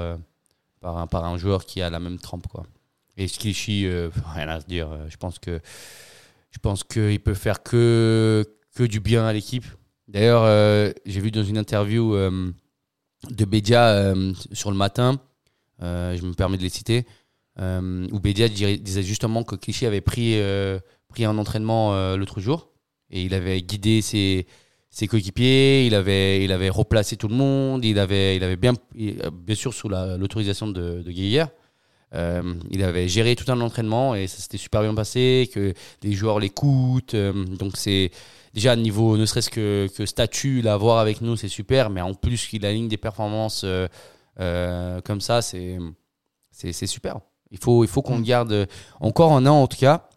par, 0.83 0.97
un, 0.97 1.07
par 1.07 1.25
un 1.25 1.37
joueur 1.37 1.65
qui 1.65 1.81
a 1.81 1.89
la 1.89 1.99
même 1.99 2.19
trempe. 2.19 2.45
Quoi. 2.47 2.65
Et 3.17 3.27
Clichy, 3.27 3.87
euh, 3.87 4.09
rien 4.35 4.49
à 4.49 4.59
se 4.59 4.65
dire. 4.67 4.91
Euh, 4.91 5.07
Je 5.09 5.17
pense 5.17 5.39
que 5.39 5.59
je 6.51 6.59
pense 6.59 6.83
qu'il 6.83 7.19
peut 7.19 7.33
faire 7.33 7.63
que, 7.63 8.45
que 8.75 8.83
du 8.83 8.99
bien 8.99 9.25
à 9.25 9.33
l'équipe. 9.33 9.65
D'ailleurs, 10.07 10.43
euh, 10.43 10.91
j'ai 11.07 11.19
vu 11.19 11.31
dans 11.31 11.43
une 11.43 11.57
interview 11.57 12.13
de 12.13 13.45
Bédia 13.45 13.87
euh, 13.89 14.33
sur 14.51 14.69
le 14.69 14.77
matin, 14.77 15.19
je 15.79 16.21
me 16.23 16.33
permets 16.33 16.57
de 16.57 16.61
les 16.61 16.69
citer, 16.69 17.07
où 17.57 18.19
dirait- 18.19 18.77
disait 18.77 19.01
justement 19.01 19.43
que 19.43 19.55
Clichy 19.55 19.87
avait 19.87 20.01
pris, 20.01 20.39
pris 21.07 21.25
un 21.25 21.37
entraînement 21.39 22.15
l'autre 22.15 22.39
jour 22.39 22.69
et 23.09 23.23
il 23.23 23.33
avait 23.33 23.59
guidé 23.63 24.01
ses, 24.03 24.45
ses 24.93 25.07
coéquipiers, 25.07 25.87
il 25.87 25.95
avait, 25.95 26.43
il 26.43 26.51
avait 26.51 26.69
replacé 26.69 27.17
tout 27.17 27.27
le 27.27 27.33
monde, 27.33 27.83
il 27.83 27.97
avait, 27.97 28.35
il 28.35 28.43
avait 28.43 28.57
bien, 28.57 28.73
euh, 28.99 29.31
bien 29.31 29.55
sûr 29.55 29.73
sous 29.73 29.89
la- 29.89 30.17
l'autorisation 30.17 30.67
de, 30.67 31.01
de 31.01 31.45
euh, 32.13 32.53
il 32.69 32.83
avait 32.83 33.07
géré 33.07 33.35
tout 33.35 33.51
un 33.51 33.59
entraînement 33.59 34.13
et 34.13 34.27
ça 34.27 34.37
s'était 34.37 34.59
super 34.59 34.81
bien 34.83 34.93
passé, 34.93 35.49
que 35.51 35.73
les 36.03 36.13
joueurs 36.13 36.39
l'écoutent. 36.39 37.15
euh, 37.15 37.33
donc 37.57 37.75
c'est 37.75 38.11
déjà 38.53 38.73
à 38.73 38.75
niveau, 38.75 39.17
ne 39.17 39.25
serait-ce 39.25 39.49
que, 39.49 39.89
que 39.97 40.05
statut, 40.05 40.61
l'avoir 40.61 40.99
avec 40.99 41.21
nous, 41.21 41.37
c'est 41.37 41.47
super, 41.47 41.89
mais 41.89 42.01
en 42.01 42.13
plus 42.13 42.45
qu'il 42.45 42.63
aligne 42.63 42.87
des 42.87 42.97
performances 42.97 43.65
euh, 43.65 45.01
comme 45.01 45.21
ça, 45.21 45.41
c'est 45.41 45.79
super. 46.85 47.17
Il 47.49 47.57
faut, 47.57 47.83
il 47.83 47.87
faut 47.87 48.03
qu'on 48.03 48.17
le 48.17 48.23
garde 48.23 48.67
encore 48.99 49.31
un 49.33 49.47
an 49.47 49.63
en 49.63 49.67
tout 49.67 49.77
cas, 49.77 50.07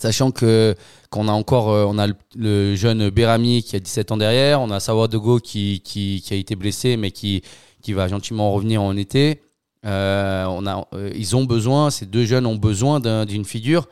sachant 0.00 0.30
que 0.30 0.74
qu'on 1.10 1.28
a 1.28 1.32
encore 1.32 1.70
euh, 1.70 1.84
on 1.86 1.98
a 1.98 2.06
le, 2.34 2.74
jeune 2.74 3.10
Berami 3.10 3.62
qui 3.62 3.76
a 3.76 3.80
17 3.80 4.12
ans 4.12 4.16
derrière, 4.16 4.60
on 4.60 4.70
a 4.70 4.80
Sawadogo 4.80 5.38
qui, 5.40 5.80
qui, 5.84 6.22
qui 6.24 6.34
a 6.34 6.36
été 6.36 6.56
blessé 6.56 6.96
mais 6.96 7.10
qui, 7.10 7.42
qui 7.82 7.92
va 7.92 8.08
gentiment 8.08 8.50
revenir 8.52 8.82
en 8.82 8.96
été. 8.96 9.42
Euh, 9.86 10.44
on 10.46 10.66
a, 10.66 10.86
euh, 10.94 11.10
ils 11.14 11.36
ont 11.36 11.44
besoin, 11.44 11.90
ces 11.90 12.06
deux 12.06 12.24
jeunes 12.24 12.46
ont 12.46 12.56
besoin 12.56 13.00
d'un- 13.00 13.26
d'une 13.26 13.44
figure 13.44 13.88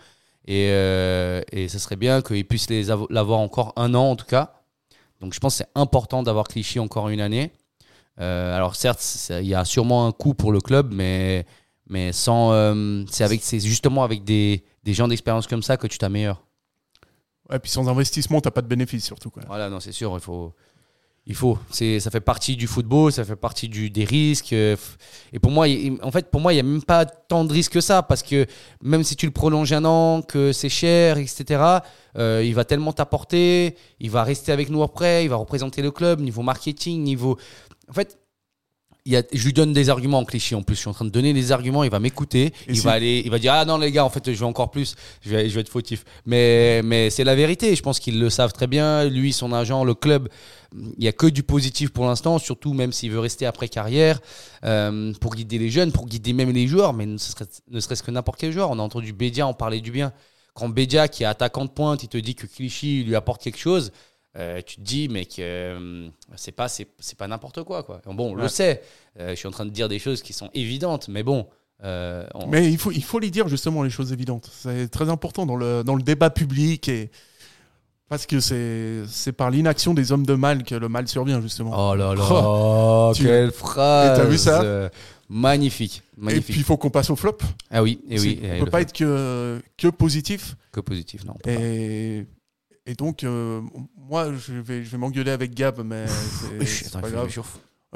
et, 0.47 0.69
et 0.69 1.69
ce 1.69 1.79
serait 1.79 1.97
bien 1.97 2.23
qu'ils 2.23 2.47
puissent 2.47 2.71
l'avoir 3.11 3.41
encore 3.41 3.75
un 3.77 3.95
an 3.95 4.11
en 4.11 4.17
tout 4.17 4.25
cas. 4.25 4.55
Donc 5.21 5.35
je 5.35 5.41
pense 5.41 5.59
que 5.59 5.65
c'est 5.65 5.81
important 5.81 6.23
d'avoir 6.23 6.49
Clichy 6.49 6.79
encore 6.79 7.11
une 7.11 7.21
année. 7.21 7.53
Alors 8.17 8.75
certes, 8.75 9.05
il 9.31 9.47
y 9.47 9.55
a 9.55 9.67
sûrement 9.67 10.07
un 10.07 10.13
coût 10.13 10.33
pour 10.33 10.53
le 10.53 10.61
club, 10.63 10.95
mais, 10.95 11.45
mais 11.87 12.13
sans, 12.13 12.51
c'est 13.11 13.61
justement 13.61 14.05
avec 14.05 14.25
des, 14.25 14.65
des 14.89 14.95
gens 14.95 15.07
d'expérience 15.07 15.47
comme 15.47 15.63
ça 15.63 15.77
que 15.77 15.87
tu 15.87 15.99
t'améliores. 15.99 16.43
ouais, 17.51 17.59
puis 17.59 17.71
sans 17.71 17.89
investissement, 17.91 18.41
t'as 18.41 18.51
pas 18.51 18.63
de 18.63 18.67
bénéfice 18.69 19.05
surtout. 19.05 19.29
Quoi. 19.31 19.43
Voilà, 19.47 19.69
non, 19.69 19.81
c'est 19.81 19.93
sûr, 19.93 20.13
il 20.15 20.21
faut. 20.21 20.55
Il 21.27 21.35
faut. 21.35 21.59
C'est, 21.71 22.01
ça 22.01 22.11
fait 22.11 22.23
partie 22.23 22.57
du 22.57 22.67
football, 22.67 23.13
ça 23.13 23.23
fait 23.23 23.37
partie 23.37 23.69
du, 23.69 23.91
des 23.91 24.05
risques. 24.05 24.55
euh, 24.55 24.77
Et 25.35 25.39
pour 25.39 25.51
moi, 25.51 25.69
il- 25.69 25.99
en 26.03 26.11
fait, 26.11 26.31
pour 26.31 26.41
moi, 26.41 26.55
il 26.55 26.57
n'y 26.57 26.61
a 26.61 26.63
même 26.63 26.83
pas 26.83 27.05
tant 27.05 27.45
de 27.45 27.53
risques 27.53 27.73
que 27.75 27.83
ça, 27.83 28.03
parce 28.03 28.23
que 28.23 28.47
même 28.81 29.05
si 29.05 29.15
tu 29.15 29.27
le 29.27 29.33
prolonges 29.33 29.71
un 29.75 29.85
an, 29.85 30.23
que 30.23 30.53
c'est 30.53 30.71
cher, 30.71 31.19
etc., 31.19 31.81
euh, 32.17 32.43
il 32.43 32.55
va 32.55 32.65
tellement 32.65 32.95
t'apporter, 32.95 33.77
il 34.01 34.11
va 34.11 34.25
rester 34.25 34.53
avec 34.53 34.71
nous 34.71 34.83
après, 34.83 35.25
il 35.25 35.29
va 35.29 35.37
représenter 35.37 35.83
le 35.83 35.91
club, 35.91 36.21
niveau 36.21 36.41
marketing, 36.41 37.03
niveau. 37.03 37.37
En 37.91 37.93
fait, 37.93 38.18
il 39.09 39.15
y 39.15 39.17
a, 39.17 39.23
je 39.33 39.43
lui 39.43 39.55
donne 39.55 39.73
des 39.73 39.89
arguments 39.89 40.19
en 40.19 40.25
cliché 40.27 40.55
en 40.55 40.63
plus. 40.63 40.75
Je 40.75 40.81
suis 40.81 40.91
en 40.91 40.93
train 40.93 41.07
de 41.07 41.11
donner 41.11 41.33
des 41.33 41.51
arguments, 41.51 41.83
il 41.83 41.89
va 41.91 41.99
m'écouter, 41.99 42.53
il 42.69 42.79
va 42.83 42.93
aller, 42.93 43.23
il 43.25 43.31
va 43.31 43.39
dire 43.39 43.55
ah 43.55 43.65
non 43.65 43.79
les 43.79 43.91
gars, 43.91 44.05
en 44.05 44.11
fait 44.11 44.31
je 44.31 44.39
vais 44.39 44.45
encore 44.45 44.71
plus, 44.71 44.97
je 45.23 45.31
vais, 45.31 45.49
je 45.49 45.55
vais 45.55 45.63
être 45.63 45.71
fautif. 45.71 46.05
Mais 46.27 46.83
mais 46.85 47.09
c'est 47.09 47.25
la 47.25 47.35
vérité. 47.35 47.75
Je 47.75 47.83
pense 47.83 48.01
qu'ils 48.01 48.21
le 48.21 48.29
savent 48.29 48.53
très 48.53 48.67
bien. 48.67 49.07
Lui, 49.07 49.33
son 49.33 49.55
agent, 49.55 49.83
le 49.83 49.95
club, 49.95 50.29
il 50.99 51.03
y 51.03 51.09
a 51.09 51.13
que 51.13 51.27
du 51.27 51.43
positif 51.43 51.89
pour 51.89 52.05
l'instant. 52.05 52.39
Surtout 52.39 52.75
même 52.75 52.93
s'il 52.93 53.11
veut 53.11 53.19
rester 53.19 53.47
après 53.47 53.69
carrière 53.69 54.21
euh, 54.67 55.15
pour 55.23 55.35
guider 55.35 55.57
les 55.57 55.71
jeunes, 55.71 55.91
pour 55.91 56.07
guider 56.07 56.35
même 56.35 56.51
les 56.51 56.67
joueurs, 56.67 56.93
mais 56.93 57.07
ne 57.07 57.17
serait-ce 57.17 58.03
que 58.03 58.11
n'importe 58.11 58.39
quel 58.39 58.53
joueur. 58.53 58.71
On 58.71 58.79
a 58.79 58.83
entendu 58.83 59.15
Bédia 59.15 59.47
en 59.47 59.55
parler 59.55 59.81
du 59.81 59.91
bien. 59.91 60.13
Quand 60.53 60.69
Bédia, 60.69 61.09
qui 61.09 61.23
est 61.23 61.27
attaquant 61.27 61.65
de 61.65 61.71
pointe, 61.71 62.03
il 62.03 62.09
te 62.09 62.19
dit 62.19 62.35
que 62.35 62.47
Clichy 62.47 63.05
lui 63.05 63.17
apporte 63.17 63.43
quelque 63.43 63.59
chose. 63.59 63.91
Euh, 64.37 64.61
tu 64.65 64.77
te 64.77 64.81
dis, 64.83 65.09
mec, 65.09 65.39
euh, 65.39 66.09
c'est 66.37 66.53
pas, 66.53 66.69
c'est, 66.69 66.87
c'est 66.99 67.17
pas 67.19 67.27
n'importe 67.29 67.63
quoi, 67.65 67.83
quoi. 67.83 68.01
Bon, 68.07 68.33
on 68.33 68.35
le 68.35 68.49
sait. 68.49 68.83
Euh, 69.19 69.31
je 69.31 69.35
suis 69.37 69.49
en 69.49 69.51
train 69.53 69.65
de 69.67 69.71
dire 69.71 69.89
des 69.89 69.99
choses 69.99 70.23
qui 70.23 70.33
sont 70.33 70.51
évidentes, 70.55 71.09
mais 71.09 71.23
bon. 71.23 71.47
on- 71.83 72.47
Mais 72.49 72.71
il 72.71 72.79
faut, 72.79 72.93
il 72.93 73.03
faut 73.05 73.19
les 73.19 73.31
dire 73.31 73.49
justement 73.49 73.83
les 73.83 73.91
choses 73.91 74.13
évidentes. 74.13 74.51
C'est 74.53 74.89
très 74.89 75.09
important 75.09 75.47
dans 75.47 75.57
le, 75.57 75.83
dans 75.85 75.95
le 75.97 76.03
débat 76.03 76.31
public 76.31 76.89
et 76.89 77.11
parce 78.09 78.25
que 78.27 78.41
c'est 78.41 79.03
c'est 79.07 79.33
par 79.33 79.51
l'inaction 79.51 79.93
des 79.93 80.13
hommes 80.13 80.25
de 80.25 80.33
mal 80.35 80.65
que 80.65 80.75
le 80.75 80.89
mal 80.89 81.07
survient 81.09 81.41
justement. 81.43 81.91
Oh 81.91 81.95
là 81.95 82.15
là, 82.15 83.13
Tu- 83.15 83.25
quelle 83.25 83.51
phrase 83.53 84.19
Et 84.19 84.23
t'as 84.23 84.29
vu 84.29 84.39
ça 84.39 84.91
Magnifique, 85.31 86.03
et 86.31 86.41
puis 86.41 86.55
il 86.57 86.65
faut 86.65 86.79
qu'on 86.79 86.89
passe 86.89 87.11
au 87.11 87.17
flop. 87.17 87.37
ah 87.71 87.83
oui, 87.83 88.01
et 88.09 88.19
oui. 88.19 88.41
Et 88.43 88.53
on 88.63 88.65
peut 88.65 88.71
pas 88.71 88.81
être 88.81 88.95
que, 88.95 89.61
que 89.77 89.89
positif. 89.89 90.57
que 90.73 90.81
positif, 90.81 91.23
non. 91.27 91.35
on 91.35 91.39
peut 91.39 91.53
pas. 91.55 91.61
Et, 92.89 92.95
donc, 92.95 93.23
euh, 93.23 93.61
moi, 93.97 94.33
je 94.35 94.55
vais, 94.55 94.83
je 94.83 94.91
vais 94.91 94.99
m'engueuler 94.99 95.31
avec 95.31 95.55
Gab, 95.55 95.81
mais 95.85 96.07
c'est- 96.67 96.91
pas 96.93 97.07
il 97.09 97.13
grave. 97.13 97.31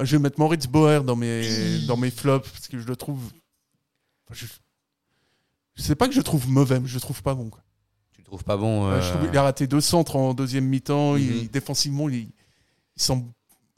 je 0.03 0.17
vais 0.17 0.23
mettre 0.23 0.39
Moritz 0.39 0.67
Bauer 0.67 1.03
dans 1.03 1.17
mes, 1.17 1.87
dans 1.87 1.97
mes 1.97 2.11
flops 2.11 2.49
parce 2.51 2.69
que 2.69 2.79
je 2.79 2.87
le 2.87 2.95
trouve. 2.95 3.19
Je, 4.31 4.47
je 5.75 5.83
sais 5.83 5.95
pas 5.95 6.09
que 6.09 6.15
je 6.15 6.21
trouve 6.21 6.49
mauvais, 6.49 6.79
mais 6.81 6.87
je 6.89 6.95
le 6.95 7.01
trouve 7.01 7.23
pas 7.23 7.35
bon. 7.35 7.49
quoi. 7.51 7.63
Tu 8.13 8.21
le 8.21 8.25
trouves 8.27 8.45
pas 8.45 8.57
bon 8.57 8.91
Ouais, 8.91 9.01
je 9.03 9.09
trouve 9.09 9.23
euh, 9.25 9.29
qu'il 9.29 9.39
a 9.39 9.43
raté 9.43 9.67
deux 9.67 9.81
centres 9.81 10.17
en 10.17 10.35
deuxième 10.35 10.67
mi-temps. 10.67 11.17
il- 11.17 11.43
Mhm. 11.43 11.47
défensivement, 11.49 12.09
il, 12.09 12.17
il 12.97 13.03
semble. 13.03 13.27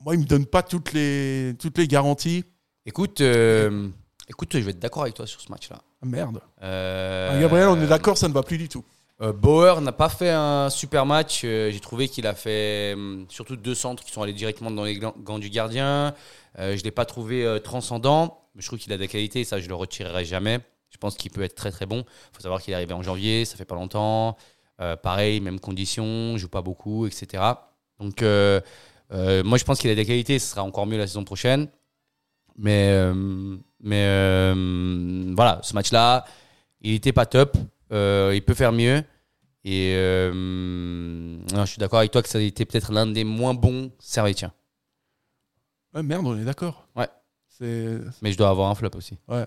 Moi, 0.00 0.14
il 0.16 0.20
me 0.20 0.27
donne 0.27 0.46
pas 0.46 0.62
toutes 0.62 0.92
les, 0.92 1.55
toutes 1.59 1.79
les 1.79 1.87
garanties. 1.88 2.44
Écoute, 2.87 3.20
euh, 3.20 3.88
écoute, 4.29 4.50
je 4.53 4.59
vais 4.59 4.72
être 4.72 4.79
d'accord 4.81 5.03
avec 5.03 5.14
toi 5.14 5.27
sur 5.27 5.40
ce 5.40 5.50
match-là. 5.50 5.81
Ah, 6.03 6.07
merde. 6.07 6.40
Euh, 6.62 7.31
Ah, 7.33 7.40
Gabriel, 7.40 7.68
on 7.68 7.81
est 7.81 7.87
d'accord, 7.87 8.18
ça 8.18 8.29
ne 8.29 8.35
va 8.35 8.42
plus 8.42 8.59
du 8.59 8.68
tout. 8.68 8.85
Euh, 9.20 9.33
Bauer 9.33 9.81
n'a 9.81 9.92
pas 9.92 10.09
fait 10.09 10.31
un 10.31 10.70
super 10.70 11.07
match. 11.07 11.42
Euh, 11.44 11.70
J'ai 11.70 11.81
trouvé 11.81 12.09
qu'il 12.09 12.27
a 12.27 12.35
fait 12.35 12.94
hum, 12.94 13.27
surtout 13.29 13.57
deux 13.57 13.74
centres 13.74 14.05
qui 14.05 14.11
sont 14.11 14.22
allés 14.22 14.33
directement 14.33 14.70
dans 14.70 14.85
les 14.85 14.98
gants 14.98 15.38
du 15.38 15.50
gardien. 15.50 16.14
Euh, 16.59 16.72
je 16.72 16.79
ne 16.79 16.85
l'ai 16.85 16.90
pas 16.90 17.05
trouvé 17.05 17.59
transcendant, 17.62 18.48
je 18.57 18.66
trouve 18.66 18.79
qu'il 18.79 18.92
a 18.92 18.98
des 18.98 19.09
qualités 19.09 19.44
ça, 19.44 19.61
je 19.61 19.68
le 19.68 19.74
retirerai 19.74 20.24
jamais. 20.24 20.61
Je 20.90 20.98
pense 20.98 21.16
qu'il 21.16 21.31
peut 21.33 21.42
être 21.42 21.55
très 21.57 21.72
très 21.72 21.87
bon. 21.87 22.05
Il 22.07 22.37
faut 22.37 22.42
savoir 22.42 22.62
qu'il 22.62 22.72
est 22.72 22.77
arrivé 22.77 22.94
en 22.94 23.03
janvier, 23.03 23.44
ça 23.44 23.57
fait 23.57 23.64
pas 23.64 23.74
longtemps. 23.74 24.37
Pareil, 25.03 25.40
même 25.40 25.59
condition, 25.61 26.37
joue 26.37 26.48
pas 26.48 26.62
beaucoup, 26.62 27.07
etc. 27.07 27.42
Donc, 27.98 28.22
moi, 28.22 29.59
je 29.59 29.64
pense 29.64 29.81
qu'il 29.81 29.90
a 29.90 29.94
des 29.96 30.07
qualités. 30.07 30.38
Ce 30.38 30.50
sera 30.50 30.62
encore 30.62 30.87
mieux 30.87 30.98
la 30.98 31.09
saison 31.09 31.24
prochaine. 31.24 31.68
Mais, 32.57 32.96
mais 33.81 34.53
voilà, 35.35 35.59
ce 35.64 35.74
match-là, 35.74 36.24
il 36.81 36.94
était 36.94 37.12
pas 37.12 37.27
top. 37.27 37.57
Euh, 37.92 38.33
il 38.35 38.42
peut 38.44 38.55
faire 38.55 38.73
mieux. 38.73 39.03
Et 39.64 39.94
euh, 39.97 40.33
non, 40.35 41.64
je 41.64 41.70
suis 41.70 41.79
d'accord 41.79 41.99
avec 42.01 42.11
toi 42.11 42.23
que 42.23 42.29
ça 42.29 42.38
a 42.38 42.40
été 42.42 42.64
peut-être 42.66 42.92
l'un 42.92 43.07
des 43.07 43.25
moins 43.25 43.55
bons 43.55 43.90
Servetiens. 43.99 44.53
Ouais, 45.94 46.03
merde, 46.03 46.27
on 46.27 46.37
est 46.38 46.44
d'accord. 46.44 46.87
Ouais. 46.97 47.09
C'est. 47.49 47.99
Mais 48.20 48.33
je 48.33 48.37
dois 48.38 48.49
avoir 48.51 48.70
un 48.70 48.75
flop 48.75 48.90
aussi. 48.97 49.16
Ouais. 49.29 49.47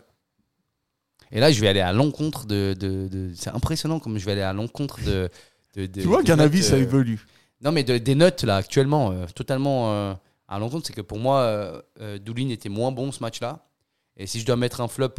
Et 1.32 1.40
là, 1.40 1.52
je 1.52 1.60
vais 1.60 1.68
aller 1.68 1.82
à 1.82 1.94
l'encontre 1.94 2.46
de. 2.48 2.74
de- 2.80 3.08
de- 3.10 3.32
C'est 3.36 3.50
impressionnant 3.52 4.00
comme 4.00 4.18
je 4.18 4.26
vais 4.26 4.32
aller 4.32 4.42
à 4.42 4.54
l'encontre 4.54 5.04
de. 5.04 5.30
de, 5.76 5.86
Tu 5.86 6.02
vois, 6.08 6.24
Ganavi, 6.24 6.60
notes, 6.60 6.68
ça 6.68 6.76
euh, 6.76 6.82
évolue. 6.82 7.26
Non, 7.62 7.72
mais 7.72 7.84
de- 7.84 7.98
des 7.98 8.16
notes 8.16 8.44
là, 8.44 8.56
actuellement, 8.58 9.12
euh, 9.12 9.26
totalement 9.36 9.92
euh, 9.92 10.14
à 10.48 10.58
l'encontre, 10.58 10.88
c'est 10.88 10.94
que 10.94 11.02
pour 11.02 11.20
moi, 11.20 11.84
euh, 12.00 12.18
Doulin 12.20 12.50
était 12.50 12.70
moins 12.70 12.92
bon 12.92 13.12
ce 13.12 13.22
match-là. 13.22 13.68
Et 14.16 14.26
si 14.26 14.40
je 14.40 14.46
dois 14.46 14.56
mettre 14.56 14.80
un 14.82 14.88
flop, 14.88 15.14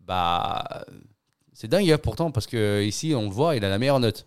bah. 0.00 0.84
C'est 1.60 1.68
dingue 1.68 1.90
hein, 1.90 1.98
pourtant, 1.98 2.30
parce 2.30 2.46
que 2.46 2.82
ici, 2.82 3.12
on 3.14 3.24
le 3.24 3.28
voit, 3.28 3.54
il 3.54 3.62
a 3.66 3.68
la 3.68 3.78
meilleure 3.78 4.00
note. 4.00 4.24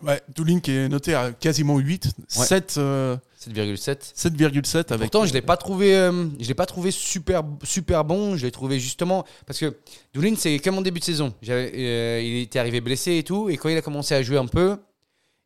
Ouais, 0.00 0.22
Doulin 0.32 0.60
qui 0.60 0.70
est 0.70 0.88
noté 0.88 1.12
à 1.12 1.32
quasiment 1.32 1.76
8. 1.76 2.12
7, 2.28 2.76
euh, 2.78 3.16
7,7. 3.36 4.12
7,7 4.14 4.92
avec. 4.92 5.10
Pourtant, 5.10 5.26
je 5.26 5.32
l'ai 5.32 5.42
pas 5.42 5.56
trouvé, 5.56 5.96
euh, 5.96 6.28
je 6.38 6.46
l'ai 6.46 6.54
pas 6.54 6.66
trouvé 6.66 6.92
super, 6.92 7.42
super 7.64 8.04
bon. 8.04 8.36
Je 8.36 8.46
l'ai 8.46 8.52
trouvé 8.52 8.78
justement 8.78 9.24
parce 9.44 9.58
que 9.58 9.76
Doulin, 10.14 10.34
c'est 10.36 10.60
comme 10.60 10.78
en 10.78 10.82
début 10.82 11.00
de 11.00 11.04
saison. 11.04 11.34
Euh, 11.48 12.20
il 12.22 12.42
était 12.42 12.60
arrivé 12.60 12.80
blessé 12.80 13.16
et 13.16 13.24
tout, 13.24 13.50
et 13.50 13.56
quand 13.56 13.68
il 13.68 13.76
a 13.76 13.82
commencé 13.82 14.14
à 14.14 14.22
jouer 14.22 14.38
un 14.38 14.46
peu, 14.46 14.76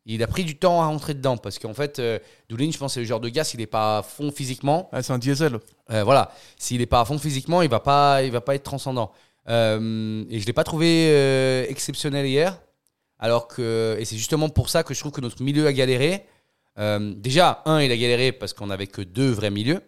il 0.05 0.23
a 0.23 0.27
pris 0.27 0.45
du 0.45 0.59
temps 0.59 0.83
à 0.83 0.87
rentrer 0.87 1.15
dedans 1.15 1.39
parce 1.39 1.59
qu'en 1.59 1.73
fait, 1.73 1.99
euh, 1.99 2.19
Doulin, 2.51 2.71
je 2.71 2.77
pense, 2.77 2.93
c'est 2.93 3.01
le 3.01 3.07
genre 3.07 3.21
de 3.21 3.31
gars, 3.31 3.45
s'il 3.45 3.61
n'est 3.61 3.67
pas 3.67 3.99
à 3.99 4.03
fond 4.03 4.31
physiquement, 4.31 4.91
Ah, 4.93 5.03
c'est 5.03 5.15
un 5.15 5.19
diesel. 5.19 5.61
euh, 5.93 6.05
voilà, 6.05 6.31
s'il 6.59 6.81
n'est 6.81 6.87
pas 6.87 7.01
à 7.01 7.05
fond 7.07 7.19
physiquement, 7.19 7.63
il 7.63 7.71
va 7.71 7.81
pas, 7.81 8.23
il 8.23 8.33
va 8.33 8.43
pas 8.43 8.55
être 8.55 8.65
transcendant. 8.65 9.13
Euh, 9.49 10.25
et 10.31 10.39
je 10.39 10.47
l'ai 10.47 10.53
pas 10.53 10.65
trouvé 10.65 11.09
euh, 11.11 11.67
exceptionnel 11.69 12.27
hier, 12.27 12.61
alors 13.19 13.49
que 13.49 13.97
et 13.99 14.05
c'est 14.05 14.17
justement 14.17 14.49
pour 14.49 14.69
ça 14.69 14.85
que 14.85 14.95
je 14.95 15.01
trouve 15.01 15.13
que 15.13 15.21
notre 15.21 15.43
milieu 15.43 15.67
a 15.67 15.73
galéré. 15.73 16.27
Euh, 16.79 17.15
déjà, 17.17 17.63
un, 17.67 17.81
il 17.83 17.91
a 17.91 17.97
galéré 17.97 18.33
parce 18.33 18.53
qu'on 18.53 18.69
n'avait 18.69 18.87
que 18.87 19.03
deux 19.03 19.31
vrais 19.31 19.51
milieux. 19.51 19.81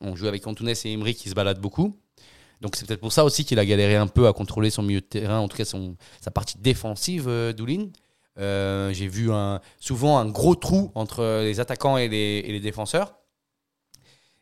On 0.00 0.16
joue 0.16 0.26
avec 0.26 0.46
Antunes 0.46 0.68
et 0.68 0.92
Emery 0.92 1.14
qui 1.14 1.28
se 1.28 1.34
baladent 1.34 1.60
beaucoup. 1.60 1.98
Donc 2.60 2.76
c'est 2.76 2.86
peut-être 2.86 3.00
pour 3.00 3.12
ça 3.12 3.24
aussi 3.24 3.44
qu'il 3.44 3.58
a 3.58 3.64
galéré 3.64 3.96
un 3.96 4.06
peu 4.06 4.28
à 4.28 4.32
contrôler 4.32 4.70
son 4.70 4.82
milieu 4.82 5.00
de 5.00 5.06
terrain, 5.06 5.40
en 5.40 5.48
tout 5.48 5.56
cas 5.56 5.64
son, 5.64 5.96
sa 6.20 6.30
partie 6.30 6.58
défensive, 6.58 7.28
Doulin. 7.56 7.88
J'ai 8.38 9.08
vu 9.08 9.32
un, 9.32 9.60
souvent 9.80 10.18
un 10.18 10.26
gros 10.26 10.54
trou 10.54 10.92
entre 10.94 11.42
les 11.42 11.58
attaquants 11.58 11.96
et 11.98 12.08
les, 12.08 12.42
et 12.46 12.52
les 12.52 12.60
défenseurs. 12.60 13.14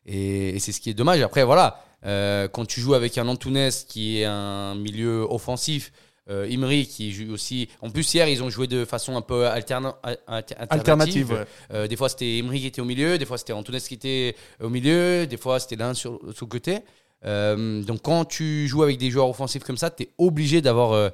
Et 0.07 0.59
c'est 0.59 0.73
ce 0.73 0.81
qui 0.81 0.91
est 0.91 0.95
dommage. 0.95 1.21
Après, 1.23 1.45
voilà, 1.45 1.83
euh, 2.05 2.49
quand 2.49 2.67
tu 2.67 2.81
joues 2.81 2.95
avec 2.95 3.19
un 3.19 3.29
Antunes 3.29 3.71
qui 3.89 4.19
est 4.21 4.25
un 4.25 4.75
milieu 4.75 5.27
offensif, 5.29 5.93
euh, 6.29 6.49
Imri 6.51 6.87
qui 6.87 7.13
joue 7.13 7.33
aussi. 7.33 7.69
En 7.81 7.91
plus, 7.91 8.15
hier, 8.15 8.29
ils 8.29 8.43
ont 8.43 8.51
joué 8.51 8.67
de 8.67 8.85
façon 8.85 9.17
un 9.17 9.21
peu 9.23 9.47
alterna- 9.47 9.97
al- 10.03 10.19
alter- 10.29 10.55
alternative. 10.59 11.33
Ouais. 11.33 11.45
Euh, 11.73 11.89
des 11.89 11.97
fois, 11.97 12.09
c'était 12.09 12.39
Imri 12.39 12.61
qui 12.61 12.67
était 12.67 12.81
au 12.81 12.85
milieu, 12.85 13.19
des 13.19 13.27
fois, 13.27 13.37
c'était 13.39 13.53
Antunes 13.53 13.81
qui 13.81 13.95
était 13.95 14.37
au 14.61 14.69
milieu, 14.69 15.27
des 15.27 15.37
fois, 15.37 15.59
c'était 15.59 15.77
l'un 15.77 15.95
sur, 15.95 16.21
sur 16.35 16.47
le 16.47 16.51
côté. 16.51 16.79
Euh, 17.25 17.83
donc, 17.83 18.03
quand 18.03 18.25
tu 18.25 18.69
joues 18.69 18.83
avec 18.83 18.97
des 18.99 19.11
joueurs 19.11 19.29
offensifs 19.29 19.65
comme 19.65 19.77
ça, 19.77 19.91
tu 19.91 20.05
es 20.05 20.09
obligé 20.19 20.61
d'avoir 20.63 21.11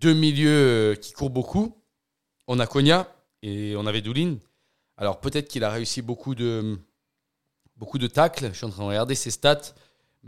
deux 0.00 0.12
milieux 0.14 0.96
qui 1.00 1.12
courent 1.12 1.30
beaucoup. 1.30 1.74
On 2.46 2.60
a 2.60 2.66
Konya 2.66 3.08
et 3.42 3.74
on 3.76 3.86
avait 3.86 4.02
Doulin. 4.02 4.36
Alors, 4.98 5.20
peut-être 5.20 5.48
qu'il 5.48 5.64
a 5.64 5.70
réussi 5.70 6.02
beaucoup 6.02 6.34
de, 6.34 6.78
beaucoup 7.76 7.98
de 7.98 8.06
tacles. 8.06 8.50
Je 8.52 8.56
suis 8.58 8.66
en 8.66 8.70
train 8.70 8.82
de 8.84 8.88
regarder 8.88 9.14
ses 9.14 9.30
stats, 9.30 9.62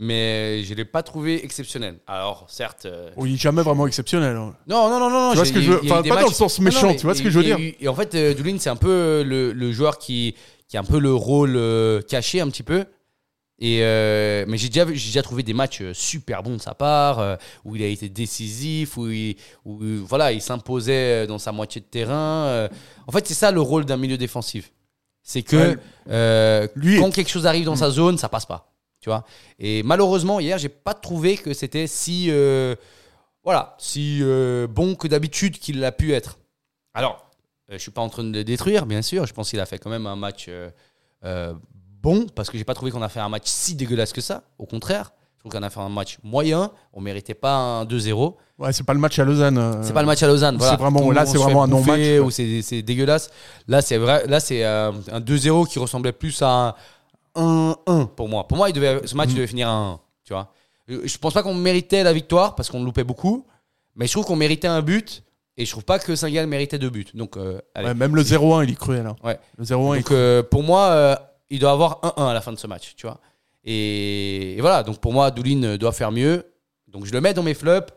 mais 0.01 0.63
je 0.63 0.71
ne 0.71 0.77
l'ai 0.77 0.85
pas 0.85 1.03
trouvé 1.03 1.43
exceptionnel. 1.43 1.99
Alors, 2.07 2.45
certes. 2.49 2.85
euh, 2.85 3.09
Oui, 3.17 3.35
jamais 3.37 3.61
vraiment 3.61 3.85
exceptionnel. 3.85 4.35
hein. 4.35 4.55
non, 4.67 4.89
non, 4.89 4.99
non, 4.99 5.09
non. 5.09 5.29
Tu 5.31 5.35
vois 5.35 5.45
ce 5.45 5.53
que 5.53 5.61
je 5.61 5.71
veux- 5.73 5.81
enfin, 5.83 6.01
pas 6.01 6.21
dans 6.21 6.27
le 6.27 6.33
sens 6.33 6.57
Non, 6.59 6.65
méchant, 6.65 6.87
mais 6.87 6.95
tu 6.95 7.03
vois 7.05 7.13
ce 7.15 7.21
que 7.21 7.29
je 7.29 7.37
veux 7.37 7.43
dire. 7.43 7.59
eu- 7.59 7.75
Et 7.81 7.87
en 7.89 7.93
fait, 7.95 8.15
euh, 8.15 8.33
Doulin, 8.33 8.57
c'est 8.59 8.69
un 8.69 8.75
peu 8.77 9.23
le, 9.23 9.51
le 9.51 9.71
joueur 9.71 9.97
qui, 9.97 10.35
qui 10.69 10.77
a 10.77 10.79
un 10.79 10.83
peu 10.85 10.99
le 10.99 11.13
rôle 11.13 11.55
euh, 11.57 12.01
caché 12.01 12.39
un 12.41 12.47
petit 12.49 12.63
peu. 12.63 12.85
Et 13.61 13.79
euh, 13.83 14.45
mais 14.47 14.57
j'ai 14.57 14.69
déjà, 14.69 14.85
déjà 14.85 15.21
trouvé 15.21 15.43
des 15.43 15.53
matchs 15.53 15.81
euh, 15.81 15.93
super 15.93 16.43
bons 16.43 16.55
de 16.55 16.61
sa 16.61 16.73
part, 16.73 17.19
euh, 17.19 17.35
où 17.65 17.75
il 17.75 17.83
a 17.83 17.87
été 17.87 18.07
décisif, 18.07 18.95
où 18.95 19.09
il, 19.09 19.35
où, 19.65 19.83
euh, 19.83 20.01
voilà, 20.07 20.31
il 20.31 20.41
s'imposait 20.41 21.27
dans 21.27 21.39
sa 21.39 21.51
moitié 21.51 21.81
de 21.81 21.85
terrain. 21.85 22.45
euh. 22.45 22.69
En 23.05 23.11
fait, 23.11 23.27
c'est 23.27 23.33
ça 23.33 23.51
le 23.51 23.59
rôle 23.59 23.83
d'un 23.83 23.97
milieu 23.97 24.17
défensif. 24.17 24.71
C'est 25.23 25.41
que 25.41 25.57
Ouais. 25.57 25.77
euh, 26.09 26.67
Lui 26.75 26.99
quand 27.01 27.09
est- 27.09 27.11
quelque 27.11 27.29
chose 27.29 27.45
arrive 27.45 27.65
dans 27.65 27.75
sa 27.75 27.89
zone, 27.91 28.17
ça 28.17 28.29
passe 28.29 28.45
pas. 28.45 28.71
Tu 29.01 29.09
vois 29.09 29.23
Et 29.59 29.81
malheureusement, 29.83 30.39
hier, 30.39 30.57
j'ai 30.57 30.69
pas 30.69 30.93
trouvé 30.93 31.37
que 31.37 31.53
c'était 31.53 31.87
si, 31.87 32.27
euh, 32.29 32.75
voilà, 33.43 33.75
si 33.77 34.19
euh, 34.21 34.67
bon 34.67 34.95
que 34.95 35.07
d'habitude 35.07 35.57
qu'il 35.57 35.83
a 35.85 35.91
pu 35.91 36.13
être. 36.13 36.37
Alors, 36.93 37.29
euh, 37.69 37.73
je 37.73 37.77
suis 37.77 37.91
pas 37.91 38.01
en 38.01 38.09
train 38.09 38.23
de 38.23 38.31
le 38.33 38.43
détruire, 38.43 38.85
bien 38.85 39.01
sûr. 39.01 39.25
Je 39.25 39.33
pense 39.33 39.49
qu'il 39.49 39.59
a 39.59 39.65
fait 39.65 39.77
quand 39.77 39.89
même 39.89 40.05
un 40.05 40.17
match 40.17 40.49
euh, 41.23 41.53
bon, 42.01 42.27
parce 42.35 42.49
que 42.49 42.57
j'ai 42.57 42.63
pas 42.65 42.73
trouvé 42.73 42.91
qu'on 42.91 43.01
a 43.01 43.09
fait 43.09 43.19
un 43.21 43.29
match 43.29 43.43
si 43.45 43.75
dégueulasse 43.75 44.11
que 44.11 44.21
ça. 44.21 44.43
Au 44.57 44.65
contraire, 44.65 45.11
je 45.35 45.39
trouve 45.39 45.53
qu'on 45.53 45.63
a 45.65 45.69
fait 45.69 45.79
un 45.79 45.87
match 45.89 46.17
moyen. 46.23 46.69
On 46.91 46.99
méritait 46.99 47.33
pas 47.33 47.55
un 47.55 47.85
2-0. 47.85 48.35
Ouais, 48.57 48.73
c'est 48.73 48.83
pas 48.85 48.93
le 48.93 48.99
match 48.99 49.17
à 49.17 49.23
Lausanne. 49.23 49.79
C'est 49.83 49.93
pas 49.93 50.01
le 50.01 50.07
match 50.07 50.21
à 50.21 50.27
Lausanne. 50.27 50.57
c'est 50.59 50.75
vraiment- 50.75 51.09
là, 51.11 51.25
c'est 51.25 51.37
vraiment 51.37 51.63
un 51.63 51.67
non-match. 51.67 52.19
Où 52.21 52.29
c'est 52.31 52.81
dégueulasse. 52.81 53.29
Là, 53.69 53.81
c'est 53.81 53.95
vrai. 53.97 54.27
Là, 54.27 54.41
c'est 54.41 54.65
un 54.65 54.91
2-0 55.21 55.65
qui 55.65 55.79
ressemblait 55.79 56.11
plus 56.11 56.41
à 56.41 56.49
un 56.49 56.75
1-1 57.35 58.07
pour 58.15 58.27
moi. 58.29 58.47
Pour 58.47 58.57
moi, 58.57 58.69
il 58.69 58.73
devait, 58.73 59.01
ce 59.05 59.13
Mm. 59.13 59.17
match 59.17 59.29
devait 59.33 59.47
finir 59.47 59.69
à 59.69 59.73
1. 59.73 59.99
Tu 60.23 60.33
vois. 60.33 60.51
Je 60.87 61.17
pense 61.17 61.33
pas 61.33 61.43
qu'on 61.43 61.53
méritait 61.53 62.03
la 62.03 62.13
victoire 62.13 62.55
parce 62.55 62.69
qu'on 62.69 62.83
loupait 62.83 63.03
beaucoup, 63.03 63.45
mais 63.95 64.07
je 64.07 64.11
trouve 64.11 64.25
qu'on 64.25 64.35
méritait 64.35 64.67
un 64.67 64.81
but. 64.81 65.23
Et 65.57 65.65
je 65.65 65.71
trouve 65.71 65.83
pas 65.83 65.99
que 65.99 66.15
Saint-Gall 66.15 66.47
méritait 66.47 66.79
deux 66.79 66.89
buts. 66.89 67.05
Donc, 67.13 67.35
euh. 67.35 67.59
Ouais, 67.75 67.93
même 67.93 68.15
le 68.15 68.23
0-1, 68.23 68.63
il 68.63 68.69
y 68.69 68.75
croyait 68.75 69.03
là. 69.03 69.15
Ouais. 69.25 69.37
Le 69.57 69.65
0-1, 69.65 69.95
il 69.97 70.01
Donc 70.03 70.11
euh, 70.11 70.41
pour 70.41 70.63
moi, 70.63 70.83
euh, 70.91 71.15
il 71.49 71.59
doit 71.59 71.71
avoir 71.71 71.99
1-1 72.01 72.29
à 72.29 72.33
la 72.33 72.39
fin 72.39 72.53
de 72.53 72.57
ce 72.57 72.65
match, 72.65 72.93
tu 72.95 73.05
vois. 73.05 73.19
Et, 73.65 74.57
et 74.57 74.61
voilà, 74.61 74.83
donc 74.83 74.99
pour 74.99 75.11
moi, 75.11 75.31
Doulin 75.31 75.75
doit 75.75 75.91
faire 75.91 76.13
mieux. 76.13 76.45
Donc 76.87 77.05
je 77.05 77.11
le 77.11 77.19
mets 77.19 77.33
dans 77.33 77.43
mes 77.43 77.53
flops, 77.53 77.91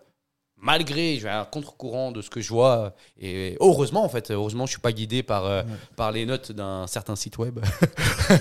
malgré, 0.62 1.16
je 1.18 1.24
vais 1.24 1.28
à 1.28 1.40
un 1.42 1.44
contre-courant 1.44 2.12
de 2.12 2.22
ce 2.22 2.30
que 2.30 2.40
je 2.40 2.48
vois. 2.48 2.94
Et 3.20 3.56
heureusement, 3.60 4.02
en 4.04 4.08
fait, 4.08 4.30
heureusement, 4.30 4.64
je 4.64 4.70
suis 4.70 4.80
pas 4.80 4.92
guidé 4.92 5.22
par, 5.22 5.44
euh, 5.44 5.62
par 5.96 6.10
les 6.12 6.24
notes 6.24 6.52
d'un 6.52 6.86
certain 6.86 7.16
site 7.16 7.36
web. 7.36 7.58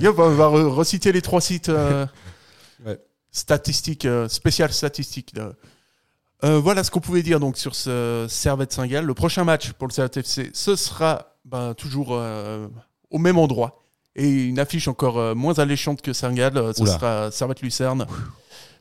Gars 0.00 0.10
va, 0.12 0.28
va 0.28 0.46
re- 0.48 0.66
reciter 0.68 1.12
les 1.12 1.22
trois 1.22 1.40
sites 1.40 1.68
euh, 1.68 2.06
Ouais. 2.84 2.98
statistiques, 3.30 4.04
euh, 4.04 4.28
spéciales 4.28 4.72
statistiques. 4.72 5.32
Euh, 6.44 6.58
voilà 6.58 6.84
ce 6.84 6.90
qu'on 6.90 7.00
pouvait 7.00 7.22
dire 7.22 7.40
donc 7.40 7.56
sur 7.56 7.74
ce 7.74 8.26
Servette 8.28 8.72
Saint-Gall. 8.72 9.04
Le 9.06 9.14
prochain 9.14 9.44
match 9.44 9.72
pour 9.72 9.86
le 9.88 9.92
Servette 9.92 10.18
FC, 10.18 10.50
ce 10.52 10.76
sera 10.76 11.34
ben, 11.44 11.72
toujours 11.74 12.08
euh, 12.10 12.66
au 13.10 13.18
même 13.18 13.38
endroit. 13.38 13.80
Et 14.16 14.28
une 14.28 14.58
affiche 14.58 14.86
encore 14.88 15.18
euh, 15.18 15.34
moins 15.34 15.58
alléchante 15.58 16.02
que 16.02 16.12
Saint-Gall, 16.12 16.56
euh, 16.58 16.72
ce 16.72 16.82
Oula. 16.82 16.92
sera 16.92 17.30
Servette-Lucerne. 17.30 18.06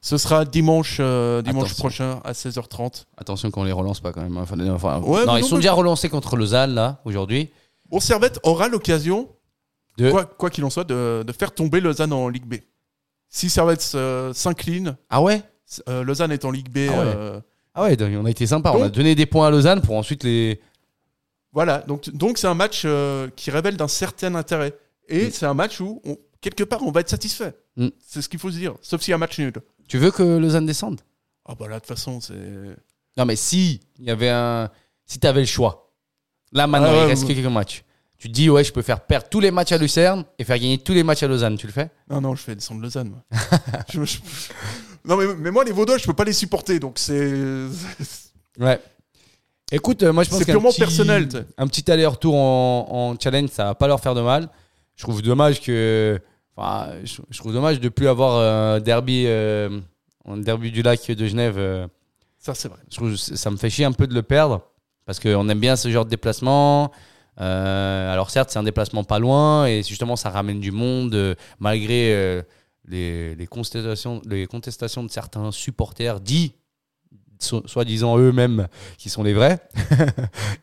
Ce 0.05 0.17
sera 0.17 0.43
dimanche, 0.43 0.97
euh, 0.99 1.41
dimanche 1.41 1.67
Attention. 1.71 1.81
prochain 1.81 2.19
à 2.25 2.33
16h30. 2.33 3.05
Attention 3.17 3.49
qu'on 3.51 3.63
les 3.63 3.71
relance 3.71 4.01
pas 4.01 4.11
quand 4.11 4.21
même. 4.21 4.35
Enfin, 4.37 4.57
enfin, 4.69 4.99
Ouais, 4.99 5.25
non, 5.25 5.33
mais 5.33 5.39
ils 5.39 5.43
non, 5.43 5.47
sont 5.47 5.55
mais- 5.55 5.61
déjà 5.61 5.71
relancés 5.71 6.09
contre 6.09 6.35
Lausanne, 6.35 6.73
là, 6.75 6.99
aujourd'hui. 7.05 7.49
Bon, 7.89 8.01
Servette 8.01 8.37
aura 8.43 8.67
l'occasion, 8.67 9.29
De- 9.97 10.11
quoi 10.11 10.25
quoi 10.25 10.49
qu'il 10.49 10.65
en 10.65 10.69
soit, 10.69 10.83
de, 10.83 11.23
de 11.25 11.31
faire 11.31 11.53
tomber 11.53 11.79
Lausanne 11.79 12.11
en 12.11 12.27
Ligue 12.27 12.45
B. 12.45 12.55
Si 13.29 13.49
Servette 13.49 13.91
euh, 13.95 14.33
s'incline, 14.33 14.97
Ah 15.09 15.21
ouais 15.21 15.41
euh, 15.87 16.03
Lausanne 16.03 16.33
est 16.33 16.43
en 16.43 16.51
Ligue 16.51 16.69
B. 16.69 16.89
Ah 16.89 16.91
ouais. 16.91 17.13
euh, 17.15 17.39
Ah 17.73 17.83
ouais, 17.83 17.95
donc, 17.95 18.11
on 18.19 18.25
a 18.25 18.29
été 18.29 18.45
sympa. 18.45 18.71
on 18.73 18.81
a 18.81 18.85
Donc- 18.87 18.91
donné 18.91 19.15
des 19.15 19.25
points 19.25 19.47
à 19.47 19.51
Lausanne 19.51 19.81
pour 19.81 19.95
ensuite 19.95 20.23
les. 20.25 20.59
Voilà, 21.53 21.79
donc 21.79 22.09
donc 22.09 22.37
c'est 22.37 22.47
un 22.47 22.53
match 22.55 22.81
euh, 22.85 23.29
qui 23.37 23.51
révèle 23.51 23.77
d'un 23.77 23.87
certain 23.87 24.35
intérêt. 24.35 24.73
Et 25.07 25.27
Mm. 25.27 25.31
c'est 25.31 25.45
un 25.45 25.53
match 25.53 25.79
où, 25.79 26.01
on- 26.05 26.17
quelque 26.43 26.63
part, 26.63 26.81
on 26.83 26.91
va 26.91 26.99
être 27.01 27.09
satisfait. 27.09 27.53
Mm. 27.77 27.87
C'est 28.05 28.21
ce 28.21 28.29
qu'il 28.29 28.39
faut 28.39 28.51
se 28.51 28.57
dire. 28.57 28.75
Sauf 28.81 29.01
s'il 29.01 29.11
y 29.11 29.13
a 29.13 29.15
un 29.15 29.19
match 29.19 29.39
nul. 29.39 29.53
Tu 29.87 29.97
veux 29.97 30.11
que 30.11 30.21
Lausanne 30.23 30.65
descende? 30.67 31.01
Ah 31.45 31.55
bah 31.59 31.67
là, 31.67 31.75
de 31.75 31.79
toute 31.79 31.87
façon, 31.87 32.21
c'est... 32.21 32.33
Non, 33.17 33.25
mais 33.25 33.35
si 33.35 33.81
il 33.99 34.05
y 34.05 34.11
avait 34.11 34.29
un, 34.29 34.69
si 35.05 35.19
tu 35.19 35.27
avais 35.27 35.41
le 35.41 35.45
choix, 35.45 35.91
là 36.51 36.67
maintenant 36.67 36.89
Ah 36.91 37.03
il 37.03 37.07
reste 37.07 37.25
ouais. 37.27 37.33
quelques 37.35 37.47
matchs. 37.51 37.83
Tu 38.17 38.29
te 38.29 38.33
dis 38.33 38.49
ouais, 38.49 38.63
je 38.63 38.71
peux 38.71 38.81
faire 38.81 39.01
perdre 39.01 39.27
tous 39.29 39.39
les 39.41 39.51
matchs 39.51 39.73
à 39.73 39.77
Lucerne 39.77 40.23
et 40.39 40.43
faire 40.45 40.57
gagner 40.57 40.77
tous 40.77 40.93
les 40.93 41.03
matchs 41.03 41.23
à 41.23 41.27
Lausanne. 41.27 41.57
Tu 41.57 41.67
le 41.67 41.73
fais? 41.73 41.89
Non, 42.09 42.21
non, 42.21 42.35
je 42.35 42.41
fais 42.43 42.55
descendre 42.55 42.81
Lausanne. 42.81 43.09
moi. 43.09 43.23
Je- 43.91 44.03
je- 44.05 44.17
Non, 45.05 45.17
mais, 45.17 45.25
mais 45.37 45.51
moi, 45.51 45.63
les 45.65 45.73
Vaudois, 45.73 45.97
je 45.97 46.05
peux 46.05 46.13
pas 46.13 46.23
les 46.23 46.31
supporter. 46.33 46.79
Donc 46.79 46.97
c'est... 46.99 47.33
Ouais. 48.59 48.79
Écoute, 49.71 50.03
euh, 50.03 50.13
moi 50.13 50.23
je 50.23 50.29
pense 50.29 50.39
C'est 50.39 50.45
qu'un 50.45 50.53
purement 50.53 50.69
petit- 50.69 50.79
personnel. 50.81 51.27
Un 51.57 51.67
petit 51.67 51.89
aller-retour 51.91 52.35
en, 52.35 52.87
en 52.89 53.19
challenge, 53.19 53.49
ça 53.49 53.63
va 53.65 53.75
pas 53.75 53.87
leur 53.87 53.99
faire 53.99 54.13
de 54.13 54.21
mal. 54.21 54.47
Je 54.95 55.03
trouve 55.03 55.21
dommage 55.23 55.59
que, 55.61 56.19
enfin, 56.55 56.91
je, 57.03 57.21
je 57.29 57.37
trouve 57.37 57.53
dommage 57.53 57.79
de 57.79 57.89
plus 57.89 58.07
avoir 58.07 58.37
un 58.75 58.79
derby, 58.79 59.23
euh, 59.27 59.79
un 60.27 60.37
derby 60.37 60.71
du 60.71 60.81
lac 60.81 61.05
de 61.09 61.25
Genève. 61.25 61.55
euh, 61.57 61.87
Ça, 62.39 62.53
c'est 62.53 62.67
vrai. 62.69 62.79
je 62.89 62.95
trouve 62.95 63.15
ça 63.15 63.49
me 63.51 63.57
fait 63.57 63.69
chier 63.69 63.85
un 63.85 63.91
peu 63.93 64.07
de 64.07 64.13
le 64.13 64.23
perdre 64.23 64.61
parce 65.05 65.19
qu'on 65.19 65.47
aime 65.49 65.59
bien 65.59 65.75
ce 65.75 65.89
genre 65.91 66.05
de 66.05 66.09
déplacement. 66.09 66.91
Euh, 67.41 68.13
alors 68.13 68.29
certes, 68.29 68.51
c'est 68.51 68.59
un 68.59 68.63
déplacement 68.63 69.03
pas 69.03 69.17
loin 69.19 69.65
et 69.65 69.81
justement 69.83 70.15
ça 70.15 70.29
ramène 70.29 70.59
du 70.59 70.71
monde 70.71 71.35
malgré 71.59 72.43
les, 72.87 73.33
les 73.35 73.47
contestations, 73.47 74.21
les 74.25 74.45
contestations 74.45 75.03
de 75.03 75.09
certains 75.09 75.51
supporters 75.51 76.19
dits 76.19 76.53
so- 77.39 77.65
soi-disant 77.65 78.17
eux-mêmes 78.19 78.67
qui 78.97 79.09
sont 79.09 79.23
les 79.23 79.33
vrais. 79.33 79.59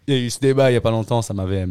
il 0.07 0.14
y 0.14 0.16
a 0.16 0.20
eu 0.20 0.30
ce 0.30 0.38
débat 0.38 0.70
il 0.70 0.74
y 0.74 0.76
a 0.76 0.80
pas 0.80 0.91
longtemps, 0.93 1.22
ça 1.22 1.34
m'avait 1.34 1.66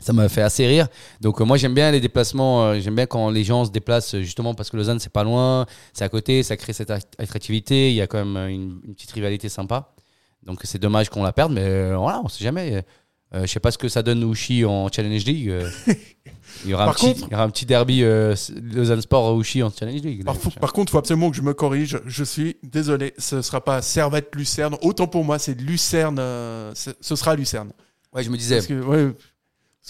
ça 0.00 0.12
m'a 0.12 0.28
fait 0.28 0.42
assez 0.42 0.66
rire. 0.66 0.88
Donc 1.20 1.40
euh, 1.40 1.44
moi 1.44 1.56
j'aime 1.56 1.74
bien 1.74 1.90
les 1.90 2.00
déplacements, 2.00 2.64
euh, 2.64 2.80
j'aime 2.80 2.94
bien 2.94 3.06
quand 3.06 3.30
les 3.30 3.44
gens 3.44 3.64
se 3.64 3.70
déplacent 3.70 4.14
euh, 4.14 4.20
justement 4.22 4.54
parce 4.54 4.70
que 4.70 4.76
Lausanne 4.76 4.98
c'est 5.00 5.12
pas 5.12 5.24
loin, 5.24 5.66
c'est 5.92 6.04
à 6.04 6.08
côté, 6.08 6.42
ça 6.42 6.56
crée 6.56 6.72
cette 6.72 6.90
att- 6.90 7.14
attractivité, 7.18 7.90
il 7.90 7.94
y 7.96 8.00
a 8.02 8.06
quand 8.06 8.24
même 8.24 8.36
une, 8.50 8.80
une 8.84 8.94
petite 8.94 9.12
rivalité 9.12 9.48
sympa. 9.48 9.94
Donc 10.42 10.60
c'est 10.64 10.78
dommage 10.78 11.08
qu'on 11.08 11.22
la 11.22 11.32
perde, 11.32 11.52
mais 11.52 11.94
voilà, 11.94 12.20
on 12.22 12.28
sait 12.28 12.44
jamais. 12.44 12.84
Je 13.32 13.46
sais 13.46 13.58
pas 13.60 13.70
ce 13.72 13.78
que 13.78 13.88
ça 13.88 14.02
donne 14.02 14.22
Oushi 14.22 14.64
en 14.64 14.88
Challenge 14.92 15.24
League. 15.24 15.52
il, 16.64 16.70
y 16.70 16.74
aura 16.74 16.84
un 16.88 16.92
petit, 16.92 17.06
contre- 17.14 17.26
il 17.28 17.32
y 17.32 17.34
aura 17.34 17.42
un 17.44 17.50
petit 17.50 17.66
derby 17.66 18.02
Lausanne 18.02 19.00
Sport 19.00 19.34
Oushi 19.34 19.62
en 19.62 19.70
Challenge 19.70 20.02
League. 20.02 20.24
Par, 20.24 20.36
par 20.60 20.72
contre, 20.72 20.90
il 20.90 20.92
faut 20.92 20.98
absolument 20.98 21.30
que 21.30 21.36
je 21.36 21.42
me 21.42 21.52
corrige. 21.54 21.98
Je 22.06 22.22
suis 22.22 22.58
désolé, 22.62 23.12
ce 23.18 23.40
sera 23.42 23.64
pas 23.64 23.80
Servette-Lucerne. 23.82 24.76
Autant 24.82 25.06
pour 25.08 25.24
moi, 25.24 25.38
c'est 25.40 25.58
Lucerne. 25.60 26.18
ce 26.74 27.16
sera 27.16 27.34
Lucerne. 27.34 27.72
ouais, 28.12 28.22
je 28.22 28.30
me 28.30 28.36
disais. 28.36 28.56
Parce 28.56 28.66
que, 28.68 28.80
ouais, 28.82 29.12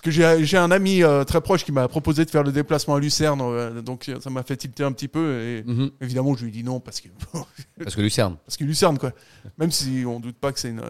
que 0.05 0.11
j'ai 0.45 0.57
un 0.57 0.71
ami 0.71 1.03
euh, 1.03 1.25
très 1.25 1.41
proche 1.41 1.65
qui 1.65 1.73
m'a 1.73 1.89
proposé 1.89 2.25
de 2.25 2.31
faire 2.31 2.43
le 2.45 2.53
déplacement 2.53 2.95
à 2.95 3.01
Lucerne, 3.01 3.41
euh, 3.43 3.81
donc 3.83 4.09
euh, 4.09 4.21
ça 4.21 4.31
m'a 4.31 4.43
fait 4.43 4.57
tilter 4.57 4.85
un 4.85 4.93
petit 4.93 5.09
peu. 5.09 5.41
Et 5.41 5.63
Mhm. 5.65 5.91
évidemment, 6.01 6.35
je 6.37 6.43
lui 6.43 6.51
ai 6.51 6.53
dit 6.53 6.63
non 6.65 6.79
parce 6.81 7.01
que 7.01 7.09
Parce 7.83 7.97
que 7.97 8.01
Lucerne. 8.01 8.37
parce 8.47 8.57
que 8.57 8.65
Lucerne 8.65 8.99
quoi. 8.99 9.13
Même 9.59 9.71
si 9.71 10.05
on 10.07 10.21
doute 10.21 10.37
pas 10.37 10.53
que 10.53 10.61
c'est 10.61 10.69
une 10.71 10.83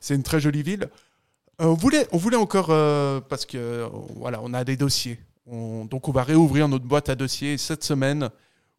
c'est 0.00 0.14
une 0.14 0.22
très 0.22 0.40
jolie 0.40 0.62
ville. 0.62 0.88
On, 1.58 1.74
voulait, 1.74 2.06
on 2.12 2.18
voulait 2.18 2.36
encore, 2.36 2.66
parce 3.28 3.46
que 3.46 3.86
voilà, 4.16 4.40
on 4.42 4.52
a 4.54 4.62
des 4.64 4.76
dossiers. 4.76 5.18
On- 5.46 5.84
donc 5.84 6.08
on 6.08 6.12
va 6.12 6.22
réouvrir 6.22 6.68
notre 6.68 6.84
boîte 6.84 7.08
à 7.08 7.14
dossiers 7.14 7.56
cette 7.58 7.82
semaine, 7.84 8.28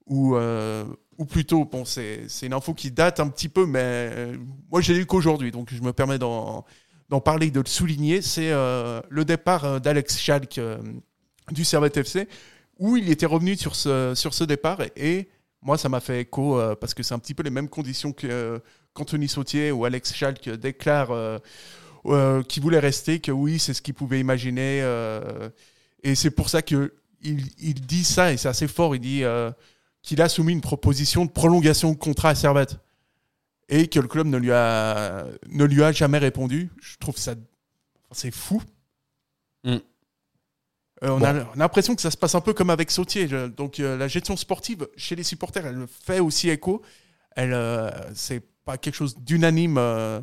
ou, 0.06 0.36
euh, 0.36 0.84
ou 1.18 1.26
plutôt, 1.26 1.66
bon, 1.66 1.86
c'est 1.86 2.28
une 2.44 2.54
info 2.54 2.74
qui 2.74 2.92
date 2.92 3.20
un 3.20 3.28
petit 3.30 3.50
peu, 3.50 3.66
mais 3.66 3.80
euh, 3.84 4.38
moi 4.72 4.80
j'ai 4.82 4.94
lu 4.94 5.06
qu'aujourd'hui, 5.06 5.52
donc 5.52 5.74
je 5.74 5.82
me 5.82 5.92
permets 5.92 6.20
d'en 6.20 6.64
d'en 7.10 7.22
parler, 7.22 7.52
de 7.52 7.60
le 7.60 7.68
souligner. 7.68 8.22
C'est 8.22 8.52
euh, 8.52 9.02
le 9.10 9.26
départ 9.26 9.66
euh, 9.66 9.80
d'Alex 9.80 10.18
Schalk 10.20 10.58
euh, 10.58 10.78
du 11.52 11.64
Servette 11.64 11.98
FC, 11.98 12.28
où 12.78 12.98
il 12.98 13.10
était 13.10 13.26
revenu 13.26 13.56
sur 13.56 13.76
ce, 13.76 14.14
sur 14.16 14.34
ce 14.34 14.44
départ, 14.44 14.80
et, 14.96 15.30
moi 15.62 15.78
ça 15.78 15.90
m'a 15.90 16.00
fait 16.00 16.22
écho, 16.22 16.62
parce 16.80 16.94
que 16.94 17.02
c'est 17.02 17.16
un 17.16 17.20
petit 17.20 17.34
peu 17.34 17.42
les 17.42 17.50
mêmes 17.50 17.70
conditions 17.70 18.14
que, 18.14 18.62
qu'Anthony 18.94 19.28
Sautier 19.28 19.72
ou 19.72 19.86
Alex 19.86 20.14
Schalk 20.14 20.48
déclare 20.50 21.40
qu'il 22.48 22.62
voulait 22.62 22.80
rester, 22.80 23.20
que 23.20 23.32
oui, 23.32 23.58
c'est 23.58 23.74
ce 23.74 23.82
qu'il 23.82 23.96
pouvait 23.96 24.20
imaginer. 24.20 24.80
et 26.04 26.14
c'est 26.14 26.30
pour 26.30 26.50
ça 26.50 26.62
que 26.62 26.94
il, 27.24 27.82
dit 27.82 28.04
ça, 28.04 28.32
et 28.32 28.38
c'est 28.38 28.50
assez 28.50 28.68
fort. 28.68 28.96
Il 28.96 29.02
dit 29.02 29.24
qu'il 30.04 30.22
a 30.22 30.30
soumis 30.30 30.54
une 30.54 30.62
proposition 30.62 31.26
de 31.26 31.32
prolongation 31.32 31.92
de 31.92 31.98
contrat 31.98 32.30
à 32.30 32.36
Servette. 32.36 32.78
Et 33.70 33.88
que 33.88 34.00
le 34.00 34.08
club 34.08 34.28
ne 34.28 34.38
lui 34.38 34.52
a, 34.52 35.26
ne 35.50 35.66
lui 35.66 35.84
a 35.84 35.92
jamais 35.92 36.20
répondu. 36.20 36.70
Je 36.82 36.96
trouve 36.98 37.18
ça. 37.18 37.36
C'est 38.12 38.32
fou. 38.32 38.62
Mm. 39.64 39.72
Euh, 39.74 39.80
on, 41.04 41.22
a, 41.22 41.34
on 41.34 41.52
a 41.52 41.56
l'impression 41.58 41.94
que 41.96 42.02
ça 42.02 42.10
se 42.10 42.18
passe 42.18 42.34
un 42.34 42.42
peu 42.42 42.54
comme 42.54 42.70
avec 42.70 42.90
Sautier. 42.92 43.28
Donc 43.50 43.80
euh, 43.80 43.98
la 43.98 44.08
gestion 44.08 44.38
sportive 44.38 44.88
chez 44.96 45.16
les 45.16 45.24
supporters, 45.24 45.66
elle 45.66 45.86
fait 45.88 46.20
aussi 46.20 46.50
écho. 46.50 46.82
Elle, 47.36 47.54
euh, 47.54 47.92
c'est 48.16 48.42
pas 48.66 48.78
quelque 48.78 48.96
chose 48.96 49.18
d'unanime 49.18 49.78
euh, 49.78 50.22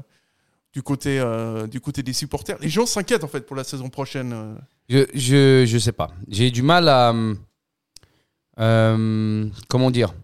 du 0.72 0.82
côté 0.82 1.20
euh, 1.20 1.66
du 1.66 1.80
côté 1.80 2.02
des 2.02 2.12
supporters. 2.14 2.58
Les 2.60 2.68
gens 2.70 2.86
s'inquiètent 2.86 3.24
en 3.24 3.28
fait 3.28 3.42
pour 3.46 3.56
la 3.56 3.62
saison 3.64 3.88
prochaine. 3.90 4.56
Je, 4.88 5.04
je, 5.14 5.64
je 5.66 5.78
sais 5.78 5.92
pas. 5.92 6.10
J'ai 6.28 6.50
du 6.50 6.62
mal 6.62 6.88
à. 6.88 7.14
euh, 8.58 9.48
comment 9.68 9.90
dire? 9.90 10.14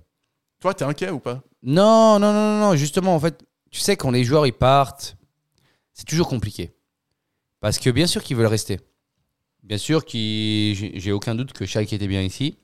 Toi, 0.60 0.74
t'es 0.74 0.84
inquiet 0.84 1.10
ou 1.10 1.20
pas? 1.20 1.42
Non, 1.62 2.18
non, 2.18 2.32
non, 2.32 2.60
non. 2.60 2.76
Justement, 2.76 3.14
en 3.14 3.20
fait, 3.20 3.44
tu 3.70 3.80
sais, 3.80 3.96
quand 3.96 4.10
les 4.10 4.24
joueurs 4.24 4.46
ils 4.46 4.52
partent, 4.52 5.16
c'est 5.92 6.06
toujours 6.06 6.28
compliqué. 6.28 6.72
Parce 7.60 7.78
que 7.78 7.90
bien 7.90 8.06
sûr 8.06 8.22
qu'ils 8.22 8.36
veulent 8.36 8.46
rester. 8.46 8.80
Bien 9.62 9.78
sûr 9.78 10.04
qu'ils. 10.04 10.74
j'ai- 10.74 11.12
aucun 11.12 11.34
doute 11.34 11.52
que 11.52 11.66
Schalke 11.66 11.92
était 11.92 12.08
bien 12.08 12.22
ici. 12.22 12.56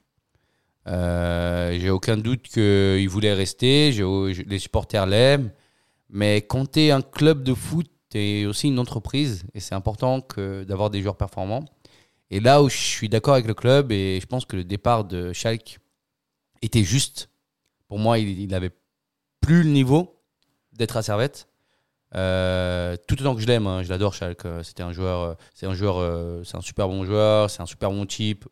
Euh, 0.88 1.76
j'ai 1.78 1.90
aucun 1.90 2.16
doute 2.16 2.42
qu'il 2.48 3.08
voulait 3.08 3.34
rester. 3.34 3.90
Les 4.46 4.58
supporters 4.58 5.06
l'aiment. 5.06 5.52
Mais 6.08 6.42
quand 6.42 6.76
un 6.78 7.02
club 7.02 7.42
de 7.42 7.52
foot, 7.52 7.90
tu 8.10 8.46
aussi 8.46 8.68
une 8.68 8.78
entreprise. 8.78 9.44
Et 9.54 9.60
c'est 9.60 9.74
important 9.74 10.26
d'avoir 10.66 10.88
des 10.90 11.02
joueurs 11.02 11.16
performants. 11.16 11.64
Et 12.30 12.40
là 12.40 12.62
où 12.62 12.68
je 12.68 12.76
suis 12.76 13.08
d'accord 13.08 13.34
avec 13.34 13.46
le 13.46 13.54
club, 13.54 13.92
et 13.92 14.18
je 14.20 14.26
pense 14.26 14.44
que 14.46 14.56
le 14.56 14.64
départ 14.64 15.04
de 15.04 15.32
Schalke 15.32 15.78
était 16.62 16.82
juste. 16.84 17.28
Pour 17.88 17.98
moi, 17.98 18.18
il, 18.18 18.40
il 18.40 18.54
avait 18.54 18.70
plus 19.46 19.62
le 19.62 19.70
niveau 19.70 20.18
d'être 20.72 20.96
à 20.96 21.02
Servette. 21.02 21.46
Euh, 22.14 22.96
tout 23.08 23.20
autant 23.20 23.34
que 23.34 23.40
je 23.42 23.46
l'aime, 23.46 23.66
hein, 23.66 23.82
je 23.82 23.88
l'adore 23.88 24.14
Schalke. 24.14 24.46
C'était 24.62 24.82
un 24.82 24.92
joueur, 24.92 25.20
euh, 25.22 25.34
c'est 25.54 25.66
un 25.66 25.74
joueur, 25.74 25.98
euh, 25.98 26.42
c'est 26.44 26.56
un 26.56 26.60
super 26.60 26.88
bon 26.88 27.04
joueur, 27.04 27.50
c'est 27.50 27.62
un 27.62 27.66
super 27.66 27.90
bon 27.90 28.06
type. 28.06 28.44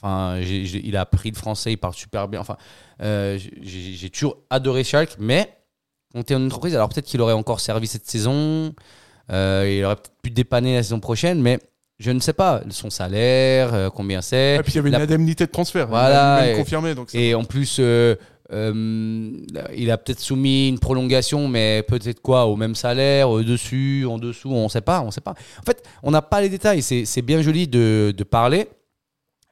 Enfin, 0.00 0.38
j'ai- 0.40 0.62
il 0.86 0.96
a 0.96 1.02
appris 1.02 1.30
le 1.30 1.36
français, 1.36 1.72
il 1.72 1.76
parle 1.76 1.94
super 1.94 2.26
bien. 2.28 2.40
Enfin, 2.40 2.56
euh, 3.02 3.38
j'ai 3.62 4.10
toujours 4.10 4.38
adoré 4.50 4.82
Schalke, 4.84 5.16
mais 5.18 5.56
tu 6.14 6.32
es 6.32 6.36
une 6.36 6.46
entreprise, 6.46 6.74
alors 6.74 6.88
peut-être 6.88 7.06
qu'il 7.06 7.20
aurait 7.20 7.32
encore 7.34 7.60
servi 7.60 7.86
cette 7.86 8.08
saison, 8.08 8.74
euh, 9.30 9.66
il 9.78 9.84
aurait 9.84 9.96
peut-être 9.96 10.14
pu 10.22 10.30
dépanner 10.30 10.74
la 10.76 10.82
saison 10.82 10.98
prochaine, 11.00 11.40
mais 11.40 11.58
je 11.98 12.10
ne 12.10 12.18
sais 12.20 12.32
pas 12.32 12.62
son 12.70 12.90
salaire, 12.90 13.74
euh, 13.74 13.90
combien 13.90 14.22
c'est. 14.22 14.56
Et 14.56 14.62
puis 14.62 14.72
il 14.72 14.76
y 14.76 14.78
avait 14.80 14.88
une 14.88 14.94
indemnité 14.96 15.46
de 15.46 15.52
transfert. 15.52 15.86
Voilà, 15.86 16.50
et- 16.50 16.56
confirmé. 16.56 16.94
Donc 16.96 17.14
Et 17.14 17.34
en 17.34 17.44
plus, 17.44 17.76
euh, 17.78 18.16
il 18.50 19.90
a 19.90 19.98
peut-être 19.98 20.20
soumis 20.20 20.68
une 20.68 20.78
prolongation, 20.78 21.48
mais 21.48 21.82
peut-être 21.86 22.20
quoi, 22.20 22.46
au 22.46 22.56
même 22.56 22.74
salaire, 22.74 23.30
au-dessus, 23.30 24.04
en 24.06 24.18
dessous, 24.18 24.50
on 24.50 24.64
ne 24.64 24.68
sait 24.68 24.80
pas, 24.80 25.00
on 25.00 25.10
sait 25.10 25.20
pas. 25.20 25.34
En 25.60 25.62
fait, 25.62 25.82
on 26.02 26.10
n'a 26.10 26.22
pas 26.22 26.40
les 26.40 26.48
détails. 26.48 26.82
C'est 26.82 27.22
bien 27.22 27.42
joli 27.42 27.68
de, 27.68 28.14
parler, 28.30 28.68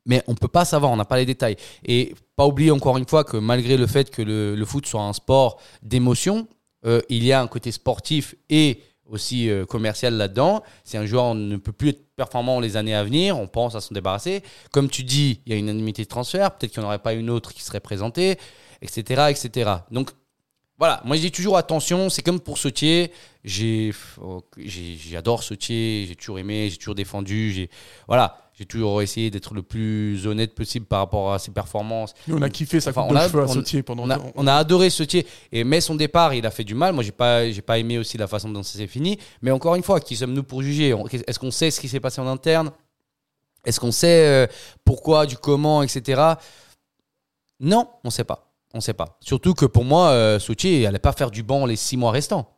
mais 0.07 0.23
on 0.27 0.35
peut 0.35 0.49
pas 0.49 0.65
savoir, 0.65 0.93
on 0.93 0.97
n'a 0.97 1.05
pas 1.05 1.17
les 1.17 1.27
détails. 1.27 1.57
Et 1.85 2.15
pas 2.37 2.47
oublier 2.47 2.71
encore 2.71 2.99
une 2.99 3.07
fois 3.07 3.25
que 3.25 3.37
malgré 3.37 3.77
le 3.77 3.87
fait 3.87 4.11
que 4.11 4.23
le, 4.23 4.65
foot 4.65 4.87
soit 4.87 5.03
un 5.03 5.13
sport 5.13 5.61
d'émotion, 5.83 6.49
euh, 6.87 7.01
il 7.09 7.25
y 7.25 7.33
a 7.33 7.41
un 7.41 7.47
côté 7.47 7.73
sportif 7.73 8.35
et 8.49 8.81
aussi 9.11 9.51
euh, 9.51 9.67
commercial 9.67 10.15
là-dedans. 10.15 10.63
Si 10.85 10.97
un 10.97 11.05
joueur 11.05 11.35
ne 11.35 11.57
peut 11.57 11.73
plus 11.73 11.91
être 11.91 12.15
performant 12.17 12.61
les 12.61 12.77
années 12.77 12.95
à 12.95 13.05
venir, 13.05 13.39
on 13.39 13.47
pense 13.47 13.75
à 13.75 13.81
s'en 13.81 13.95
débarrasser. 13.95 14.43
Comme 14.73 14.89
tu 14.89 15.03
dis, 15.03 15.41
il 15.45 15.53
y 15.53 15.57
a 15.57 15.59
une 15.59 15.69
indemnité 15.69 16.05
de 16.05 16.09
transfert, 16.09 16.53
peut-être 16.53 16.73
qu'il 16.73 16.81
n'y 16.81 16.87
en 16.87 16.89
aurait 16.89 17.01
pas 17.01 17.13
une 17.13 17.31
autre 17.31 17.53
qui 17.53 17.63
serait 17.63 17.81
présentée, 17.81 18.39
etc. 18.83 19.23
etc. 19.31 19.71
Donc 19.91 20.11
voilà, 20.79 21.03
moi 21.05 21.17
je 21.17 21.21
dis 21.23 21.31
toujours 21.31 21.59
attention, 21.59 22.09
c'est 22.09 22.23
comme 22.23 22.41
pour 22.41 22.57
Sautier, 22.57 23.13
j'ai, 23.45 23.93
j'adore 24.57 25.43
Sautier, 25.43 26.07
j'ai 26.09 26.17
toujours 26.17 26.39
aimé, 26.39 26.69
j'ai 26.71 26.79
toujours 26.79 26.95
défendu, 26.95 27.53
j'ai, 27.53 27.69
voilà, 28.09 28.39
j'ai 28.55 28.65
toujours 28.65 29.03
essayé 29.03 29.31
d'être 29.31 29.53
le 29.53 29.63
plus 29.63 30.27
honnête 30.27 30.55
possible 30.55 30.87
par 30.87 31.01
rapport 31.01 31.35
à 31.35 31.39
ses 31.39 31.51
performances. 31.51 32.15
Nous, 32.29 32.37
on 32.39 32.43
a 32.43 32.49
kiffé 32.49 32.81
sa 32.81 32.91
Enfin, 32.91 33.03
coupe 33.03 33.11
on 33.11 33.15
de 33.15 33.19
a- 33.19 33.29
cheveux 33.29 33.43
à 33.43 33.45
on- 33.45 33.53
Sautier 33.53 33.83
pendant 33.83 34.05
On 34.05 34.11
a, 34.11 34.19
on 34.35 34.47
a 34.47 34.55
adoré 34.55 34.89
Sautier, 34.89 35.27
et 35.53 35.65
mais 35.65 35.83
son 35.83 35.95
départ, 35.97 36.33
il 36.33 36.47
a 36.47 36.51
fait 36.51 36.65
du 36.65 36.75
mal. 36.75 36.95
Moi, 36.95 37.05
j'ai 37.05 37.13
pas, 37.13 37.51
j'ai 37.51 37.63
pas 37.63 37.79
aimé 37.79 37.99
aussi 37.99 38.17
la 38.17 38.27
façon 38.27 38.49
dont 38.49 38.63
ça 38.63 38.79
s'est 38.79 38.87
fini. 38.87 39.19
Mais 39.43 39.51
encore 39.51 39.75
une 39.75 39.83
fois, 39.83 40.01
qui 40.01 40.17
sommes-nous 40.17 40.45
pour 40.45 40.63
juger? 40.63 40.95
Est-ce 41.27 41.39
qu'on 41.39 41.51
sait 41.51 41.71
ce 41.71 41.79
qui 41.81 41.89
s'est 41.89 42.01
passé 42.01 42.21
en 42.23 42.27
interne? 42.27 42.71
Est-ce 43.67 43.81
qu'on 43.81 43.93
sait 43.93 44.27
euh, 44.27 44.47
pourquoi, 44.85 45.27
du 45.27 45.37
comment, 45.37 45.83
etc. 45.83 46.23
Non, 47.61 47.89
on 48.05 48.11
sait 48.11 48.25
pas. 48.25 48.50
On 48.75 48.81
sait 48.81 48.95
pas. 48.95 49.19
Surtout 49.21 49.55
que 49.55 49.67
pour 49.67 49.85
moi, 49.85 50.11
euh, 50.11 50.39
il 50.65 50.87
allait 50.87 50.99
pas 50.99 51.13
faire 51.13 51.31
du 51.31 51.43
banc 51.43 51.67
les 51.67 51.77
six 51.77 51.97
mois 51.97 52.13
restants. 52.13 52.57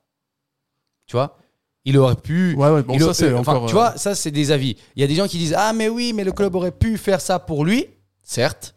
Tu 1.06 1.16
vois? 1.16 1.38
Il 1.84 1.98
aurait 1.98 2.16
pu. 2.16 2.54
Ouais, 2.54 2.70
ouais, 2.70 2.82
bon, 2.82 2.94
il 2.94 3.02
ça, 3.02 3.14
c'est 3.14 3.32
enfin, 3.32 3.54
encore, 3.54 3.68
Tu 3.68 3.74
euh, 3.74 3.78
vois, 3.78 3.96
ça, 3.96 4.14
c'est 4.14 4.30
des 4.30 4.52
avis. 4.52 4.76
Il 4.94 5.00
y 5.00 5.04
a 5.04 5.08
des 5.08 5.14
gens 5.14 5.26
qui 5.26 5.38
disent 5.38 5.54
Ah, 5.56 5.72
mais 5.72 5.88
oui, 5.88 6.12
mais 6.14 6.24
le 6.24 6.32
club 6.32 6.54
aurait 6.54 6.70
pu 6.70 6.96
faire 6.96 7.20
ça 7.20 7.38
pour 7.38 7.64
lui. 7.64 7.86
Certes. 8.22 8.74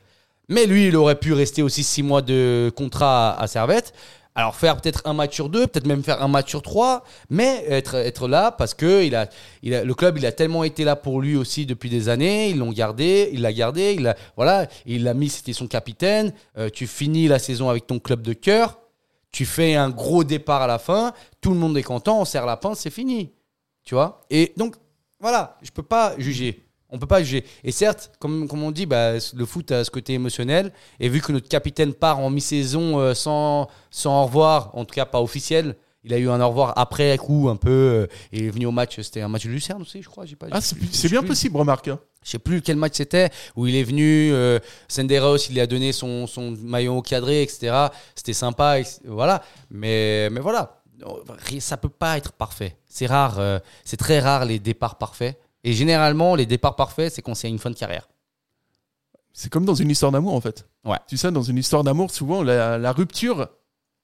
Mais 0.49 0.65
lui, 0.65 0.87
il 0.87 0.95
aurait 0.95 1.19
pu 1.19 1.33
rester 1.33 1.61
aussi 1.61 1.83
six 1.83 2.03
mois 2.03 2.21
de 2.21 2.71
contrat 2.75 3.39
à 3.39 3.47
Servette. 3.47 3.93
Alors 4.37 4.53
faire 4.55 4.75
peut-être 4.75 5.01
un 5.05 5.13
match 5.13 5.33
sur 5.33 5.47
deux, 5.47 5.65
peut-être 5.65 5.87
même 5.87 6.03
faire 6.03 6.21
un 6.21 6.27
match 6.27 6.49
sur 6.49 6.61
trois, 6.61 7.05
mais 7.29 7.63
être, 7.69 7.95
être 7.95 8.27
là 8.27 8.51
parce 8.51 8.73
que 8.73 9.05
il 9.05 9.15
a, 9.15 9.29
il 9.63 9.73
a, 9.73 9.85
le 9.85 9.93
club 9.93 10.17
il 10.17 10.25
a 10.25 10.33
tellement 10.33 10.65
été 10.65 10.83
là 10.83 10.97
pour 10.97 11.21
lui 11.21 11.37
aussi 11.37 11.65
depuis 11.65 11.89
des 11.89 12.09
années, 12.09 12.49
ils 12.49 12.57
l'ont 12.57 12.73
gardé, 12.73 13.29
il 13.31 13.41
l'a 13.41 13.53
gardé, 13.53 13.93
il 13.93 14.03
l'a, 14.03 14.17
voilà, 14.35 14.67
il 14.85 15.05
l'a 15.05 15.13
mis, 15.13 15.29
c'était 15.29 15.53
son 15.53 15.67
capitaine. 15.67 16.33
Euh, 16.57 16.69
tu 16.69 16.85
finis 16.85 17.29
la 17.29 17.39
saison 17.39 17.69
avec 17.69 17.87
ton 17.87 17.97
club 17.97 18.23
de 18.23 18.33
cœur, 18.33 18.79
tu 19.31 19.45
fais 19.45 19.75
un 19.75 19.89
gros 19.89 20.25
départ 20.25 20.61
à 20.61 20.67
la 20.67 20.79
fin, 20.79 21.13
tout 21.39 21.51
le 21.51 21.57
monde 21.57 21.77
est 21.77 21.83
content, 21.83 22.19
on 22.19 22.25
serre 22.25 22.45
la 22.45 22.57
pince, 22.57 22.79
c'est 22.79 22.89
fini, 22.89 23.31
tu 23.85 23.95
vois? 23.95 24.25
Et 24.29 24.51
donc 24.57 24.75
voilà, 25.21 25.57
je 25.61 25.71
peux 25.71 25.83
pas 25.83 26.13
juger. 26.17 26.64
On 26.91 26.99
peut 26.99 27.07
pas 27.07 27.23
juger. 27.23 27.43
Et 27.63 27.71
certes, 27.71 28.11
comme, 28.19 28.47
comme 28.47 28.63
on 28.63 28.71
dit, 28.71 28.85
bah, 28.85 29.13
le 29.33 29.45
foot 29.45 29.71
a 29.71 29.83
ce 29.83 29.89
côté 29.91 30.13
émotionnel. 30.13 30.71
Et 30.99 31.09
vu 31.09 31.19
que 31.21 31.31
notre 31.31 31.49
capitaine 31.49 31.93
part 31.93 32.19
en 32.19 32.29
mi-saison 32.29 32.99
euh, 32.99 33.13
sans, 33.13 33.67
sans 33.89 34.21
au 34.21 34.25
revoir, 34.25 34.69
en 34.73 34.85
tout 34.85 34.93
cas 34.93 35.05
pas 35.05 35.21
officiel, 35.21 35.75
il 36.03 36.13
a 36.13 36.19
eu 36.19 36.29
un 36.29 36.39
au 36.39 36.47
revoir 36.49 36.73
après 36.77 37.17
coup 37.17 37.49
un 37.49 37.55
peu. 37.55 37.69
euh, 37.69 38.07
et 38.31 38.39
il 38.39 38.45
est 38.45 38.49
venu 38.51 38.67
au 38.67 38.71
match, 38.71 39.01
c'était 39.01 39.21
un 39.21 39.27
match 39.27 39.45
de 39.45 39.49
Lucerne 39.49 39.81
aussi, 39.81 40.01
je 40.03 40.07
crois. 40.09 40.25
j'ai 40.25 40.35
Pas, 40.35 40.47
Ah, 40.51 40.61
c'est 40.61 40.79
je- 40.79 40.85
c'est 40.91 41.07
je 41.07 41.11
bien 41.13 41.21
plus. 41.21 41.29
possible, 41.29 41.57
remarque. 41.57 41.87
hein. 41.87 41.99
Je 42.23 42.31
sais 42.31 42.39
plus 42.39 42.61
quel 42.61 42.75
match 42.77 42.93
c'était, 42.95 43.29
où 43.55 43.67
il 43.67 43.75
est 43.75 43.83
venu, 43.83 44.31
euh, 44.31 44.59
Senderos, 44.87 45.37
il 45.49 45.53
lui 45.53 45.61
a 45.61 45.67
donné 45.67 45.91
son, 45.91 46.25
son 46.27 46.51
maillot 46.59 47.01
cadré, 47.03 47.41
etc. 47.43 47.87
C'était 48.15 48.33
sympa, 48.33 48.77
voilà. 49.05 49.43
Mais, 49.69 50.29
mais 50.31 50.39
voilà, 50.39 50.81
ça 51.59 51.77
peut 51.77 51.89
pas 51.89 52.17
être 52.17 52.31
parfait. 52.31 52.77
C'est 52.87 53.05
rare, 53.07 53.39
euh, 53.39 53.59
c'est 53.83 53.97
très 53.97 54.19
rare 54.19 54.45
les 54.45 54.59
départs 54.59 54.97
parfaits. 54.97 55.37
Et 55.65 55.73
généralement, 55.73 56.35
les 56.35 56.45
départs 56.45 56.75
parfaits, 56.77 57.11
c'est 57.13 57.21
quand 57.21 57.33
c'est 57.35 57.49
une 57.49 57.59
fin 57.59 57.71
de 57.71 57.75
carrière. 57.75 58.07
C'est 59.33 59.49
comme 59.51 59.65
dans 59.65 59.73
une 59.75 59.89
histoire 59.89 60.11
d'amour, 60.13 60.33
en 60.35 60.39
fait. 60.39 60.65
Ouais. 60.85 60.97
Tu 61.07 61.17
sais, 61.17 61.31
dans 61.31 61.41
une 61.41 61.57
histoire 61.57 61.83
d'amour, 61.83 62.11
souvent, 62.11 62.41
la, 62.43 62.77
la 62.77 62.91
rupture, 62.93 63.49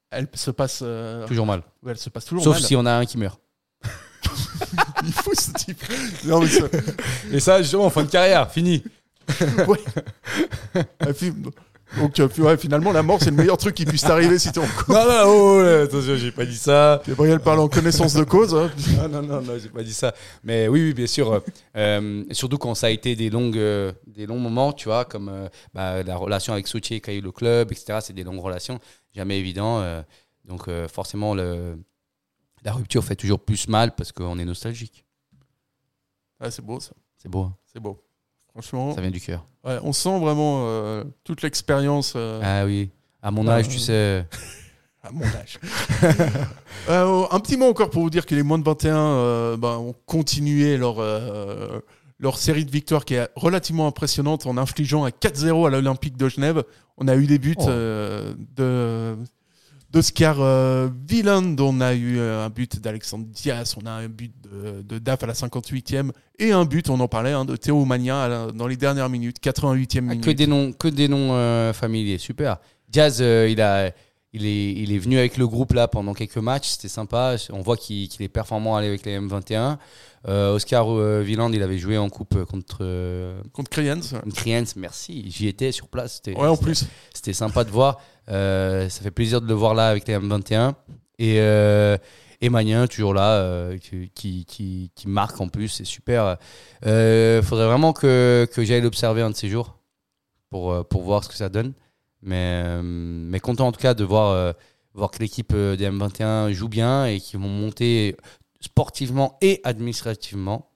elle 0.09 0.28
se 0.34 0.51
passe, 0.51 0.80
euh, 0.84 1.26
Toujours 1.28 1.45
mal. 1.45 1.62
ouais, 1.84 1.91
elle 1.91 1.97
se 1.97 2.09
passe 2.09 2.26
toujours 2.26 2.43
Sauf 2.43 2.55
mal. 2.55 2.64
si 2.64 2.76
on 2.76 2.86
a 2.86 2.91
un 2.91 3.05
qui 3.05 3.18
meurt. 3.18 3.39
Il 5.05 5.14
fou, 5.14 5.32
ce 5.39 5.51
type. 5.53 5.82
Non, 6.26 6.41
mais 6.41 6.47
ça- 6.47 6.68
Et 7.32 7.39
ça, 7.39 7.62
justement, 7.62 7.89
fin 7.89 8.03
de 8.03 8.09
carrière, 8.09 8.51
fini. 8.51 8.84
donc, 11.97 12.19
euh, 12.19 12.27
ouais, 12.39 12.57
finalement, 12.57 12.91
la 12.91 13.03
mort, 13.03 13.19
c'est 13.19 13.29
le 13.31 13.35
meilleur 13.35 13.57
truc 13.57 13.75
qui 13.75 13.85
puisse 13.85 14.01
t'arriver 14.01 14.39
si 14.39 14.51
t'es 14.51 14.59
en 14.59 14.65
couple. 14.67 14.91
Non, 14.93 15.05
non, 15.05 15.23
oh, 15.25 15.61
oh, 15.61 15.83
attention, 15.83 16.15
j'ai 16.15 16.31
pas 16.31 16.45
dit 16.45 16.55
ça. 16.57 17.01
Gabriel 17.07 17.39
parle 17.39 17.59
en 17.59 17.67
connaissance 17.67 18.13
de 18.13 18.23
cause. 18.23 18.55
hein. 18.55 18.71
Non, 18.97 19.09
non, 19.09 19.21
non, 19.21 19.41
non 19.41 19.53
j'ai 19.61 19.69
pas 19.69 19.83
dit 19.83 19.93
ça. 19.93 20.13
Mais 20.43 20.67
oui, 20.67 20.81
oui, 20.85 20.93
bien 20.93 21.07
sûr. 21.07 21.41
euh, 21.75 22.23
surtout 22.31 22.57
quand 22.57 22.75
ça 22.75 22.87
a 22.87 22.89
été 22.89 23.15
des, 23.15 23.29
longues, 23.29 23.57
euh, 23.57 23.91
des 24.07 24.25
longs 24.25 24.39
moments, 24.39 24.73
tu 24.73 24.85
vois, 24.89 25.05
comme 25.05 25.29
euh, 25.29 25.49
bah, 25.73 26.01
la 26.03 26.15
relation 26.15 26.53
avec 26.53 26.67
Sautier 26.67 27.01
qui 27.01 27.09
a 27.09 27.13
eu 27.13 27.21
le 27.21 27.31
club, 27.31 27.71
etc. 27.71 27.99
C'est 28.01 28.13
des 28.13 28.23
longues 28.23 28.39
relations, 28.41 28.79
jamais 29.13 29.37
évident. 29.39 29.83
donc, 30.45 30.69
forcément, 30.91 31.33
le, 31.35 31.77
la 32.63 32.73
rupture 32.73 33.03
fait 33.03 33.15
toujours 33.15 33.39
plus 33.39 33.67
mal 33.67 33.95
parce 33.95 34.11
qu'on 34.11 34.37
est 34.39 34.45
nostalgique. 34.45 35.05
Ouais, 36.39 36.51
c'est 36.51 36.63
beau 36.63 36.79
ça. 36.79 36.91
C'est 37.17 37.29
beau, 37.29 37.43
hein. 37.43 37.55
C'est 37.71 37.79
beau. 37.79 38.01
Franchement, 38.54 38.93
ça 38.95 39.02
vient 39.02 39.12
du 39.12 39.22
cœur. 39.22 39.45
ouais, 39.66 39.78
on 39.84 39.93
sent 39.93 40.20
vraiment 40.20 40.66
euh, 40.68 41.04
toute 41.24 41.41
l'expérience 41.41 42.14
euh, 42.16 42.41
Ah 42.43 42.66
oui, 42.66 42.89
à 43.22 43.32
mon 43.32 43.47
Ah, 43.47 43.54
âge, 43.56 43.70
tu 43.70 43.80
sais. 43.80 44.26
à 45.04 45.12
mon 45.12 45.26
âge. 45.26 45.60
Euh, 46.89 47.26
un 47.30 47.39
petit 47.39 47.58
mot 47.58 47.68
encore 47.68 47.91
pour 47.91 48.02
vous 48.02 48.10
dire 48.10 48.26
que 48.26 48.34
les 48.34 48.41
moins 48.41 48.58
de 48.58 48.64
21 48.64 48.95
euh, 48.97 49.56
ben, 49.58 49.78
ont 49.78 49.93
continué 50.08 50.78
leur, 50.78 50.95
euh, 50.99 51.80
leur 52.18 52.38
série 52.39 52.66
de 52.66 52.72
victoires 52.72 53.06
qui 53.06 53.14
est 53.14 53.30
relativement 53.36 53.86
impressionnante 53.86 54.47
en 54.47 54.58
infligeant 54.58 55.06
un 55.06 55.10
4-0 55.10 55.68
à 55.68 55.70
l'Olympique 55.70 56.18
de 56.18 56.28
Genève. 56.28 56.64
On 56.97 57.08
a 57.08 57.16
eu 57.16 57.28
des 57.28 57.38
buts 57.38 57.54
Oh. 57.60 57.66
euh, 57.70 58.34
de 58.56 59.16
d'Oscar 59.91 60.37
euh, 60.39 60.89
Wieland, 61.09 61.55
on 61.59 61.81
a 61.81 61.93
eu 61.93 62.17
euh, 62.17 62.45
un 62.45 62.49
but 62.49 62.79
d'Alexandre 62.79 63.25
Diaz, 63.25 63.75
on 63.81 63.85
a 63.85 63.91
un 63.91 64.07
but 64.07 64.31
de, 64.43 64.81
de 64.81 64.99
Daf 64.99 65.23
à 65.23 65.27
la 65.27 65.33
58e 65.33 66.11
et 66.39 66.51
un 66.51 66.65
but, 66.65 66.89
on 66.89 66.99
en 66.99 67.07
parlait, 67.07 67.31
hein, 67.31 67.45
de 67.45 67.55
Théo 67.55 67.85
la- 68.29 68.51
dans 68.53 68.67
les 68.67 68.77
dernières 68.77 69.09
minutes, 69.09 69.37
88e 69.43 69.97
Ah, 69.97 70.01
minute. 70.01 70.23
que 70.23 70.31
des 70.31 70.47
noms, 70.47 70.71
que 70.71 70.87
des 70.87 71.07
noms 71.07 71.33
euh, 71.33 71.73
familiers, 71.73 72.17
super. 72.17 72.57
Diaz, 72.89 73.19
euh, 73.21 73.47
il 73.49 73.61
a, 73.61 73.91
il 74.34 74.45
est, 74.45 74.71
il 74.73 74.93
est 74.93 74.97
venu 74.97 75.17
avec 75.17 75.38
le 75.38 75.47
groupe 75.47 75.73
là 75.73 75.88
pendant 75.88 76.13
quelques 76.13 76.38
matchs, 76.38 76.69
c'était 76.69 76.88
sympa. 76.88 77.36
On 77.51 77.61
voit 77.61 77.75
qu'il 77.77 78.09
est 78.19 78.29
performant 78.29 78.75
avec 78.75 79.05
les 79.05 79.19
M21. 79.19 79.77
Euh, 80.27 80.53
Oscar 80.53 80.89
euh, 80.89 81.23
Wieland, 81.23 81.51
il 81.51 81.63
avait 81.63 81.77
joué 81.77 81.97
en 81.97 82.09
coupe 82.09 82.43
contre 82.45 82.79
euh, 82.82 83.41
Contre 83.51 83.69
Kriens. 83.69 83.99
Kriens, 84.34 84.63
merci. 84.75 85.29
J'y 85.29 85.47
étais 85.47 85.71
sur 85.71 85.88
place. 85.88 86.21
Ouais, 86.27 86.47
en 86.47 86.55
plus. 86.57 86.86
C'était 87.13 87.34
sympa 87.34 87.63
de 87.63 87.71
voir. 87.71 87.99
Euh, 88.29 88.88
ça 88.88 89.01
fait 89.01 89.11
plaisir 89.11 89.41
de 89.41 89.47
le 89.47 89.53
voir 89.53 89.73
là 89.73 89.88
avec 89.88 90.07
les 90.07 90.15
M21. 90.15 90.73
Et, 91.19 91.39
euh, 91.39 91.97
et 92.39 92.49
Magnin, 92.49 92.88
toujours 92.88 93.13
là, 93.13 93.34
euh, 93.34 93.77
qui, 93.77 94.09
qui, 94.15 94.45
qui, 94.45 94.91
qui 94.95 95.07
marque 95.07 95.39
en 95.41 95.49
plus, 95.49 95.67
c'est 95.67 95.86
super. 95.86 96.38
Il 96.84 97.41
faudrait 97.43 97.67
vraiment 97.67 97.93
que, 97.93 98.47
que 98.51 98.63
j'aille 98.63 98.82
l'observer 98.82 99.21
un 99.21 99.29
de 99.29 99.36
ces 99.36 99.49
jours 99.49 99.77
pour, 100.51 100.71
euh, 100.71 100.84
pour 100.84 101.01
voir 101.01 101.23
ce 101.23 101.29
que 101.29 101.36
ça 101.36 101.49
donne. 101.49 101.73
Mais, 102.22 102.63
euh, 102.65 102.82
mais 102.84 103.39
content 103.39 103.67
en 103.67 103.72
tout 103.72 103.80
cas 103.82 103.93
de 103.93 104.03
voir, 104.03 104.30
euh, 104.32 104.53
voir 104.93 105.11
que 105.11 105.19
l'équipe 105.19 105.53
euh, 105.53 105.76
des 105.76 105.89
M21 105.89 106.51
joue 106.53 106.69
bien 106.69 107.05
et 107.05 107.19
qu'ils 107.19 107.39
vont 107.39 107.49
monter 107.49 108.15
sportivement 108.59 109.38
et 109.41 109.59
administrativement 109.63 110.69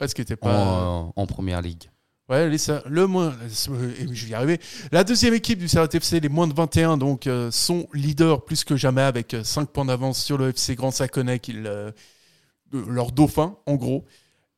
Ouais, 0.00 0.08
ce 0.08 0.14
qui 0.14 0.22
était 0.22 0.36
pas. 0.36 0.56
en, 0.56 1.12
en 1.14 1.26
première 1.26 1.62
ligue. 1.62 1.90
Ouais, 2.28 2.48
les, 2.48 2.56
le 2.86 3.06
moins, 3.06 3.34
je 3.48 3.70
vais 3.70 4.30
y 4.30 4.34
arriver. 4.34 4.58
La 4.92 5.04
deuxième 5.04 5.34
équipe 5.34 5.58
du 5.58 5.68
Servette 5.68 5.94
FC, 5.96 6.20
les 6.20 6.28
moins 6.30 6.46
de 6.46 6.54
21, 6.54 6.96
donc, 6.96 7.26
euh, 7.26 7.50
sont 7.50 7.86
leaders 7.92 8.44
plus 8.44 8.64
que 8.64 8.76
jamais 8.76 9.02
avec 9.02 9.36
5 9.42 9.68
points 9.68 9.84
d'avance 9.84 10.22
sur 10.22 10.38
le 10.38 10.48
FC 10.48 10.74
Grand 10.74 10.90
Saconnet, 10.90 11.40
euh, 11.50 11.92
leur 12.72 13.12
dauphin, 13.12 13.56
en 13.66 13.74
gros. 13.74 14.04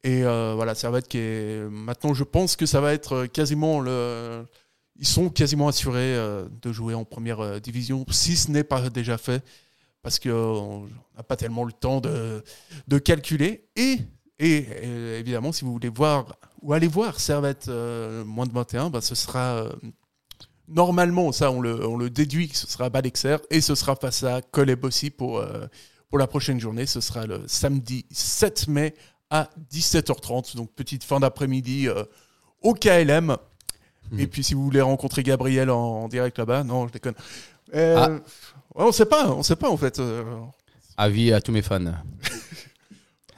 Et 0.04 0.22
euh, 0.24 0.52
voilà, 0.54 0.76
Servette 0.76 1.08
qui 1.08 1.18
est. 1.18 1.68
Maintenant, 1.68 2.14
je 2.14 2.22
pense 2.22 2.54
que 2.54 2.66
ça 2.66 2.80
va 2.80 2.92
être 2.92 3.26
quasiment 3.26 3.80
le. 3.80 4.44
Ils 4.98 5.06
sont 5.06 5.28
quasiment 5.28 5.68
assurés 5.68 6.14
euh, 6.16 6.48
de 6.62 6.72
jouer 6.72 6.94
en 6.94 7.04
première 7.04 7.40
euh, 7.40 7.58
division, 7.60 8.04
si 8.10 8.36
ce 8.36 8.50
n'est 8.50 8.64
pas 8.64 8.88
déjà 8.88 9.18
fait, 9.18 9.44
parce 10.02 10.18
qu'on 10.18 10.88
n'a 11.16 11.22
pas 11.22 11.36
tellement 11.36 11.64
le 11.64 11.72
temps 11.72 12.00
de, 12.00 12.42
de 12.88 12.98
calculer. 12.98 13.68
Et, 13.76 13.98
et, 14.38 14.66
euh, 14.82 15.18
évidemment, 15.20 15.52
si 15.52 15.64
vous 15.64 15.72
voulez 15.72 15.88
voir 15.88 16.36
ou 16.62 16.72
aller 16.72 16.88
voir 16.88 17.20
Servette 17.20 17.68
euh, 17.68 18.24
moins 18.24 18.46
de 18.46 18.52
21, 18.52 18.90
bah, 18.90 19.00
ce 19.00 19.14
sera 19.14 19.56
euh, 19.56 19.72
normalement, 20.68 21.32
ça 21.32 21.50
on 21.50 21.60
le, 21.60 21.86
on 21.86 21.96
le 21.96 22.10
déduit, 22.10 22.50
ce 22.52 22.66
sera 22.66 22.90
Balexer 22.90 23.36
et 23.50 23.60
ce 23.60 23.74
sera 23.74 23.96
face 23.96 24.22
à 24.22 24.42
Coleb 24.42 24.84
aussi 24.84 25.10
pour, 25.10 25.38
euh, 25.38 25.66
pour 26.08 26.18
la 26.18 26.26
prochaine 26.26 26.60
journée. 26.60 26.86
Ce 26.86 27.00
sera 27.00 27.26
le 27.26 27.42
samedi 27.46 28.06
7 28.10 28.68
mai 28.68 28.94
à 29.30 29.50
17h30, 29.72 30.56
donc 30.56 30.72
petite 30.72 31.04
fin 31.04 31.20
d'après-midi 31.20 31.88
euh, 31.88 32.04
au 32.62 32.74
KLM. 32.74 33.36
Et 34.18 34.26
puis 34.26 34.42
si 34.44 34.54
vous 34.54 34.62
voulez 34.64 34.80
rencontrer 34.80 35.22
Gabriel 35.22 35.70
en, 35.70 36.02
en 36.04 36.08
direct 36.08 36.38
là-bas, 36.38 36.64
non, 36.64 36.86
je 36.88 36.92
déconne. 36.92 37.14
Euh, 37.74 37.96
Ah. 37.98 38.10
on 38.74 38.92
sait 38.92 39.06
pas, 39.06 39.30
on 39.30 39.42
sait 39.42 39.56
pas 39.56 39.68
en 39.70 39.76
fait. 39.76 39.98
euh, 39.98 40.22
Avis 40.96 41.32
à 41.32 41.40
tous 41.40 41.52
mes 41.52 41.62
fans. 41.62 41.80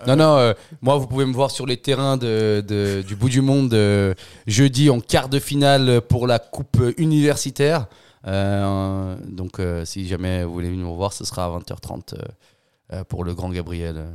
Non, 0.06 0.14
non, 0.14 0.36
euh, 0.36 0.54
moi, 0.80 0.96
vous 0.96 1.08
pouvez 1.08 1.26
me 1.26 1.32
voir 1.32 1.50
sur 1.50 1.66
les 1.66 1.76
terrains 1.76 2.16
de, 2.16 2.64
de- 2.66 3.02
du 3.02 3.16
bout 3.16 3.28
du 3.28 3.40
monde 3.40 3.74
euh, 3.74 4.14
jeudi 4.46 4.90
en 4.90 5.00
quart 5.00 5.28
de 5.28 5.40
finale 5.40 6.00
pour 6.02 6.28
la 6.28 6.38
Coupe 6.38 6.80
universitaire. 6.98 7.88
Euh, 8.24 9.16
donc, 9.26 9.60
si 9.84 10.06
jamais 10.06 10.44
vous 10.44 10.52
voulez 10.52 10.70
venir 10.70 10.86
me 10.86 10.94
voir, 10.94 11.12
ce 11.12 11.24
sera 11.24 11.46
à 11.46 11.48
20h30 11.58 12.14
euh, 12.14 12.18
euh, 12.92 13.02
pour 13.04 13.24
le 13.24 13.34
grand 13.34 13.50
Gabriel, 13.50 14.06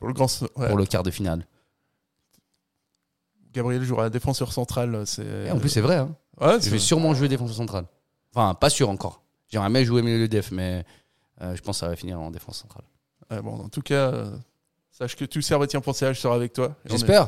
pour 0.00 0.08
le 0.08 0.14
grand, 0.14 0.26
ouais. 0.56 0.66
pour 0.68 0.76
le 0.76 0.86
quart 0.86 1.04
de 1.04 1.10
finale. 1.12 1.46
Gabriel 3.58 3.82
jouera 3.82 4.08
défenseur 4.10 4.52
central. 4.52 5.02
C'est 5.06 5.46
Et 5.46 5.50
en 5.50 5.58
plus, 5.58 5.68
c'est 5.68 5.80
vrai, 5.80 5.96
hein. 5.96 6.14
ouais, 6.40 6.60
je 6.60 6.70
vais 6.70 6.78
sûrement 6.78 7.12
jouer 7.14 7.28
défenseur 7.28 7.56
central. 7.56 7.84
Enfin, 8.34 8.54
pas 8.54 8.70
sûr 8.70 8.88
encore. 8.88 9.22
J'aimerais 9.48 9.70
bien 9.70 9.84
jouer 9.84 10.02
milieu 10.02 10.18
de 10.20 10.26
def, 10.26 10.50
mais 10.52 10.84
euh, 11.40 11.54
je 11.56 11.62
pense 11.62 11.76
que 11.76 11.80
ça 11.80 11.88
va 11.88 11.96
finir 11.96 12.20
en 12.20 12.30
défense 12.30 12.58
centrale. 12.58 12.84
Ouais, 13.30 13.42
bon, 13.42 13.54
en 13.64 13.68
tout 13.68 13.82
cas, 13.82 14.12
euh, 14.12 14.30
sache 14.90 15.16
que 15.16 15.24
tout 15.24 15.40
Servetien 15.42 15.80
Pensage 15.80 16.20
sera 16.20 16.34
avec 16.34 16.52
toi. 16.52 16.74
J'espère. 16.84 17.22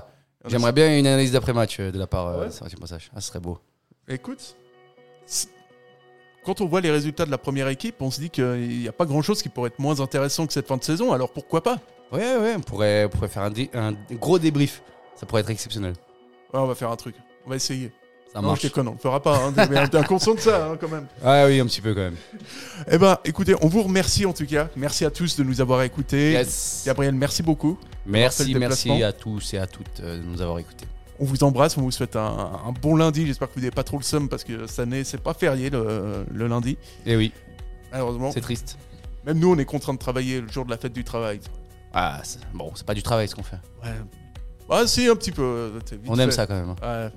est- 0.45 0.49
J'aimerais 0.51 0.73
bien 0.73 0.97
une 0.99 1.07
analyse 1.07 1.33
d'après-match 1.33 1.79
euh, 1.81 1.91
de 1.93 1.99
la 1.99 2.07
part 2.07 2.39
ouais 2.39 2.47
de 2.47 2.51
Sébastien 2.51 2.79
Passage. 2.81 3.11
Ah, 3.15 3.21
ce 3.21 3.29
serait 3.29 3.41
beau. 3.41 3.59
Écoute, 4.09 4.57
quand 6.45 6.61
on 6.61 6.67
voit 6.67 6.81
les 6.81 6.91
résultats 6.91 7.27
de 7.27 7.31
la 7.31 7.39
première 7.39 7.69
équipe, 7.69 7.97
on 8.01 8.11
se 8.11 8.21
dit 8.21 8.31
qu'il 8.31 8.79
n'y 8.81 8.89
a 8.89 8.93
pas 8.93 9.05
grand-chose 9.05 9.43
qui 9.43 9.49
pourrait 9.49 9.69
être 9.69 9.79
moins 9.79 10.01
intéressant 10.01 10.47
que 10.47 10.53
cette 10.53 10.67
fin 10.67 10.77
de 10.77 10.85
saison, 10.85 11.13
alors 11.13 11.31
pourquoi 11.33 11.63
pas? 11.63 11.79
Ouais, 12.13 12.37
ouais, 12.37 12.55
on 12.57 12.61
pourrait, 12.61 13.05
on 13.05 13.09
pourrait 13.09 13.29
faire 13.29 13.43
un, 13.43 13.51
dé- 13.51 13.71
un 13.75 13.93
gros 14.13 14.39
débrief. 14.39 14.83
Ça 15.17 15.27
pourrait 15.27 15.43
être 15.43 15.51
exceptionnel. 15.51 15.95
Ouais, 16.53 16.61
On 16.61 16.67
va 16.67 16.75
faire 16.75 16.91
un 16.91 16.97
truc, 16.97 17.15
on 17.47 17.51
va 17.51 17.57
essayer. 17.57 17.93
Ça 18.33 18.41
non, 18.41 18.49
marche. 18.49 18.63
je 18.63 18.69
déconne, 18.69 18.87
on 18.87 18.93
le 18.93 18.99
fera 18.99 19.21
pas, 19.21 19.37
hein, 19.39 19.53
t'es 19.53 19.89
t'es 19.89 19.97
inconscient 19.99 20.35
de 20.35 20.41
ça 20.41 20.69
hein, 20.71 20.77
quand 20.81 20.89
même. 20.89 21.07
Ah 21.25 21.47
oui, 21.47 21.59
un 21.59 21.67
petit 21.67 21.81
peu 21.81 21.93
quand 21.95 22.01
même. 22.03 22.17
Eh 22.89 22.97
ben, 22.97 23.19
écoutez, 23.25 23.57
on 23.61 23.67
vous 23.67 23.83
remercie 23.83 24.25
en 24.25 24.33
tout 24.33 24.47
cas. 24.47 24.69
Merci 24.77 25.05
à 25.05 25.11
tous 25.11 25.37
de 25.37 25.43
nous 25.43 25.61
avoir 25.61 25.83
écoutés. 25.83 26.33
Yes. 26.33 26.85
Gabriel, 26.87 27.13
merci 27.15 27.43
beaucoup. 27.43 27.77
Merci, 28.07 28.55
merci 28.55 29.03
à 29.03 29.13
tous 29.13 29.53
et 29.55 29.59
à 29.59 29.67
toutes 29.67 29.99
euh, 30.01 30.19
de 30.19 30.23
nous 30.23 30.41
avoir 30.41 30.61
écoutés. 30.61 30.87
On 31.19 31.25
vous 31.25 31.43
embrasse, 31.43 31.77
on 31.77 31.81
vous 31.83 31.91
souhaite 31.91 32.15
un, 32.15 32.61
un 32.67 32.73
bon 32.81 32.95
lundi. 32.95 33.27
J'espère 33.27 33.49
que 33.49 33.55
vous 33.55 33.61
n'avez 33.63 33.73
pas 33.73 33.83
trop 33.83 33.99
le 33.99 34.05
seum 34.05 34.29
parce 34.29 34.45
que 34.45 34.67
cette 34.69 34.79
année, 34.79 35.03
c'est 35.03 35.19
pas 35.21 35.35
férié 35.35 35.69
le, 35.69 36.25
le 36.33 36.47
lundi. 36.47 36.79
Et 37.07 37.17
oui, 37.17 37.33
Malheureusement, 37.91 38.31
c'est 38.31 38.41
triste. 38.41 38.79
même 39.27 39.41
nous, 39.41 39.53
on 39.53 39.59
est 39.59 39.65
contraints 39.65 39.93
de 39.95 39.99
travailler 39.99 40.41
le 40.41 40.49
jour 40.49 40.65
de 40.65 40.71
la 40.71 40.79
fête 40.79 40.93
du 40.93 41.03
travail. 41.03 41.41
Ah, 41.93 42.23
bon, 42.55 42.71
c'est 42.77 42.87
pas 42.87 42.95
du 42.95 43.03
travail 43.03 43.27
ce 43.27 43.35
qu'on 43.35 43.43
fait. 43.43 43.59
Ouais. 43.83 43.91
Ah 44.71 44.87
si, 44.87 45.09
un 45.09 45.17
petit 45.17 45.33
peu. 45.33 45.43
euh, 45.43 45.81
On 46.07 46.19
aime 46.19 46.31
fait. 46.31 46.37
ça 46.37 46.47
quand 46.47 46.55
même. 46.55 46.75
hein. 46.83 47.07
Ouais. 47.07 47.11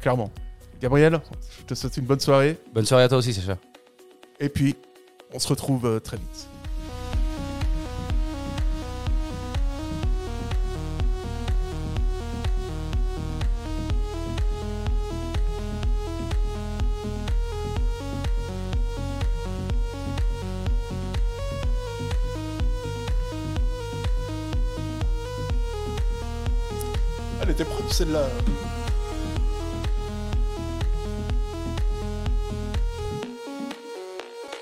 Clairement. 0.00 0.30
Gabriel, 0.80 1.20
je 1.60 1.64
te 1.64 1.74
souhaite 1.74 1.96
une 1.96 2.04
bonne 2.04 2.20
soirée. 2.20 2.58
Bonne 2.74 2.84
soirée 2.84 3.04
à 3.04 3.08
toi 3.08 3.18
aussi, 3.18 3.32
Sacha. 3.32 3.56
Et 4.38 4.48
puis, 4.50 4.76
on 5.32 5.38
se 5.38 5.48
retrouve 5.48 5.86
euh, 5.86 5.98
très 6.00 6.18
vite. 6.18 6.48
Elle 27.98 28.08
était 28.08 28.12
propre 28.12 28.26
celle-là. 28.50 28.65